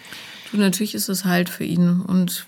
Du, 0.51 0.57
natürlich 0.57 0.95
ist 0.95 1.09
es 1.09 1.25
Halt 1.25 1.49
für 1.49 1.63
ihn 1.63 2.01
und 2.01 2.45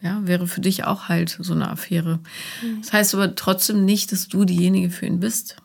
ja, 0.00 0.20
wäre 0.26 0.48
für 0.48 0.60
dich 0.60 0.84
auch 0.84 1.08
halt 1.08 1.38
so 1.40 1.54
eine 1.54 1.70
Affäre. 1.70 2.18
Mhm. 2.62 2.80
Das 2.80 2.92
heißt 2.92 3.14
aber 3.14 3.36
trotzdem 3.36 3.84
nicht, 3.84 4.10
dass 4.10 4.28
du 4.28 4.44
diejenige 4.44 4.90
für 4.90 5.06
ihn 5.06 5.20
bist. 5.20 5.56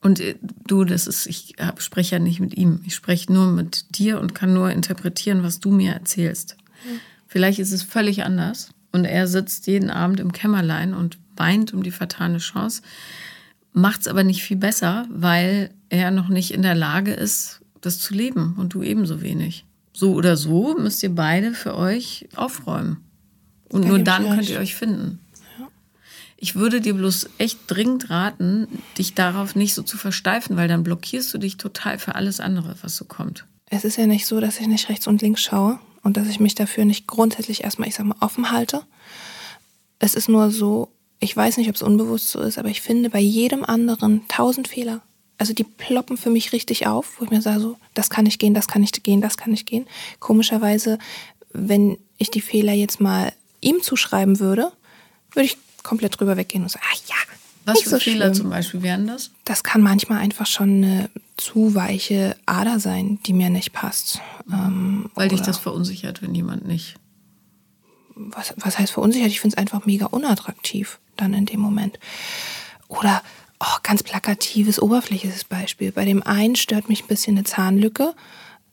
Und 0.00 0.20
äh, 0.20 0.36
du, 0.66 0.84
das 0.84 1.08
ist, 1.08 1.26
ich 1.26 1.56
spreche 1.78 2.16
ja 2.16 2.18
nicht 2.20 2.38
mit 2.38 2.56
ihm. 2.56 2.80
Ich 2.86 2.94
spreche 2.94 3.32
nur 3.32 3.46
mit 3.46 3.98
dir 3.98 4.20
und 4.20 4.34
kann 4.36 4.54
nur 4.54 4.70
interpretieren, 4.70 5.42
was 5.42 5.58
du 5.58 5.72
mir 5.72 5.92
erzählst. 5.92 6.56
Mhm. 6.84 7.00
Vielleicht 7.26 7.58
ist 7.58 7.72
es 7.72 7.82
völlig 7.82 8.22
anders. 8.22 8.70
Und 8.92 9.04
er 9.04 9.26
sitzt 9.26 9.66
jeden 9.66 9.90
Abend 9.90 10.20
im 10.20 10.32
Kämmerlein 10.32 10.94
und 10.94 11.18
weint 11.36 11.72
um 11.72 11.82
die 11.82 11.90
vertane 11.92 12.38
Chance, 12.38 12.82
macht 13.72 14.02
es 14.02 14.08
aber 14.08 14.24
nicht 14.24 14.42
viel 14.42 14.56
besser, 14.56 15.06
weil 15.10 15.70
er 15.88 16.10
noch 16.10 16.28
nicht 16.28 16.52
in 16.52 16.62
der 16.62 16.74
Lage 16.74 17.12
ist, 17.12 17.60
das 17.80 17.98
zu 17.98 18.14
leben 18.14 18.54
und 18.58 18.74
du 18.74 18.82
ebenso 18.82 19.22
wenig. 19.22 19.64
So 19.92 20.14
oder 20.14 20.36
so 20.36 20.76
müsst 20.78 21.02
ihr 21.02 21.14
beide 21.14 21.52
für 21.52 21.76
euch 21.76 22.28
aufräumen. 22.34 22.98
Und 23.68 23.86
nur 23.86 23.98
dann 24.00 24.24
könnt 24.24 24.48
ihr 24.48 24.58
euch 24.58 24.74
finden. 24.74 25.20
Ich 26.42 26.56
würde 26.56 26.80
dir 26.80 26.94
bloß 26.94 27.28
echt 27.36 27.58
dringend 27.66 28.08
raten, 28.08 28.66
dich 28.96 29.14
darauf 29.14 29.54
nicht 29.54 29.74
so 29.74 29.82
zu 29.82 29.98
versteifen, 29.98 30.56
weil 30.56 30.68
dann 30.68 30.82
blockierst 30.82 31.32
du 31.34 31.38
dich 31.38 31.58
total 31.58 31.98
für 31.98 32.14
alles 32.14 32.40
andere, 32.40 32.76
was 32.80 32.96
so 32.96 33.04
kommt. 33.04 33.44
Es 33.66 33.84
ist 33.84 33.98
ja 33.98 34.06
nicht 34.06 34.26
so, 34.26 34.40
dass 34.40 34.58
ich 34.58 34.66
nicht 34.66 34.88
rechts 34.88 35.06
und 35.06 35.20
links 35.20 35.42
schaue 35.42 35.78
und 36.02 36.16
dass 36.16 36.28
ich 36.28 36.40
mich 36.40 36.54
dafür 36.54 36.86
nicht 36.86 37.06
grundsätzlich 37.06 37.62
erstmal, 37.62 37.88
ich 37.88 37.94
sag 37.94 38.06
mal, 38.06 38.16
offen 38.20 38.50
halte. 38.50 38.82
Es 39.98 40.14
ist 40.14 40.30
nur 40.30 40.50
so, 40.50 40.90
ich 41.20 41.36
weiß 41.36 41.58
nicht, 41.58 41.68
ob 41.68 41.74
es 41.76 41.82
unbewusst 41.82 42.30
so 42.30 42.40
ist, 42.40 42.58
aber 42.58 42.70
ich 42.70 42.80
finde 42.80 43.10
bei 43.10 43.20
jedem 43.20 43.64
anderen 43.64 44.26
tausend 44.28 44.68
Fehler. 44.68 45.02
Also 45.36 45.52
die 45.54 45.64
ploppen 45.64 46.16
für 46.16 46.30
mich 46.30 46.52
richtig 46.52 46.86
auf, 46.86 47.18
wo 47.18 47.24
ich 47.24 47.30
mir 47.30 47.42
sage, 47.42 47.60
so, 47.60 47.76
das 47.94 48.10
kann 48.10 48.24
nicht 48.24 48.38
gehen, 48.38 48.54
das 48.54 48.68
kann 48.68 48.80
nicht 48.80 49.04
gehen, 49.04 49.20
das 49.20 49.36
kann 49.36 49.50
nicht 49.50 49.66
gehen. 49.66 49.86
Komischerweise, 50.18 50.98
wenn 51.52 51.98
ich 52.18 52.30
die 52.30 52.40
Fehler 52.40 52.72
jetzt 52.72 53.00
mal 53.00 53.32
ihm 53.60 53.82
zuschreiben 53.82 54.40
würde, 54.40 54.72
würde 55.32 55.46
ich 55.46 55.56
komplett 55.82 56.18
drüber 56.18 56.36
weggehen 56.36 56.62
und 56.62 56.70
sagen, 56.70 56.84
ach 56.90 56.98
ja. 57.08 57.14
Was 57.66 57.82
für 57.82 57.90
so 57.90 57.98
Fehler 57.98 58.26
schlimm. 58.26 58.34
zum 58.34 58.50
Beispiel 58.50 58.82
wären 58.82 59.06
das? 59.06 59.30
Das 59.44 59.62
kann 59.62 59.82
manchmal 59.82 60.18
einfach 60.18 60.46
schon 60.46 60.82
eine 60.82 61.10
zu 61.36 61.74
weiche 61.74 62.36
Ader 62.46 62.80
sein, 62.80 63.18
die 63.26 63.32
mir 63.32 63.50
nicht 63.50 63.72
passt. 63.72 64.20
Ähm, 64.50 65.10
Weil 65.14 65.28
dich 65.28 65.42
das 65.42 65.58
verunsichert, 65.58 66.22
wenn 66.22 66.34
jemand 66.34 66.66
nicht. 66.66 66.96
Was, 68.28 68.54
was 68.56 68.78
heißt 68.78 68.92
verunsichert? 68.92 69.28
Ich 69.28 69.40
finde 69.40 69.54
es 69.54 69.58
einfach 69.58 69.86
mega 69.86 70.06
unattraktiv 70.06 70.98
dann 71.16 71.34
in 71.34 71.46
dem 71.46 71.60
Moment. 71.60 71.98
Oder 72.88 73.22
oh, 73.60 73.78
ganz 73.82 74.02
plakatives, 74.02 74.80
oberflächliches 74.80 75.44
Beispiel. 75.44 75.92
Bei 75.92 76.04
dem 76.04 76.22
einen 76.22 76.56
stört 76.56 76.88
mich 76.88 77.04
ein 77.04 77.08
bisschen 77.08 77.36
eine 77.36 77.44
Zahnlücke, 77.44 78.14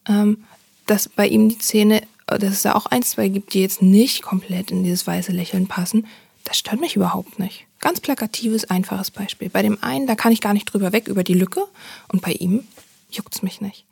ähm, 0.07 0.43
dass 0.85 1.09
bei 1.09 1.27
ihm 1.27 1.49
die 1.49 1.57
Zähne, 1.57 2.01
dass 2.25 2.43
es 2.43 2.61
da 2.61 2.73
auch 2.73 2.87
ein, 2.87 3.03
zwei 3.03 3.27
gibt, 3.27 3.53
die 3.53 3.61
jetzt 3.61 3.81
nicht 3.81 4.21
komplett 4.21 4.71
in 4.71 4.83
dieses 4.83 5.05
weiße 5.05 5.31
Lächeln 5.31 5.67
passen. 5.67 6.07
Das 6.43 6.57
stört 6.57 6.79
mich 6.79 6.95
überhaupt 6.95 7.39
nicht. 7.39 7.65
Ganz 7.79 7.99
plakatives, 7.99 8.69
einfaches 8.69 9.11
Beispiel. 9.11 9.49
Bei 9.49 9.61
dem 9.61 9.81
einen, 9.83 10.07
da 10.07 10.15
kann 10.15 10.31
ich 10.31 10.41
gar 10.41 10.53
nicht 10.53 10.65
drüber 10.65 10.93
weg 10.93 11.07
über 11.07 11.23
die 11.23 11.33
Lücke 11.33 11.67
und 12.07 12.21
bei 12.21 12.31
ihm 12.31 12.63
juckt's 13.11 13.43
mich 13.43 13.61
nicht. 13.61 13.85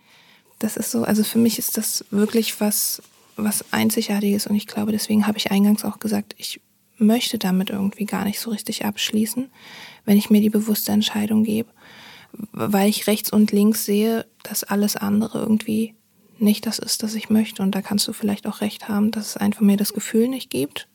Das 0.59 0.77
ist 0.77 0.91
so, 0.91 1.03
also 1.03 1.23
für 1.23 1.37
mich 1.37 1.59
ist 1.59 1.77
das 1.77 2.05
wirklich 2.11 2.59
was, 2.61 3.01
was 3.35 3.73
Einzigartiges 3.73 4.47
und 4.47 4.55
ich 4.55 4.67
glaube, 4.67 4.91
deswegen 4.91 5.27
habe 5.27 5.37
ich 5.37 5.51
eingangs 5.51 5.83
auch 5.85 5.99
gesagt, 5.99 6.35
ich 6.37 6.61
möchte 6.97 7.37
damit 7.37 7.69
irgendwie 7.69 8.05
gar 8.05 8.25
nicht 8.25 8.39
so 8.39 8.51
richtig 8.51 8.85
abschließen, 8.85 9.49
wenn 10.05 10.17
ich 10.17 10.29
mir 10.29 10.41
die 10.41 10.49
bewusste 10.49 10.91
Entscheidung 10.91 11.43
gebe, 11.43 11.69
weil 12.51 12.89
ich 12.89 13.07
rechts 13.07 13.31
und 13.31 13.51
links 13.51 13.85
sehe, 13.85 14.25
dass 14.43 14.63
alles 14.63 14.95
andere 14.95 15.39
irgendwie 15.39 15.93
nicht 16.37 16.65
das 16.65 16.79
ist, 16.79 17.01
was 17.03 17.15
ich 17.15 17.29
möchte. 17.29 17.63
Und 17.63 17.75
da 17.75 17.81
kannst 17.81 18.07
du 18.07 18.13
vielleicht 18.13 18.47
auch 18.47 18.61
recht 18.61 18.89
haben, 18.89 19.11
dass 19.11 19.29
es 19.29 19.37
einfach 19.37 19.61
mir 19.61 19.77
das 19.77 19.93
Gefühl 19.93 20.27
nicht 20.27 20.49
gibt. 20.49 20.87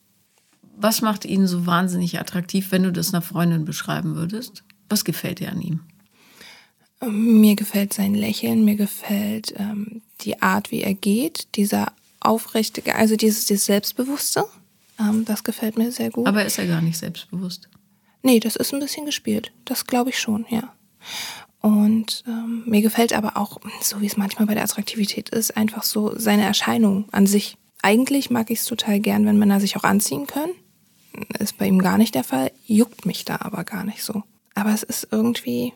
Was 0.77 1.03
macht 1.03 1.25
ihn 1.25 1.47
so 1.47 1.67
wahnsinnig 1.67 2.19
attraktiv, 2.19 2.73
wenn 2.73 2.83
du 2.83 2.93
das 2.93 3.13
einer 3.13 3.23
Freundin 3.23 3.65
beschreiben 3.65 4.17
würdest? 4.17 4.65
Was 4.89 5.05
gefällt 5.05 5.41
dir 5.41 5.51
an 5.51 5.61
ihm? 5.61 5.81
Mir 7.07 7.57
gefällt 7.57 7.95
sein 7.95 8.15
Lächeln, 8.15 8.65
mir 8.65 8.77
gefällt 8.77 9.55
ähm, 9.57 10.03
die 10.21 10.43
Art, 10.43 10.71
wie 10.71 10.83
er 10.83 10.93
geht, 10.93 11.49
dieser 11.57 11.93
aufrechte, 12.21 12.95
also 12.95 13.17
dieses, 13.17 13.47
dieses 13.47 13.67
Selbstbewusste. 13.67 14.45
Ähm, 14.99 15.25
das 15.25 15.45
gefällt 15.45 15.79
mir 15.79 15.91
sehr 15.93 16.11
gut. 16.11 16.27
Aber 16.27 16.45
ist 16.45 16.59
er 16.59 16.67
gar 16.67 16.83
nicht 16.83 16.99
selbstbewusst? 16.99 17.69
Nee, 18.23 18.41
das 18.41 18.57
ist 18.57 18.73
ein 18.73 18.81
bisschen 18.81 19.07
gespielt. 19.07 19.53
Das 19.65 19.87
glaube 19.87 20.11
ich 20.11 20.21
schon, 20.21 20.45
ja. 20.51 20.75
Und 21.61 22.25
ähm, 22.27 22.63
mir 22.67 22.83
gefällt 22.83 23.13
aber 23.13 23.37
auch, 23.37 23.59
so 23.83 24.01
wie 24.01 24.07
es 24.07 24.17
manchmal 24.17 24.47
bei 24.47 24.55
der 24.55 24.65
Attraktivität 24.65 25.29
ist, 25.31 25.57
einfach 25.57 25.83
so 25.83 26.19
seine 26.19 26.45
Erscheinung 26.45 27.09
an 27.13 27.27
sich. 27.27 27.57
Eigentlich 27.83 28.31
mag 28.31 28.51
ich 28.51 28.61
es 28.61 28.65
total 28.65 29.01
gern, 29.01 29.27
wenn 29.27 29.39
Männer 29.39 29.61
sich 29.61 29.77
auch 29.77 29.85
anziehen 29.85 30.27
können. 30.27 30.53
Ist 31.39 31.59
bei 31.59 31.67
ihm 31.67 31.81
gar 31.81 31.99
nicht 31.99 32.15
der 32.15 32.25
Fall, 32.25 32.53
juckt 32.67 33.05
mich 33.05 33.25
da 33.25 33.39
aber 33.41 33.65
gar 33.65 33.85
nicht 33.85 34.03
so. 34.03 34.23
Aber 34.55 34.73
es 34.73 34.83
ist 34.83 35.09
irgendwie, 35.11 35.73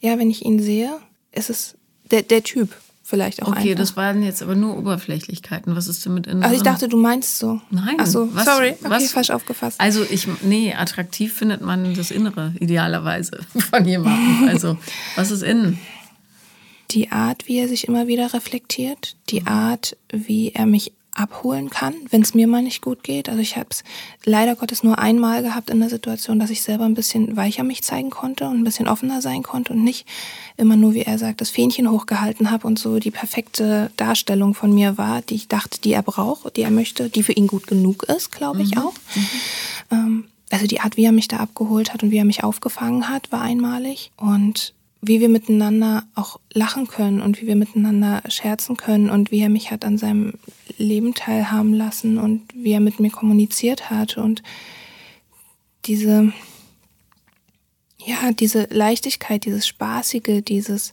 ja, 0.00 0.18
wenn 0.18 0.30
ich 0.30 0.44
ihn 0.44 0.60
sehe, 0.60 0.98
ist 1.32 1.50
es 1.50 1.76
der, 2.10 2.22
der 2.22 2.42
Typ 2.42 2.76
vielleicht 3.08 3.42
auch 3.42 3.48
Okay, 3.48 3.70
einfach. 3.70 3.76
das 3.78 3.96
waren 3.96 4.22
jetzt 4.22 4.42
aber 4.42 4.54
nur 4.56 4.76
Oberflächlichkeiten. 4.76 5.76
Was 5.76 5.86
ist 5.86 6.04
denn 6.04 6.14
mit 6.14 6.26
innen? 6.26 6.42
Also 6.42 6.56
ich 6.56 6.62
dachte, 6.62 6.88
du 6.88 6.96
meinst 6.96 7.38
so. 7.38 7.60
Nein. 7.70 7.96
Ach 7.98 8.06
so, 8.06 8.28
was- 8.34 8.44
sorry, 8.44 8.70
okay, 8.80 8.90
was- 8.90 9.12
falsch 9.12 9.30
aufgefasst. 9.30 9.80
Also 9.80 10.04
ich, 10.10 10.26
nee, 10.42 10.74
attraktiv 10.74 11.32
findet 11.32 11.60
man 11.60 11.94
das 11.94 12.10
Innere 12.10 12.52
idealerweise 12.58 13.38
von 13.70 13.84
jemandem. 13.86 14.48
Also 14.48 14.76
was 15.14 15.30
ist 15.30 15.42
innen? 15.42 15.78
die 16.92 17.10
Art, 17.10 17.48
wie 17.48 17.58
er 17.58 17.66
sich 17.68 17.88
immer 17.88 18.06
wieder 18.06 18.32
reflektiert, 18.32 19.16
die 19.30 19.44
Art, 19.46 19.96
wie 20.12 20.52
er 20.52 20.66
mich 20.66 20.92
abholen 21.16 21.70
kann, 21.70 21.94
wenn 22.10 22.22
es 22.22 22.34
mir 22.34 22.46
mal 22.46 22.62
nicht 22.62 22.82
gut 22.82 23.02
geht. 23.02 23.28
Also 23.28 23.40
ich 23.40 23.56
habe 23.56 23.68
es 23.70 23.82
leider 24.24 24.54
Gottes 24.54 24.82
nur 24.82 24.98
einmal 24.98 25.42
gehabt 25.42 25.70
in 25.70 25.80
der 25.80 25.88
Situation, 25.88 26.38
dass 26.38 26.50
ich 26.50 26.62
selber 26.62 26.84
ein 26.84 26.94
bisschen 26.94 27.36
weicher 27.36 27.64
mich 27.64 27.82
zeigen 27.82 28.10
konnte 28.10 28.46
und 28.46 28.60
ein 28.60 28.64
bisschen 28.64 28.86
offener 28.86 29.22
sein 29.22 29.42
konnte 29.42 29.72
und 29.72 29.82
nicht 29.82 30.06
immer 30.56 30.76
nur, 30.76 30.94
wie 30.94 31.02
er 31.02 31.18
sagt, 31.18 31.40
das 31.40 31.50
Fähnchen 31.50 31.90
hochgehalten 31.90 32.50
habe 32.50 32.66
und 32.66 32.78
so 32.78 32.98
die 32.98 33.10
perfekte 33.10 33.90
Darstellung 33.96 34.54
von 34.54 34.74
mir 34.74 34.98
war, 34.98 35.22
die 35.22 35.36
ich 35.36 35.48
dachte, 35.48 35.80
die 35.80 35.92
er 35.92 36.02
braucht, 36.02 36.56
die 36.56 36.62
er 36.62 36.70
möchte, 36.70 37.08
die 37.08 37.22
für 37.22 37.32
ihn 37.32 37.46
gut 37.46 37.66
genug 37.66 38.04
ist, 38.04 38.32
glaube 38.32 38.62
ich 38.62 38.76
auch. 38.78 38.94
Ähm, 39.90 40.24
also 40.50 40.66
die 40.66 40.80
Art, 40.80 40.96
wie 40.96 41.04
er 41.04 41.12
mich 41.12 41.28
da 41.28 41.38
abgeholt 41.38 41.92
hat 41.92 42.02
und 42.02 42.10
wie 42.10 42.18
er 42.18 42.24
mich 42.24 42.44
aufgefangen 42.44 43.08
hat, 43.08 43.32
war 43.32 43.42
einmalig. 43.42 44.12
Und 44.16 44.74
wie 45.06 45.20
wir 45.20 45.28
miteinander 45.28 46.04
auch 46.14 46.40
lachen 46.52 46.88
können 46.88 47.20
und 47.20 47.40
wie 47.40 47.46
wir 47.46 47.56
miteinander 47.56 48.22
scherzen 48.28 48.76
können 48.76 49.10
und 49.10 49.30
wie 49.30 49.40
er 49.40 49.48
mich 49.48 49.70
hat 49.70 49.84
an 49.84 49.98
seinem 49.98 50.34
Leben 50.78 51.14
teilhaben 51.14 51.72
lassen 51.72 52.18
und 52.18 52.42
wie 52.54 52.72
er 52.72 52.80
mit 52.80 52.98
mir 52.98 53.10
kommuniziert 53.10 53.90
hat 53.90 54.16
und 54.16 54.42
diese, 55.84 56.32
ja, 58.04 58.32
diese 58.32 58.66
Leichtigkeit, 58.70 59.44
dieses 59.44 59.66
Spaßige, 59.66 60.42
dieses, 60.42 60.92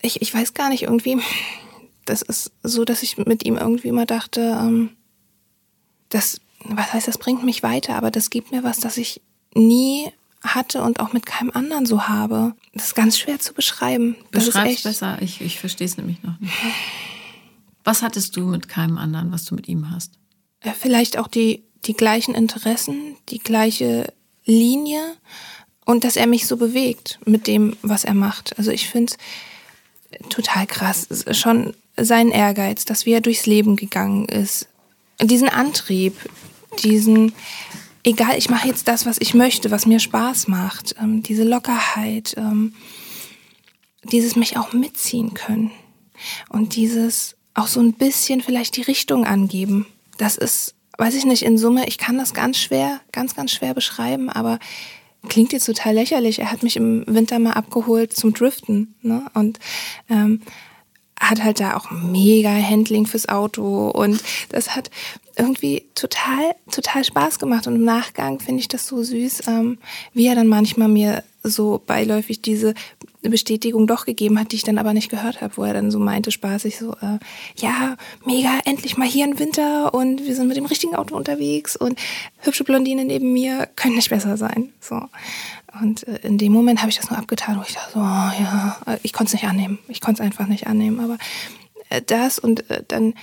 ich, 0.00 0.22
ich 0.22 0.32
weiß 0.32 0.54
gar 0.54 0.70
nicht, 0.70 0.84
irgendwie, 0.84 1.18
das 2.06 2.22
ist 2.22 2.52
so, 2.62 2.84
dass 2.84 3.02
ich 3.02 3.18
mit 3.18 3.44
ihm 3.44 3.56
irgendwie 3.56 3.88
immer 3.88 4.06
dachte, 4.06 4.58
ähm, 4.60 4.90
das, 6.08 6.40
was 6.60 6.92
heißt, 6.92 7.08
das 7.08 7.18
bringt 7.18 7.44
mich 7.44 7.62
weiter, 7.62 7.96
aber 7.96 8.10
das 8.10 8.30
gibt 8.30 8.52
mir 8.52 8.62
was, 8.62 8.80
das 8.80 8.96
ich 8.96 9.20
nie 9.54 10.10
hatte 10.44 10.82
und 10.82 11.00
auch 11.00 11.12
mit 11.12 11.26
keinem 11.26 11.50
anderen 11.52 11.86
so 11.86 12.06
habe. 12.06 12.54
Das 12.72 12.86
ist 12.86 12.94
ganz 12.94 13.18
schwer 13.18 13.38
zu 13.38 13.54
beschreiben. 13.54 14.16
Beschreib's 14.30 14.82
besser. 14.82 15.18
Ich, 15.20 15.40
ich 15.40 15.58
verstehe 15.58 15.86
es 15.86 15.96
nämlich 15.96 16.22
noch 16.22 16.38
nicht. 16.40 16.52
Was 17.82 18.02
hattest 18.02 18.36
du 18.36 18.46
mit 18.46 18.68
keinem 18.68 18.98
anderen, 18.98 19.32
was 19.32 19.44
du 19.44 19.54
mit 19.54 19.68
ihm 19.68 19.90
hast? 19.90 20.12
Vielleicht 20.78 21.18
auch 21.18 21.28
die, 21.28 21.64
die 21.84 21.94
gleichen 21.94 22.34
Interessen, 22.34 23.16
die 23.28 23.38
gleiche 23.38 24.12
Linie 24.44 25.00
und 25.84 26.04
dass 26.04 26.16
er 26.16 26.26
mich 26.26 26.46
so 26.46 26.56
bewegt 26.56 27.18
mit 27.26 27.46
dem, 27.46 27.76
was 27.82 28.04
er 28.04 28.14
macht. 28.14 28.58
Also 28.58 28.70
ich 28.70 28.88
finde 28.88 29.12
es 29.12 30.28
total 30.28 30.66
krass. 30.66 31.08
Schon 31.32 31.74
sein 31.96 32.30
Ehrgeiz, 32.30 32.84
dass 32.84 33.06
wie 33.06 33.12
er 33.12 33.20
durchs 33.20 33.46
Leben 33.46 33.76
gegangen 33.76 34.26
ist. 34.26 34.68
Diesen 35.20 35.48
Antrieb, 35.48 36.16
diesen, 36.82 37.32
egal, 38.04 38.38
ich 38.38 38.50
mache 38.50 38.68
jetzt 38.68 38.86
das, 38.86 39.06
was 39.06 39.16
ich 39.20 39.34
möchte, 39.34 39.70
was 39.70 39.86
mir 39.86 39.98
Spaß 39.98 40.48
macht. 40.48 40.94
Ähm, 41.00 41.22
diese 41.22 41.44
Lockerheit, 41.44 42.34
ähm, 42.36 42.74
dieses 44.04 44.36
mich 44.36 44.56
auch 44.56 44.72
mitziehen 44.72 45.34
können. 45.34 45.70
Und 46.48 46.76
dieses 46.76 47.36
auch 47.54 47.66
so 47.66 47.80
ein 47.80 47.94
bisschen 47.94 48.40
vielleicht 48.40 48.76
die 48.76 48.82
Richtung 48.82 49.24
angeben. 49.24 49.86
Das 50.18 50.36
ist, 50.36 50.74
weiß 50.98 51.14
ich 51.14 51.24
nicht, 51.24 51.42
in 51.42 51.58
Summe, 51.58 51.86
ich 51.86 51.98
kann 51.98 52.18
das 52.18 52.34
ganz 52.34 52.58
schwer, 52.58 53.00
ganz, 53.12 53.34
ganz 53.34 53.52
schwer 53.52 53.74
beschreiben, 53.74 54.28
aber 54.28 54.58
klingt 55.28 55.52
jetzt 55.52 55.66
total 55.66 55.94
lächerlich. 55.94 56.38
Er 56.40 56.52
hat 56.52 56.62
mich 56.62 56.76
im 56.76 57.04
Winter 57.06 57.38
mal 57.38 57.52
abgeholt 57.52 58.14
zum 58.14 58.34
Driften. 58.34 58.94
Ne? 59.02 59.24
Und 59.34 59.58
ähm, 60.10 60.42
hat 61.20 61.42
halt 61.42 61.60
da 61.60 61.76
auch 61.76 61.90
mega 61.90 62.50
Handling 62.50 63.06
fürs 63.06 63.28
Auto 63.28 63.88
und 63.88 64.22
das 64.48 64.74
hat 64.74 64.90
irgendwie 65.36 65.84
total, 65.94 66.54
total 66.70 67.04
Spaß 67.04 67.38
gemacht. 67.38 67.66
Und 67.66 67.76
im 67.76 67.84
Nachgang 67.84 68.40
finde 68.40 68.60
ich 68.60 68.68
das 68.68 68.86
so 68.86 69.02
süß, 69.02 69.48
ähm, 69.48 69.78
wie 70.12 70.26
er 70.26 70.34
dann 70.34 70.48
manchmal 70.48 70.88
mir 70.88 71.24
so 71.42 71.82
beiläufig 71.84 72.40
diese 72.40 72.74
Bestätigung 73.30 73.86
doch 73.86 74.04
gegeben 74.06 74.38
hat, 74.38 74.52
die 74.52 74.56
ich 74.56 74.62
dann 74.62 74.78
aber 74.78 74.94
nicht 74.94 75.10
gehört 75.10 75.40
habe, 75.40 75.56
wo 75.56 75.64
er 75.64 75.74
dann 75.74 75.90
so 75.90 75.98
meinte, 75.98 76.30
spaßig 76.30 76.78
so, 76.78 76.92
äh, 76.92 77.18
ja, 77.56 77.96
mega, 78.24 78.58
endlich 78.64 78.96
mal 78.96 79.08
hier 79.08 79.24
im 79.24 79.38
Winter 79.38 79.94
und 79.94 80.24
wir 80.24 80.34
sind 80.34 80.48
mit 80.48 80.56
dem 80.56 80.66
richtigen 80.66 80.94
Auto 80.94 81.16
unterwegs 81.16 81.76
und 81.76 81.98
hübsche 82.38 82.64
Blondine 82.64 83.04
neben 83.04 83.32
mir 83.32 83.68
können 83.76 83.96
nicht 83.96 84.10
besser 84.10 84.36
sein. 84.36 84.72
So. 84.80 85.00
Und 85.80 86.06
äh, 86.06 86.20
in 86.22 86.38
dem 86.38 86.52
Moment 86.52 86.80
habe 86.80 86.90
ich 86.90 86.96
das 86.96 87.10
nur 87.10 87.18
abgetan, 87.18 87.58
wo 87.58 87.62
ich 87.62 87.74
dachte, 87.74 87.92
so, 87.94 88.00
oh, 88.00 88.02
ja, 88.02 88.76
äh, 88.86 88.98
ich 89.02 89.12
konnte 89.12 89.34
es 89.34 89.42
nicht 89.42 89.50
annehmen. 89.50 89.78
Ich 89.88 90.00
konnte 90.00 90.22
es 90.22 90.26
einfach 90.26 90.46
nicht 90.46 90.66
annehmen. 90.66 91.00
Aber 91.00 91.18
äh, 91.88 92.02
das 92.02 92.38
und 92.38 92.68
äh, 92.70 92.82
dann, 92.86 93.14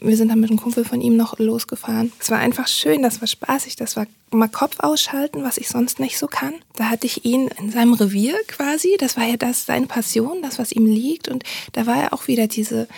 wir 0.00 0.16
sind 0.16 0.28
dann 0.28 0.40
mit 0.40 0.50
einem 0.50 0.60
Kumpel 0.60 0.84
von 0.84 1.00
ihm 1.00 1.16
noch 1.16 1.38
losgefahren. 1.38 2.12
Es 2.18 2.30
war 2.30 2.38
einfach 2.38 2.68
schön, 2.68 3.02
das 3.02 3.20
war 3.20 3.28
spaßig, 3.28 3.76
das 3.76 3.96
war 3.96 4.06
mal 4.30 4.48
Kopf 4.48 4.76
ausschalten, 4.78 5.42
was 5.42 5.58
ich 5.58 5.68
sonst 5.68 6.00
nicht 6.00 6.18
so 6.18 6.26
kann. 6.26 6.54
Da 6.76 6.90
hatte 6.90 7.06
ich 7.06 7.24
ihn 7.24 7.48
in 7.58 7.70
seinem 7.70 7.94
Revier 7.94 8.36
quasi, 8.46 8.96
das 8.98 9.16
war 9.16 9.24
ja 9.24 9.36
das 9.36 9.66
seine 9.66 9.86
Passion, 9.86 10.42
das, 10.42 10.58
was 10.58 10.72
ihm 10.72 10.86
liegt. 10.86 11.28
Und 11.28 11.44
da 11.72 11.86
war 11.86 11.96
er 11.96 12.12
auch 12.12 12.28
wieder 12.28 12.46
diese 12.46 12.88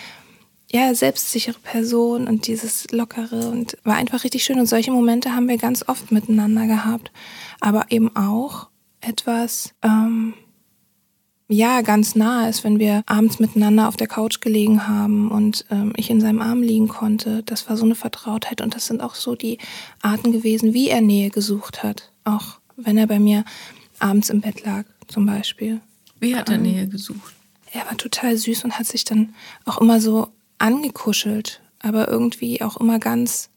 ja, 0.71 0.93
selbstsichere 0.95 1.59
Person 1.59 2.27
und 2.27 2.47
dieses 2.47 2.89
Lockere 2.91 3.49
und 3.49 3.77
war 3.83 3.95
einfach 3.95 4.23
richtig 4.23 4.43
schön. 4.43 4.59
Und 4.59 4.67
solche 4.67 4.91
Momente 4.91 5.35
haben 5.35 5.47
wir 5.47 5.57
ganz 5.57 5.87
oft 5.87 6.11
miteinander 6.11 6.67
gehabt. 6.67 7.11
Aber 7.59 7.87
eben 7.89 8.15
auch 8.15 8.67
etwas, 9.01 9.73
ähm, 9.83 10.33
ja, 11.51 11.81
ganz 11.81 12.15
nah 12.15 12.47
ist, 12.47 12.63
wenn 12.63 12.79
wir 12.79 13.03
abends 13.05 13.39
miteinander 13.39 13.87
auf 13.87 13.97
der 13.97 14.07
Couch 14.07 14.41
gelegen 14.41 14.87
haben 14.87 15.29
und 15.31 15.65
ähm, 15.69 15.93
ich 15.95 16.09
in 16.09 16.21
seinem 16.21 16.41
Arm 16.41 16.61
liegen 16.61 16.87
konnte. 16.87 17.43
Das 17.43 17.69
war 17.69 17.77
so 17.77 17.85
eine 17.85 17.95
Vertrautheit 17.95 18.61
und 18.61 18.75
das 18.75 18.87
sind 18.87 19.01
auch 19.01 19.15
so 19.15 19.35
die 19.35 19.57
Arten 20.01 20.31
gewesen, 20.31 20.73
wie 20.73 20.89
er 20.89 21.01
Nähe 21.01 21.29
gesucht 21.29 21.83
hat. 21.83 22.11
Auch 22.23 22.59
wenn 22.77 22.97
er 22.97 23.07
bei 23.07 23.19
mir 23.19 23.43
abends 23.99 24.29
im 24.29 24.41
Bett 24.41 24.65
lag, 24.65 24.85
zum 25.07 25.25
Beispiel. 25.25 25.81
Wie 26.19 26.35
hat 26.35 26.49
er 26.49 26.57
Nähe 26.57 26.87
gesucht? 26.87 27.35
Er 27.71 27.85
war 27.85 27.97
total 27.97 28.37
süß 28.37 28.63
und 28.63 28.77
hat 28.77 28.85
sich 28.85 29.05
dann 29.05 29.33
auch 29.65 29.79
immer 29.79 29.99
so 29.99 30.27
angekuschelt, 30.57 31.61
aber 31.79 32.07
irgendwie 32.07 32.61
auch 32.61 32.77
immer 32.77 32.99
ganz, 32.99 33.49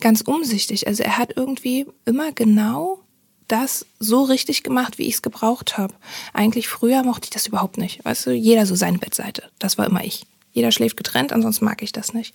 ganz 0.00 0.20
umsichtig. 0.22 0.86
Also 0.86 1.02
er 1.02 1.18
hat 1.18 1.36
irgendwie 1.36 1.86
immer 2.04 2.32
genau 2.32 3.03
das 3.48 3.86
so 3.98 4.22
richtig 4.22 4.62
gemacht, 4.62 4.98
wie 4.98 5.06
ich 5.06 5.14
es 5.14 5.22
gebraucht 5.22 5.78
habe. 5.78 5.94
Eigentlich 6.32 6.68
früher 6.68 7.02
mochte 7.02 7.24
ich 7.24 7.30
das 7.30 7.46
überhaupt 7.46 7.78
nicht. 7.78 8.04
Weißt 8.04 8.26
du, 8.26 8.32
jeder 8.32 8.66
so 8.66 8.74
seine 8.74 8.98
Bettseite. 8.98 9.44
Das 9.58 9.78
war 9.78 9.86
immer 9.86 10.04
ich. 10.04 10.26
Jeder 10.52 10.70
schläft 10.70 10.96
getrennt, 10.96 11.32
ansonsten 11.32 11.64
mag 11.64 11.82
ich 11.82 11.90
das 11.90 12.14
nicht. 12.14 12.34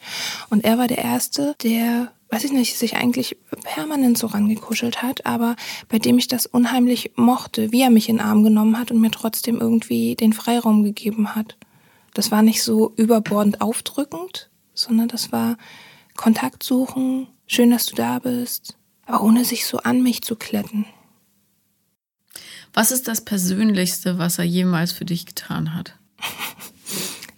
Und 0.50 0.66
er 0.66 0.78
war 0.78 0.88
der 0.88 0.98
Erste, 0.98 1.56
der, 1.64 2.12
weiß 2.30 2.44
ich 2.44 2.52
nicht, 2.52 2.78
sich 2.78 2.98
eigentlich 2.98 3.38
permanent 3.64 4.18
so 4.18 4.28
rangekuschelt 4.28 5.02
hat, 5.02 5.26
aber 5.26 5.56
bei 5.88 6.00
dem 6.00 6.18
ich 6.18 6.28
das 6.28 6.46
unheimlich 6.46 7.14
mochte, 7.16 7.72
wie 7.72 7.82
er 7.82 7.90
mich 7.90 8.10
in 8.10 8.18
den 8.18 8.26
Arm 8.26 8.44
genommen 8.44 8.78
hat 8.78 8.92
und 8.92 9.00
mir 9.00 9.12
trotzdem 9.12 9.62
irgendwie 9.62 10.16
den 10.16 10.34
Freiraum 10.34 10.84
gegeben 10.84 11.34
hat. 11.34 11.56
Das 12.14 12.30
war 12.30 12.42
nicht 12.42 12.62
so 12.62 12.94
überbordend 12.98 13.62
aufdrückend, 13.62 14.50
sondern 14.74 15.08
das 15.08 15.32
war 15.32 15.58
Kontakt 16.18 16.64
suchen, 16.64 17.28
schön, 17.48 17.72
dass 17.72 17.86
du 17.86 17.96
da 17.96 18.20
bist, 18.20 18.76
aber 19.06 19.24
ohne 19.24 19.46
sich 19.46 19.66
so 19.66 19.78
an 19.78 20.04
mich 20.04 20.24
zu 20.24 20.36
kletten. 20.36 20.86
Was 22.74 22.92
ist 22.92 23.08
das 23.08 23.22
Persönlichste, 23.22 24.18
was 24.18 24.38
er 24.38 24.46
jemals 24.46 24.92
für 24.92 25.06
dich 25.06 25.26
getan 25.26 25.74
hat? 25.74 25.96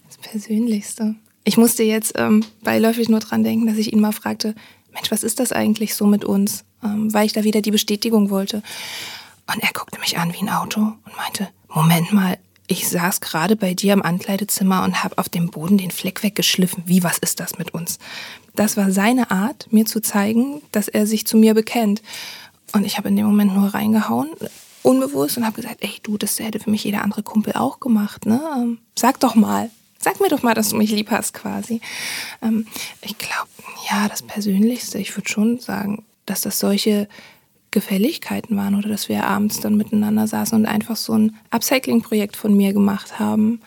Das 0.06 0.18
Persönlichste. 0.18 1.14
Ich 1.44 1.56
musste 1.56 1.82
jetzt 1.82 2.14
ähm, 2.16 2.44
beiläufig 2.62 3.08
nur 3.08 3.20
dran 3.20 3.42
denken, 3.42 3.66
dass 3.66 3.76
ich 3.76 3.92
ihn 3.92 4.00
mal 4.00 4.12
fragte, 4.12 4.54
Mensch, 4.92 5.10
was 5.10 5.22
ist 5.22 5.40
das 5.40 5.52
eigentlich 5.52 5.94
so 5.94 6.06
mit 6.06 6.24
uns? 6.24 6.64
Ähm, 6.82 7.12
weil 7.12 7.26
ich 7.26 7.32
da 7.32 7.44
wieder 7.44 7.62
die 7.62 7.70
Bestätigung 7.70 8.30
wollte. 8.30 8.62
Und 9.52 9.62
er 9.62 9.72
guckte 9.72 9.98
mich 10.00 10.18
an 10.18 10.32
wie 10.32 10.42
ein 10.42 10.48
Auto 10.48 10.80
und 10.80 11.16
meinte, 11.16 11.48
Moment 11.68 12.12
mal, 12.12 12.38
ich 12.68 12.88
saß 12.88 13.20
gerade 13.20 13.56
bei 13.56 13.74
dir 13.74 13.92
im 13.92 14.02
Ankleidezimmer 14.02 14.84
und 14.84 15.02
habe 15.02 15.18
auf 15.18 15.28
dem 15.28 15.50
Boden 15.50 15.78
den 15.78 15.90
Fleck 15.90 16.22
weggeschliffen. 16.22 16.84
Wie, 16.86 17.02
was 17.02 17.18
ist 17.18 17.40
das 17.40 17.58
mit 17.58 17.74
uns? 17.74 17.98
Das 18.54 18.76
war 18.76 18.90
seine 18.92 19.30
Art, 19.30 19.68
mir 19.70 19.84
zu 19.84 20.00
zeigen, 20.00 20.62
dass 20.72 20.88
er 20.88 21.06
sich 21.06 21.26
zu 21.26 21.36
mir 21.36 21.54
bekennt. 21.54 22.02
Und 22.72 22.84
ich 22.84 22.96
habe 22.96 23.08
in 23.08 23.16
dem 23.16 23.26
Moment 23.26 23.54
nur 23.54 23.74
reingehauen, 23.74 24.30
unbewusst, 24.82 25.36
und 25.36 25.44
habe 25.46 25.56
gesagt, 25.56 25.78
ey, 25.80 25.92
du, 26.02 26.18
das 26.18 26.38
hätte 26.38 26.58
für 26.60 26.70
mich 26.70 26.84
jeder 26.84 27.02
andere 27.02 27.22
Kumpel 27.22 27.54
auch 27.54 27.80
gemacht. 27.80 28.26
Ne? 28.26 28.40
Ähm, 28.56 28.78
Sag 28.98 29.20
doch 29.20 29.34
mal. 29.34 29.70
Sag 29.98 30.20
mir 30.20 30.28
doch 30.28 30.42
mal, 30.42 30.54
dass 30.54 30.70
du 30.70 30.76
mich 30.76 30.90
lieb 30.90 31.10
hast, 31.10 31.32
quasi. 31.32 31.80
Ähm, 32.42 32.66
ich 33.02 33.16
glaube, 33.18 33.48
ja, 33.90 34.08
das 34.08 34.22
Persönlichste, 34.22 34.98
ich 34.98 35.16
würde 35.16 35.28
schon 35.28 35.60
sagen, 35.60 36.04
dass 36.26 36.40
das 36.40 36.58
solche 36.58 37.08
Gefälligkeiten 37.70 38.56
waren 38.56 38.74
oder 38.74 38.88
dass 38.88 39.08
wir 39.08 39.24
abends 39.24 39.60
dann 39.60 39.76
miteinander 39.76 40.26
saßen 40.26 40.58
und 40.58 40.66
einfach 40.66 40.96
so 40.96 41.14
ein 41.14 41.36
Upcycling-Projekt 41.50 42.36
von 42.36 42.54
mir 42.54 42.72
gemacht 42.72 43.18
haben. 43.18 43.60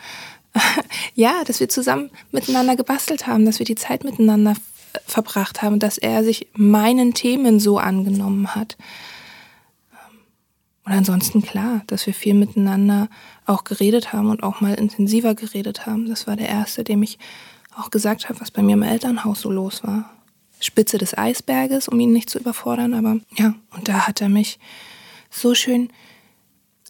ja, 1.15 1.43
dass 1.45 1.59
wir 1.59 1.69
zusammen 1.69 2.11
miteinander 2.31 2.75
gebastelt 2.75 3.27
haben, 3.27 3.45
dass 3.45 3.59
wir 3.59 3.65
die 3.65 3.75
Zeit 3.75 4.03
miteinander 4.03 4.51
f- 4.51 5.01
verbracht 5.07 5.61
haben, 5.61 5.79
dass 5.79 5.97
er 5.97 6.23
sich 6.23 6.47
meinen 6.53 7.13
Themen 7.13 7.59
so 7.59 7.77
angenommen 7.79 8.53
hat. 8.55 8.77
Und 10.85 10.91
ansonsten 10.91 11.41
klar, 11.41 11.81
dass 11.87 12.05
wir 12.05 12.13
viel 12.13 12.35
miteinander 12.35 13.09
auch 13.45 13.63
geredet 13.63 14.13
haben 14.13 14.29
und 14.29 14.43
auch 14.43 14.61
mal 14.61 14.75
intensiver 14.75 15.33
geredet 15.33 15.87
haben. 15.87 16.07
Das 16.07 16.27
war 16.27 16.35
der 16.35 16.47
erste, 16.47 16.83
dem 16.83 17.01
ich 17.01 17.17
auch 17.75 17.89
gesagt 17.89 18.29
habe, 18.29 18.39
was 18.39 18.51
bei 18.51 18.61
mir 18.61 18.73
im 18.73 18.83
Elternhaus 18.83 19.41
so 19.41 19.51
los 19.51 19.83
war. 19.83 20.11
Spitze 20.59 20.97
des 20.97 21.17
Eisberges, 21.17 21.87
um 21.87 21.99
ihn 21.99 22.13
nicht 22.13 22.29
zu 22.29 22.39
überfordern, 22.39 22.93
aber 22.93 23.19
ja, 23.37 23.55
und 23.75 23.89
da 23.89 24.07
hat 24.07 24.21
er 24.21 24.29
mich 24.29 24.59
so 25.29 25.53
schön, 25.53 25.89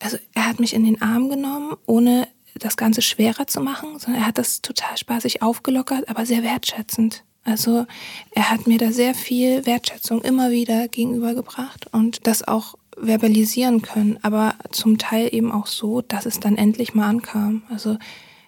also 0.01 0.17
er 0.33 0.47
hat 0.47 0.59
mich 0.59 0.73
in 0.73 0.83
den 0.83 1.01
Arm 1.01 1.29
genommen, 1.29 1.75
ohne 1.87 2.27
das 2.59 2.77
Ganze 2.77 3.01
schwerer 3.01 3.47
zu 3.47 3.61
machen, 3.61 3.97
sondern 3.97 4.21
er 4.21 4.27
hat 4.27 4.37
das 4.37 4.61
total 4.61 4.97
spaßig 4.97 5.41
aufgelockert, 5.41 6.07
aber 6.07 6.25
sehr 6.25 6.43
wertschätzend. 6.43 7.23
Also 7.43 7.85
er 8.31 8.49
hat 8.49 8.65
mir 8.65 8.77
da 8.77 8.91
sehr 8.91 9.13
viel 9.13 9.65
Wertschätzung 9.65 10.21
immer 10.21 10.51
wieder 10.51 10.87
gegenübergebracht 10.87 11.87
und 11.93 12.25
das 12.27 12.47
auch 12.47 12.75
verbalisieren 12.97 13.81
können, 13.81 14.17
aber 14.21 14.55
zum 14.71 14.97
Teil 14.97 15.29
eben 15.31 15.51
auch 15.51 15.67
so, 15.67 16.01
dass 16.01 16.25
es 16.25 16.39
dann 16.39 16.57
endlich 16.57 16.93
mal 16.93 17.07
ankam. 17.07 17.63
Also 17.69 17.97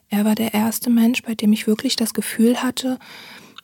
er 0.09 0.25
war 0.25 0.35
der 0.35 0.53
erste 0.53 0.89
Mensch, 0.89 1.21
bei 1.23 1.35
dem 1.35 1.53
ich 1.53 1.67
wirklich 1.67 1.95
das 1.95 2.13
Gefühl 2.13 2.63
hatte, 2.63 2.97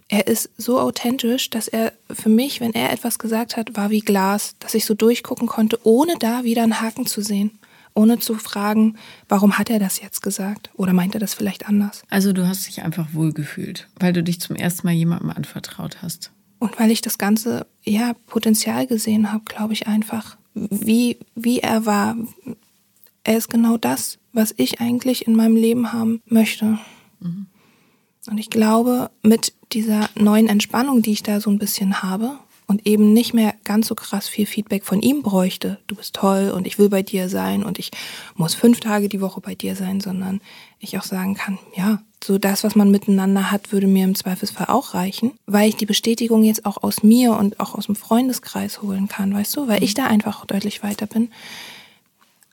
er 0.09 0.27
ist 0.27 0.49
so 0.57 0.79
authentisch, 0.79 1.49
dass 1.49 1.67
er 1.67 1.93
für 2.11 2.29
mich, 2.29 2.59
wenn 2.59 2.73
er 2.73 2.91
etwas 2.91 3.17
gesagt 3.17 3.57
hat, 3.57 3.75
war 3.75 3.89
wie 3.89 4.01
Glas, 4.01 4.55
dass 4.59 4.73
ich 4.73 4.85
so 4.85 4.93
durchgucken 4.93 5.47
konnte, 5.47 5.79
ohne 5.83 6.15
da 6.19 6.43
wieder 6.43 6.63
einen 6.63 6.81
Haken 6.81 7.05
zu 7.05 7.21
sehen. 7.21 7.51
Ohne 7.95 8.17
zu 8.17 8.35
fragen, 8.35 8.97
warum 9.29 9.59
hat 9.59 9.69
er 9.69 9.77
das 9.77 10.01
jetzt 10.01 10.21
gesagt? 10.21 10.71
Oder 10.75 10.93
meint 10.93 11.13
er 11.13 11.19
das 11.19 11.35
vielleicht 11.35 11.67
anders? 11.67 12.03
Also 12.09 12.33
du 12.33 12.47
hast 12.47 12.65
dich 12.67 12.81
einfach 12.81 13.07
wohlgefühlt, 13.13 13.87
weil 13.99 14.13
du 14.13 14.23
dich 14.23 14.41
zum 14.41 14.55
ersten 14.55 14.87
Mal 14.87 14.93
jemandem 14.93 15.29
anvertraut 15.29 16.01
hast. 16.01 16.31
Und 16.57 16.79
weil 16.79 16.89
ich 16.89 17.01
das 17.01 17.19
ganze 17.19 17.67
ja, 17.83 18.13
Potenzial 18.25 18.87
gesehen 18.87 19.31
habe, 19.31 19.43
glaube 19.45 19.73
ich 19.73 19.85
einfach, 19.85 20.37
wie, 20.53 21.17
wie 21.35 21.59
er 21.59 21.85
war. 21.85 22.15
Er 23.23 23.37
ist 23.37 23.49
genau 23.49 23.77
das, 23.77 24.19
was 24.33 24.53
ich 24.57 24.81
eigentlich 24.81 25.27
in 25.27 25.35
meinem 25.35 25.55
Leben 25.55 25.93
haben 25.93 26.21
möchte. 26.25 26.77
Mhm. 27.19 27.47
Und 28.29 28.37
ich 28.37 28.49
glaube, 28.49 29.11
mit 29.21 29.53
dieser 29.73 30.09
neuen 30.15 30.47
Entspannung, 30.47 31.01
die 31.01 31.11
ich 31.11 31.23
da 31.23 31.39
so 31.39 31.49
ein 31.49 31.59
bisschen 31.59 32.01
habe 32.01 32.37
und 32.67 32.87
eben 32.87 33.13
nicht 33.13 33.33
mehr 33.33 33.53
ganz 33.63 33.87
so 33.87 33.95
krass 33.95 34.27
viel 34.27 34.45
Feedback 34.45 34.85
von 34.85 35.01
ihm 35.01 35.21
bräuchte, 35.23 35.79
du 35.87 35.95
bist 35.95 36.15
toll 36.15 36.51
und 36.55 36.65
ich 36.65 36.79
will 36.79 36.89
bei 36.89 37.01
dir 37.01 37.27
sein 37.27 37.63
und 37.63 37.79
ich 37.79 37.91
muss 38.35 38.55
fünf 38.55 38.79
Tage 38.79 39.09
die 39.09 39.21
Woche 39.21 39.41
bei 39.41 39.55
dir 39.55 39.75
sein, 39.75 39.99
sondern 39.99 40.41
ich 40.79 40.97
auch 40.97 41.03
sagen 41.03 41.33
kann, 41.35 41.59
ja, 41.75 42.01
so 42.23 42.37
das, 42.37 42.63
was 42.63 42.75
man 42.75 42.91
miteinander 42.91 43.51
hat, 43.51 43.71
würde 43.71 43.87
mir 43.87 44.05
im 44.05 44.15
Zweifelsfall 44.15 44.67
auch 44.67 44.93
reichen, 44.93 45.31
weil 45.45 45.69
ich 45.69 45.75
die 45.75 45.85
Bestätigung 45.85 46.43
jetzt 46.43 46.65
auch 46.65 46.81
aus 46.83 47.03
mir 47.03 47.33
und 47.33 47.59
auch 47.59 47.75
aus 47.75 47.87
dem 47.87 47.95
Freundeskreis 47.95 48.81
holen 48.81 49.07
kann, 49.07 49.33
weißt 49.33 49.55
du, 49.57 49.67
weil 49.67 49.83
ich 49.83 49.93
da 49.93 50.07
einfach 50.07 50.45
deutlich 50.45 50.83
weiter 50.83 51.05
bin, 51.05 51.29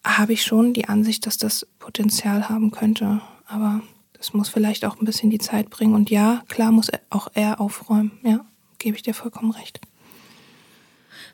habe 0.04 0.32
ich 0.32 0.42
schon 0.42 0.72
die 0.72 0.88
Ansicht, 0.88 1.26
dass 1.26 1.36
das 1.36 1.66
Potenzial 1.78 2.48
haben 2.48 2.70
könnte. 2.70 3.20
Aber 3.46 3.82
das 4.14 4.32
muss 4.32 4.48
vielleicht 4.48 4.84
auch 4.84 4.98
ein 5.00 5.04
bisschen 5.04 5.30
die 5.30 5.38
Zeit 5.38 5.70
bringen. 5.70 5.94
Und 5.94 6.10
ja, 6.10 6.42
klar 6.48 6.72
muss 6.72 6.90
auch 7.10 7.28
er 7.34 7.60
aufräumen. 7.60 8.12
Ja, 8.22 8.44
gebe 8.78 8.96
ich 8.96 9.02
dir 9.02 9.14
vollkommen 9.14 9.50
recht. 9.50 9.80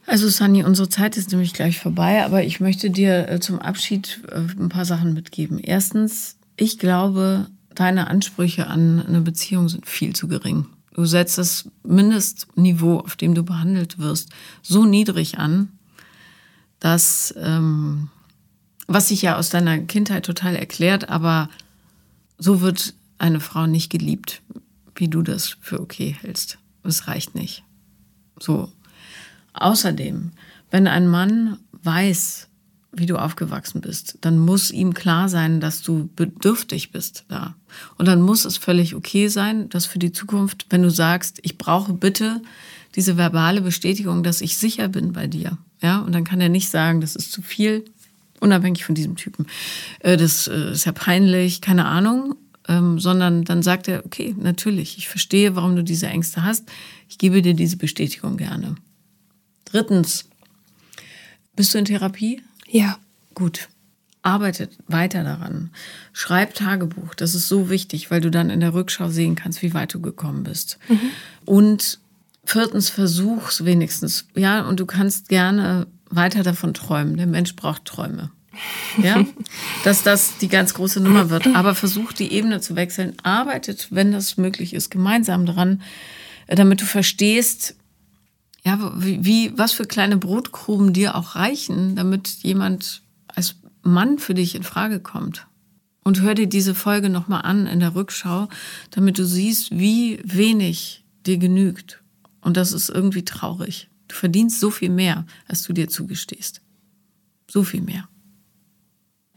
Also 0.07 0.29
Sunny, 0.29 0.63
unsere 0.63 0.89
Zeit 0.89 1.17
ist 1.17 1.33
nämlich 1.33 1.53
gleich 1.53 1.81
vorbei, 1.81 2.25
aber 2.25 2.45
ich 2.45 2.61
möchte 2.61 2.91
dir 2.91 3.29
äh, 3.29 3.41
zum 3.41 3.59
Abschied 3.59 4.21
äh, 4.31 4.37
ein 4.37 4.69
paar 4.69 4.85
Sachen 4.85 5.15
mitgeben. 5.15 5.59
Erstens, 5.59 6.37
ich 6.57 6.79
glaube, 6.79 7.49
deine 7.81 8.09
Ansprüche 8.09 8.67
an 8.67 9.05
eine 9.07 9.21
Beziehung 9.21 9.69
sind 9.69 9.87
viel 9.87 10.15
zu 10.15 10.29
gering. 10.29 10.67
Du 10.95 11.05
setzt 11.05 11.39
das 11.39 11.69
Mindestniveau, 11.83 13.01
auf 13.01 13.17
dem 13.17 13.35
du 13.35 13.43
behandelt 13.43 13.99
wirst, 13.99 14.31
so 14.63 14.85
niedrig 14.85 15.39
an, 15.39 15.69
dass, 16.81 17.35
ähm, 17.37 18.09
was 18.87 19.09
sich 19.09 19.23
ja 19.23 19.37
aus 19.37 19.51
deiner 19.51 19.79
Kindheit 19.79 20.25
total 20.25 20.57
erklärt, 20.57 21.09
aber 21.09 21.51
so 22.39 22.61
wird 22.61 22.95
eine 23.19 23.41
Frau 23.41 23.67
nicht 23.67 23.91
geliebt, 23.91 24.43
wie 24.95 25.09
du 25.09 25.23
das 25.23 25.57
für 25.61 25.81
okay 25.81 26.17
hältst. 26.21 26.59
Es 26.83 27.09
reicht 27.09 27.35
nicht. 27.35 27.63
So. 28.39 28.73
Außerdem, 29.53 30.33
wenn 30.71 30.87
ein 30.87 31.09
Mann 31.09 31.59
weiß, 31.83 32.46
wie 32.99 33.07
du 33.07 33.17
aufgewachsen 33.17 33.81
bist, 33.81 34.19
dann 34.23 34.39
muss 34.39 34.71
ihm 34.71 34.95
klar 34.95 35.29
sein, 35.29 35.61
dass 35.61 35.83
du 35.83 36.09
bedürftig 36.17 36.93
bist 36.93 37.25
da. 37.29 37.55
Und 37.99 38.07
dann 38.07 38.23
muss 38.23 38.45
es 38.45 38.57
völlig 38.57 38.95
okay 38.95 39.29
sein, 39.29 39.69
dass 39.69 39.87
für 39.87 39.99
die 39.99 40.13
Zukunft, 40.13 40.67
wenn 40.71 40.83
du 40.83 40.91
sagst, 40.91 41.39
ich 41.43 41.59
brauche 41.59 41.93
bitte 41.93 42.43
diese 42.95 43.17
verbale 43.17 43.61
Bestätigung, 43.61 44.23
dass 44.23 44.41
ich 44.41 44.57
sicher 44.57 44.89
bin 44.89 45.13
bei 45.13 45.27
dir. 45.27 45.59
Ja, 45.83 46.01
und 46.01 46.15
dann 46.15 46.25
kann 46.25 46.41
er 46.41 46.49
nicht 46.49 46.71
sagen, 46.71 47.01
das 47.01 47.15
ist 47.15 47.33
zu 47.33 47.43
viel, 47.43 47.85
unabhängig 48.41 48.85
von 48.85 48.95
diesem 48.95 49.17
Typen. 49.17 49.47
Äh, 50.01 50.17
das 50.17 50.49
äh, 50.49 50.73
ist 50.73 50.87
ja 50.87 50.93
peinlich, 50.93 51.61
keine 51.61 51.85
Ahnung. 51.85 52.35
Ähm, 52.69 52.99
sondern 52.99 53.45
dann 53.45 53.63
sagt 53.63 53.87
er, 53.87 54.05
okay, 54.05 54.35
natürlich, 54.37 54.99
ich 54.99 55.09
verstehe, 55.09 55.55
warum 55.55 55.77
du 55.77 55.85
diese 55.85 56.09
Ängste 56.09 56.43
hast. 56.43 56.65
Ich 57.09 57.17
gebe 57.17 57.41
dir 57.41 57.55
diese 57.55 57.77
Bestätigung 57.77 58.37
gerne. 58.37 58.75
Drittens, 59.67 60.25
bist 61.55 61.73
du 61.73 61.79
in 61.79 61.85
Therapie? 61.85 62.43
Ja. 62.69 62.99
Gut. 63.35 63.69
Arbeitet 64.23 64.77
weiter 64.89 65.23
daran. 65.23 65.71
Schreib 66.13 66.55
Tagebuch. 66.55 67.15
Das 67.15 67.35
ist 67.35 67.49
so 67.49 67.71
wichtig, 67.71 68.11
weil 68.11 68.21
du 68.21 68.31
dann 68.31 68.51
in 68.51 68.61
der 68.61 68.75
Rückschau 68.75 69.09
sehen 69.09 69.37
kannst, 69.37 69.63
wie 69.63 69.73
weit 69.73 69.95
du 69.95 70.01
gekommen 70.01 70.43
bist. 70.43 70.79
Mhm. 70.89 71.11
Und 71.45 72.01
viertens, 72.45 72.89
versuch's 72.89 73.65
wenigstens. 73.65 74.27
Ja, 74.35 74.63
und 74.63 74.81
du 74.81 74.87
kannst 74.87 75.29
gerne 75.29 75.87
weiter 76.11 76.43
davon 76.43 76.75
träumen. 76.75 77.17
Der 77.17 77.27
Mensch 77.27 77.55
braucht 77.55 77.85
Träume. 77.85 78.31
Ja, 79.01 79.25
dass 79.85 80.03
das 80.03 80.39
die 80.39 80.49
ganz 80.49 80.75
große 80.75 81.01
Nummer 81.01 81.31
wird. 81.31 81.47
Aber 81.55 81.75
versucht 81.75 82.19
die 82.19 82.33
Ebene 82.33 82.61
zu 82.61 82.75
wechseln. 82.75 83.15
Arbeitet, 83.23 83.89
wenn 83.91 84.13
das 84.13 84.37
möglich 84.39 84.75
ist, 84.75 84.91
gemeinsam 84.91 85.47
daran, 85.47 85.83
damit 86.49 86.81
du 86.81 86.85
verstehst, 86.85 87.77
ja, 88.67 88.93
wie, 88.97 89.25
wie, 89.25 89.57
was 89.57 89.73
für 89.73 89.85
kleine 89.85 90.17
Brotkrumen 90.17 90.93
dir 90.93 91.15
auch 91.15 91.37
reichen, 91.37 91.95
damit 91.95 92.29
jemand 92.43 93.03
als 93.29 93.55
Mann 93.83 94.19
für 94.19 94.35
dich 94.35 94.57
in 94.57 94.65
Frage 94.65 94.99
kommt. 94.99 95.47
Und 96.03 96.21
hör 96.21 96.35
dir 96.35 96.49
diese 96.49 96.75
Folge 96.75 97.09
nochmal 97.09 97.43
an 97.43 97.69
in 97.69 97.79
der 97.79 97.95
Rückschau, 97.95 98.49
damit 98.91 99.21
du 99.21 99.25
siehst, 99.25 99.71
wie 99.71 100.19
wenig 100.25 101.05
dir 101.27 101.39
genügt. 101.39 102.03
Und 102.41 102.57
das 102.57 102.73
ist 102.73 102.89
irgendwie 102.89 103.25
traurig. 103.25 103.89
Du 104.09 104.17
verdienst 104.17 104.59
so 104.59 104.73
viel 104.73 104.91
mehr, 104.91 105.27
als 105.47 105.63
du 105.63 105.73
dir 105.73 105.89
zugestehst. 105.89 106.61
So 107.49 107.63
viel 107.63 107.83
mehr. 107.83 108.09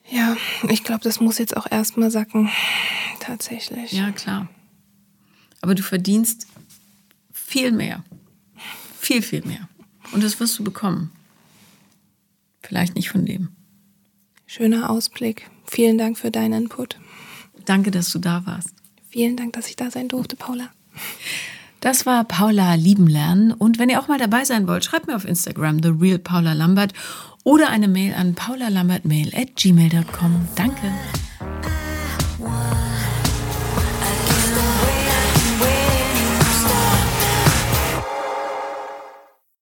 Ja, 0.09 0.35
ich 0.69 0.83
glaube, 0.83 1.03
das 1.03 1.19
muss 1.19 1.37
jetzt 1.37 1.55
auch 1.55 1.67
erstmal 1.69 2.09
sacken. 2.09 2.49
Tatsächlich. 3.19 3.91
Ja, 3.91 4.09
klar. 4.11 4.49
Aber 5.61 5.75
du 5.75 5.83
verdienst 5.83 6.47
viel 7.31 7.71
mehr. 7.71 8.03
Viel, 8.99 9.21
viel 9.21 9.45
mehr. 9.45 9.67
Und 10.11 10.23
das 10.23 10.39
wirst 10.39 10.59
du 10.59 10.63
bekommen. 10.63 11.11
Vielleicht 12.61 12.95
nicht 12.95 13.09
von 13.09 13.25
dem. 13.25 13.49
Schöner 14.45 14.89
Ausblick. 14.89 15.49
Vielen 15.65 15.97
Dank 15.97 16.17
für 16.17 16.31
deinen 16.31 16.63
Input. 16.63 16.97
Danke, 17.65 17.91
dass 17.91 18.09
du 18.11 18.19
da 18.19 18.45
warst. 18.45 18.69
Vielen 19.09 19.37
Dank, 19.37 19.53
dass 19.53 19.69
ich 19.69 19.75
da 19.75 19.89
sein 19.89 20.07
durfte, 20.07 20.35
Paula. 20.35 20.69
Das 21.79 22.05
war 22.05 22.23
Paula 22.25 22.73
lieben 22.73 23.07
lernen. 23.07 23.51
Und 23.51 23.79
wenn 23.79 23.89
ihr 23.89 23.99
auch 23.99 24.07
mal 24.07 24.19
dabei 24.19 24.43
sein 24.43 24.67
wollt, 24.67 24.83
schreibt 24.83 25.07
mir 25.07 25.15
auf 25.15 25.25
Instagram, 25.25 25.81
The 25.81 25.89
Real 25.89 26.19
Paula 26.19 26.53
Lambert 26.53 26.93
oder 27.43 27.69
eine 27.69 27.87
Mail 27.87 28.13
an 28.13 28.35
paulalambertmail 28.35 29.33
at 29.35 29.55
gmail.com. 29.55 30.47
Danke. 30.55 30.91